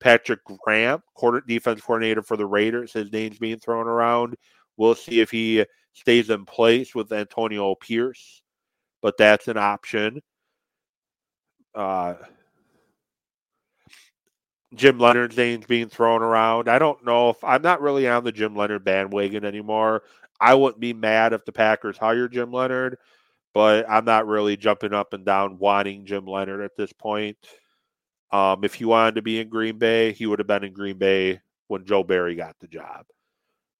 Patrick 0.00 0.40
Graham, 0.44 1.02
quarter 1.14 1.42
defense 1.46 1.80
coordinator 1.80 2.22
for 2.22 2.36
the 2.36 2.46
Raiders. 2.46 2.92
His 2.92 3.12
name's 3.12 3.38
being 3.38 3.58
thrown 3.58 3.86
around. 3.86 4.34
We'll 4.76 4.94
see 4.94 5.20
if 5.20 5.30
he 5.30 5.64
stays 5.92 6.30
in 6.30 6.44
place 6.44 6.94
with 6.94 7.12
Antonio 7.12 7.74
Pierce, 7.76 8.42
but 9.00 9.16
that's 9.16 9.48
an 9.48 9.56
option. 9.56 10.20
Uh, 11.74 12.14
Jim 14.74 14.98
Leonhard's 14.98 15.36
name's 15.36 15.66
being 15.66 15.88
thrown 15.88 16.22
around. 16.22 16.68
I 16.68 16.78
don't 16.78 17.04
know 17.04 17.30
if 17.30 17.42
I'm 17.44 17.62
not 17.62 17.80
really 17.80 18.08
on 18.08 18.24
the 18.24 18.32
Jim 18.32 18.56
Leonhard 18.56 18.84
bandwagon 18.84 19.44
anymore. 19.44 20.02
I 20.40 20.54
wouldn't 20.54 20.80
be 20.80 20.92
mad 20.92 21.32
if 21.32 21.44
the 21.44 21.52
Packers 21.52 21.96
hire 21.96 22.28
Jim 22.28 22.52
Leonhard, 22.52 22.98
but 23.54 23.88
I'm 23.88 24.04
not 24.04 24.26
really 24.26 24.56
jumping 24.56 24.92
up 24.92 25.14
and 25.14 25.24
down 25.24 25.58
wanting 25.58 26.04
Jim 26.04 26.26
Leonhard 26.26 26.60
at 26.60 26.76
this 26.76 26.92
point. 26.92 27.38
Um, 28.32 28.64
if 28.64 28.74
he 28.74 28.84
wanted 28.84 29.14
to 29.14 29.22
be 29.22 29.40
in 29.40 29.48
Green 29.48 29.78
Bay, 29.78 30.12
he 30.12 30.26
would 30.26 30.40
have 30.40 30.48
been 30.48 30.64
in 30.64 30.72
Green 30.72 30.98
Bay 30.98 31.40
when 31.68 31.84
Joe 31.86 32.02
Barry 32.02 32.34
got 32.34 32.56
the 32.60 32.66
job. 32.66 33.06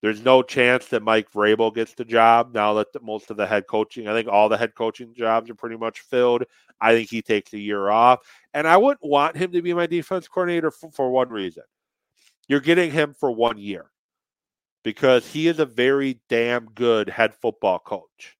There's 0.01 0.23
no 0.23 0.43
chance 0.43 0.85
that 0.87 1.03
Mike 1.03 1.31
Vrabel 1.31 1.73
gets 1.73 1.93
the 1.93 2.05
job 2.05 2.53
now 2.53 2.75
that 2.75 2.93
the, 2.93 2.99
most 3.01 3.31
of 3.31 3.37
the 3.37 3.47
head 3.47 3.67
coaching, 3.67 4.07
I 4.07 4.13
think 4.13 4.27
all 4.27 4.49
the 4.49 4.57
head 4.57 4.75
coaching 4.75 5.13
jobs 5.13 5.49
are 5.49 5.55
pretty 5.55 5.77
much 5.77 6.01
filled. 6.01 6.43
I 6.79 6.93
think 6.93 7.09
he 7.09 7.21
takes 7.21 7.53
a 7.53 7.59
year 7.59 7.89
off. 7.89 8.19
And 8.53 8.67
I 8.67 8.77
wouldn't 8.77 9.03
want 9.03 9.35
him 9.35 9.51
to 9.51 9.61
be 9.61 9.73
my 9.73 9.87
defense 9.87 10.27
coordinator 10.27 10.71
for, 10.71 10.91
for 10.91 11.09
one 11.09 11.29
reason. 11.29 11.63
You're 12.47 12.59
getting 12.59 12.91
him 12.91 13.13
for 13.13 13.31
one 13.31 13.57
year 13.57 13.89
because 14.83 15.27
he 15.27 15.47
is 15.47 15.59
a 15.59 15.65
very 15.65 16.21
damn 16.29 16.65
good 16.65 17.09
head 17.09 17.33
football 17.33 17.79
coach. 17.79 18.34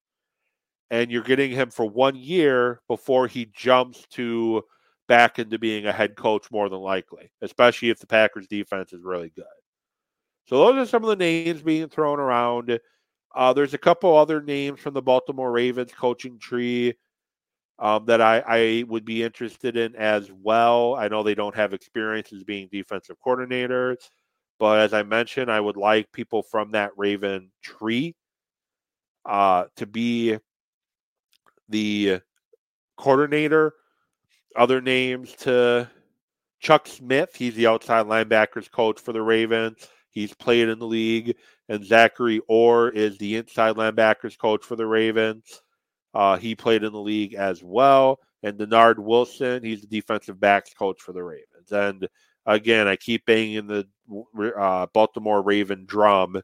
And 0.91 1.11
you're 1.11 1.23
getting 1.23 1.51
him 1.51 1.69
for 1.69 1.85
one 1.85 2.15
year 2.15 2.81
before 2.87 3.27
he 3.27 3.47
jumps 3.53 4.05
to 4.11 4.63
back 5.07 5.39
into 5.39 5.59
being 5.59 5.85
a 5.85 5.91
head 5.91 6.15
coach 6.15 6.49
more 6.51 6.69
than 6.69 6.79
likely, 6.79 7.29
especially 7.41 7.89
if 7.89 7.99
the 7.99 8.07
Packers 8.07 8.47
defense 8.47 8.93
is 8.93 9.03
really 9.03 9.31
good. 9.35 9.45
So 10.47 10.59
those 10.59 10.75
are 10.75 10.89
some 10.89 11.03
of 11.03 11.09
the 11.09 11.15
names 11.15 11.61
being 11.61 11.89
thrown 11.89 12.19
around. 12.19 12.79
Uh, 13.35 13.53
there's 13.53 13.73
a 13.73 13.79
couple 13.79 14.15
other 14.15 14.41
names 14.41 14.79
from 14.79 14.93
the 14.93 15.01
Baltimore 15.01 15.51
Ravens 15.51 15.91
coaching 15.91 16.39
tree 16.39 16.93
um, 17.79 18.05
that 18.05 18.21
I, 18.21 18.43
I 18.47 18.83
would 18.87 19.05
be 19.05 19.23
interested 19.23 19.75
in 19.75 19.95
as 19.95 20.31
well. 20.31 20.95
I 20.95 21.07
know 21.07 21.23
they 21.23 21.35
don't 21.35 21.55
have 21.55 21.73
experience 21.73 22.31
as 22.31 22.43
being 22.43 22.69
defensive 22.71 23.17
coordinators, 23.25 23.97
but 24.59 24.79
as 24.79 24.93
I 24.93 25.03
mentioned, 25.03 25.51
I 25.51 25.59
would 25.59 25.77
like 25.77 26.11
people 26.13 26.41
from 26.43 26.71
that 26.71 26.91
Raven 26.95 27.51
tree 27.61 28.15
uh, 29.25 29.65
to 29.75 29.85
be 29.85 30.37
the 31.69 32.21
coordinator. 32.97 33.73
Other 34.55 34.81
names 34.81 35.33
to 35.39 35.89
Chuck 36.59 36.87
Smith, 36.87 37.35
he's 37.35 37.55
the 37.55 37.67
outside 37.67 38.05
linebackers 38.05 38.71
coach 38.71 38.99
for 38.99 39.11
the 39.13 39.21
Ravens. 39.21 39.87
He's 40.09 40.33
played 40.33 40.69
in 40.69 40.79
the 40.79 40.87
league. 40.87 41.35
And 41.67 41.83
Zachary 41.83 42.41
Orr 42.47 42.89
is 42.89 43.17
the 43.17 43.35
inside 43.35 43.75
linebackers 43.75 44.37
coach 44.37 44.63
for 44.63 44.75
the 44.75 44.85
Ravens. 44.85 45.61
Uh, 46.13 46.37
he 46.37 46.55
played 46.55 46.83
in 46.83 46.93
the 46.93 46.99
league 46.99 47.33
as 47.33 47.61
well. 47.63 48.19
And 48.43 48.57
Dennard 48.57 48.99
Wilson, 48.99 49.63
he's 49.63 49.81
the 49.81 49.87
defensive 49.87 50.39
backs 50.39 50.73
coach 50.73 51.01
for 51.01 51.11
the 51.11 51.23
Ravens. 51.23 51.71
And 51.71 52.07
again, 52.45 52.87
I 52.87 52.95
keep 52.95 53.25
banging 53.25 53.67
the 53.67 53.87
uh, 54.57 54.85
Baltimore 54.93 55.41
Raven 55.41 55.85
drum 55.85 56.41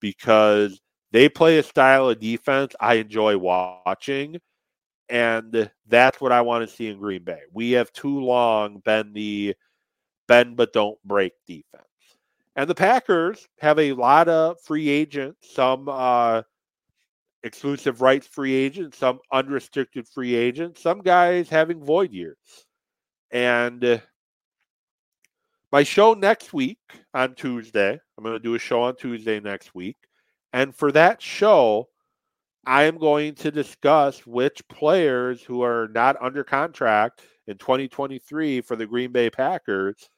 because 0.00 0.80
they 1.12 1.28
play 1.28 1.58
a 1.58 1.62
style 1.62 2.08
of 2.08 2.20
defense 2.20 2.74
I 2.80 2.94
enjoy 2.94 3.36
watching. 3.36 4.40
And 5.10 5.70
that's 5.88 6.20
what 6.20 6.32
I 6.32 6.40
want 6.40 6.68
to 6.68 6.74
see 6.74 6.88
in 6.88 6.98
Green 6.98 7.24
Bay. 7.24 7.40
We 7.52 7.72
have 7.72 7.92
too 7.92 8.20
long 8.20 8.80
been 8.84 9.12
the 9.12 9.54
bend 10.28 10.56
but 10.56 10.72
don't 10.72 10.98
break 11.04 11.32
defense. 11.46 11.84
And 12.54 12.70
the 12.70 12.74
Packers 12.74 13.48
have 13.58 13.78
a 13.78 13.92
lot 13.92 14.28
of 14.28 14.60
free 14.60 14.88
agents, 14.88 15.52
some 15.52 15.88
uh, 15.88 16.42
exclusive 17.42 18.00
rights 18.00 18.26
free 18.26 18.54
agents, 18.54 18.98
some 18.98 19.18
unrestricted 19.32 20.06
free 20.06 20.34
agents, 20.34 20.80
some 20.80 21.00
guys 21.00 21.48
having 21.48 21.84
void 21.84 22.12
years. 22.12 22.36
And 23.32 23.84
uh, 23.84 23.98
my 25.72 25.82
show 25.82 26.14
next 26.14 26.52
week 26.52 26.78
on 27.14 27.34
Tuesday, 27.34 27.98
I'm 28.16 28.24
going 28.24 28.34
to 28.34 28.40
do 28.40 28.54
a 28.54 28.58
show 28.58 28.82
on 28.82 28.96
Tuesday 28.96 29.40
next 29.40 29.74
week. 29.74 29.96
And 30.52 30.74
for 30.74 30.90
that 30.92 31.22
show, 31.22 31.88
I 32.66 32.84
am 32.84 32.98
going 32.98 33.34
to 33.36 33.50
discuss 33.50 34.26
which 34.26 34.66
players 34.68 35.42
who 35.42 35.62
are 35.62 35.88
not 35.92 36.20
under 36.20 36.44
contract 36.44 37.22
in 37.46 37.56
2023 37.58 38.60
for 38.60 38.76
the 38.76 38.86
Green 38.86 39.12
Bay 39.12 39.30
Packers, 39.30 40.10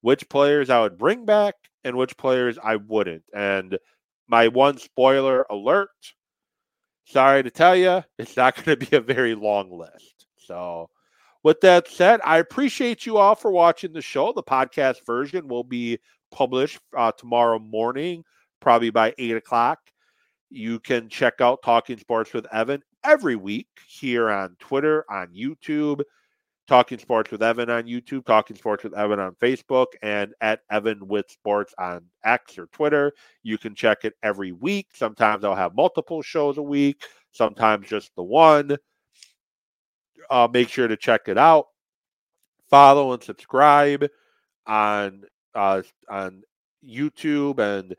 which 0.00 0.28
players 0.28 0.70
I 0.70 0.80
would 0.80 0.98
bring 0.98 1.24
back 1.24 1.54
and 1.84 1.96
which 1.96 2.16
players 2.16 2.58
I 2.62 2.76
wouldn't. 2.76 3.24
And 3.34 3.78
my 4.28 4.48
one 4.48 4.78
spoiler 4.78 5.44
alert 5.50 5.90
sorry 7.08 7.42
to 7.42 7.50
tell 7.50 7.74
you, 7.74 8.04
it's 8.18 8.36
not 8.36 8.54
going 8.64 8.78
to 8.78 8.86
be 8.86 8.96
a 8.96 9.00
very 9.00 9.34
long 9.34 9.70
list. 9.70 10.26
So, 10.36 10.90
with 11.42 11.60
that 11.60 11.88
said, 11.88 12.20
I 12.24 12.38
appreciate 12.38 13.06
you 13.06 13.16
all 13.16 13.34
for 13.34 13.50
watching 13.50 13.92
the 13.92 14.02
show. 14.02 14.32
The 14.32 14.42
podcast 14.42 15.06
version 15.06 15.48
will 15.48 15.64
be 15.64 15.98
published 16.30 16.78
uh, 16.96 17.12
tomorrow 17.12 17.58
morning, 17.58 18.24
probably 18.60 18.90
by 18.90 19.14
eight 19.18 19.36
o'clock. 19.36 19.78
You 20.50 20.80
can 20.80 21.08
check 21.08 21.40
out 21.40 21.62
Talking 21.62 21.98
Sports 21.98 22.32
with 22.32 22.46
Evan 22.52 22.82
every 23.04 23.36
week 23.36 23.68
here 23.86 24.30
on 24.30 24.56
Twitter, 24.58 25.04
on 25.10 25.28
YouTube, 25.34 26.02
Talking 26.66 26.98
Sports 26.98 27.30
with 27.30 27.42
Evan 27.42 27.70
on 27.70 27.84
YouTube, 27.84 28.24
Talking 28.24 28.56
Sports 28.56 28.84
with 28.84 28.94
Evan 28.94 29.20
on 29.20 29.34
Facebook, 29.36 29.86
and 30.02 30.32
at 30.40 30.60
Evan 30.70 31.06
with 31.06 31.30
Sports 31.30 31.74
on 31.78 32.04
X 32.24 32.58
or 32.58 32.66
Twitter. 32.68 33.12
You 33.42 33.58
can 33.58 33.74
check 33.74 34.04
it 34.04 34.14
every 34.22 34.52
week. 34.52 34.88
Sometimes 34.94 35.44
I'll 35.44 35.54
have 35.54 35.74
multiple 35.74 36.22
shows 36.22 36.58
a 36.58 36.62
week, 36.62 37.02
sometimes 37.32 37.88
just 37.88 38.14
the 38.16 38.22
one. 38.22 38.76
Uh, 40.30 40.48
make 40.52 40.68
sure 40.68 40.88
to 40.88 40.96
check 40.96 41.22
it 41.28 41.38
out. 41.38 41.66
Follow 42.68 43.12
and 43.12 43.22
subscribe 43.22 44.06
on 44.66 45.24
uh, 45.54 45.82
on 46.10 46.42
YouTube 46.86 47.58
and 47.58 47.94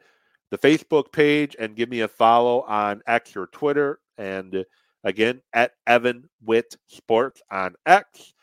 the 0.52 0.58
Facebook 0.58 1.12
page 1.12 1.56
and 1.60 1.76
give 1.76 1.90
me 1.90 2.02
a 2.02 2.08
follow 2.08 2.62
on 2.62 3.02
X 3.08 3.36
or 3.36 3.48
Twitter. 3.48 4.00
And 4.18 4.66
again, 5.04 5.42
at 5.54 5.74
Evan 5.88 6.30
Witt 6.44 6.76
Sports 6.88 7.42
on 7.52 7.76
X. 7.86 8.34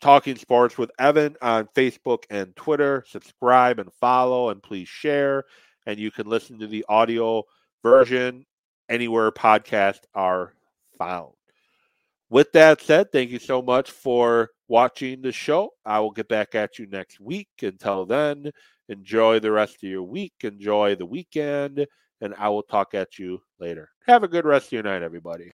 Talking 0.00 0.36
Sports 0.36 0.78
with 0.78 0.90
Evan 0.98 1.36
on 1.42 1.68
Facebook 1.76 2.24
and 2.30 2.56
Twitter. 2.56 3.04
Subscribe 3.06 3.78
and 3.78 3.92
follow, 3.92 4.48
and 4.48 4.62
please 4.62 4.88
share. 4.88 5.44
And 5.86 5.98
you 5.98 6.10
can 6.10 6.26
listen 6.26 6.58
to 6.60 6.66
the 6.66 6.86
audio 6.88 7.42
version 7.82 8.46
anywhere 8.88 9.30
podcasts 9.30 10.04
are 10.14 10.54
found. 10.98 11.32
With 12.30 12.52
that 12.52 12.80
said, 12.80 13.12
thank 13.12 13.30
you 13.30 13.38
so 13.38 13.60
much 13.60 13.90
for 13.90 14.50
watching 14.68 15.20
the 15.20 15.32
show. 15.32 15.70
I 15.84 16.00
will 16.00 16.12
get 16.12 16.28
back 16.28 16.54
at 16.54 16.78
you 16.78 16.86
next 16.86 17.20
week. 17.20 17.48
Until 17.60 18.06
then, 18.06 18.52
enjoy 18.90 19.40
the 19.40 19.52
rest 19.52 19.76
of 19.82 19.88
your 19.88 20.02
week, 20.02 20.34
enjoy 20.42 20.96
the 20.96 21.06
weekend, 21.06 21.86
and 22.20 22.34
I 22.36 22.48
will 22.50 22.62
talk 22.62 22.94
at 22.94 23.18
you 23.18 23.40
later. 23.58 23.88
Have 24.06 24.24
a 24.24 24.28
good 24.28 24.44
rest 24.44 24.66
of 24.66 24.72
your 24.72 24.82
night, 24.82 25.02
everybody. 25.02 25.52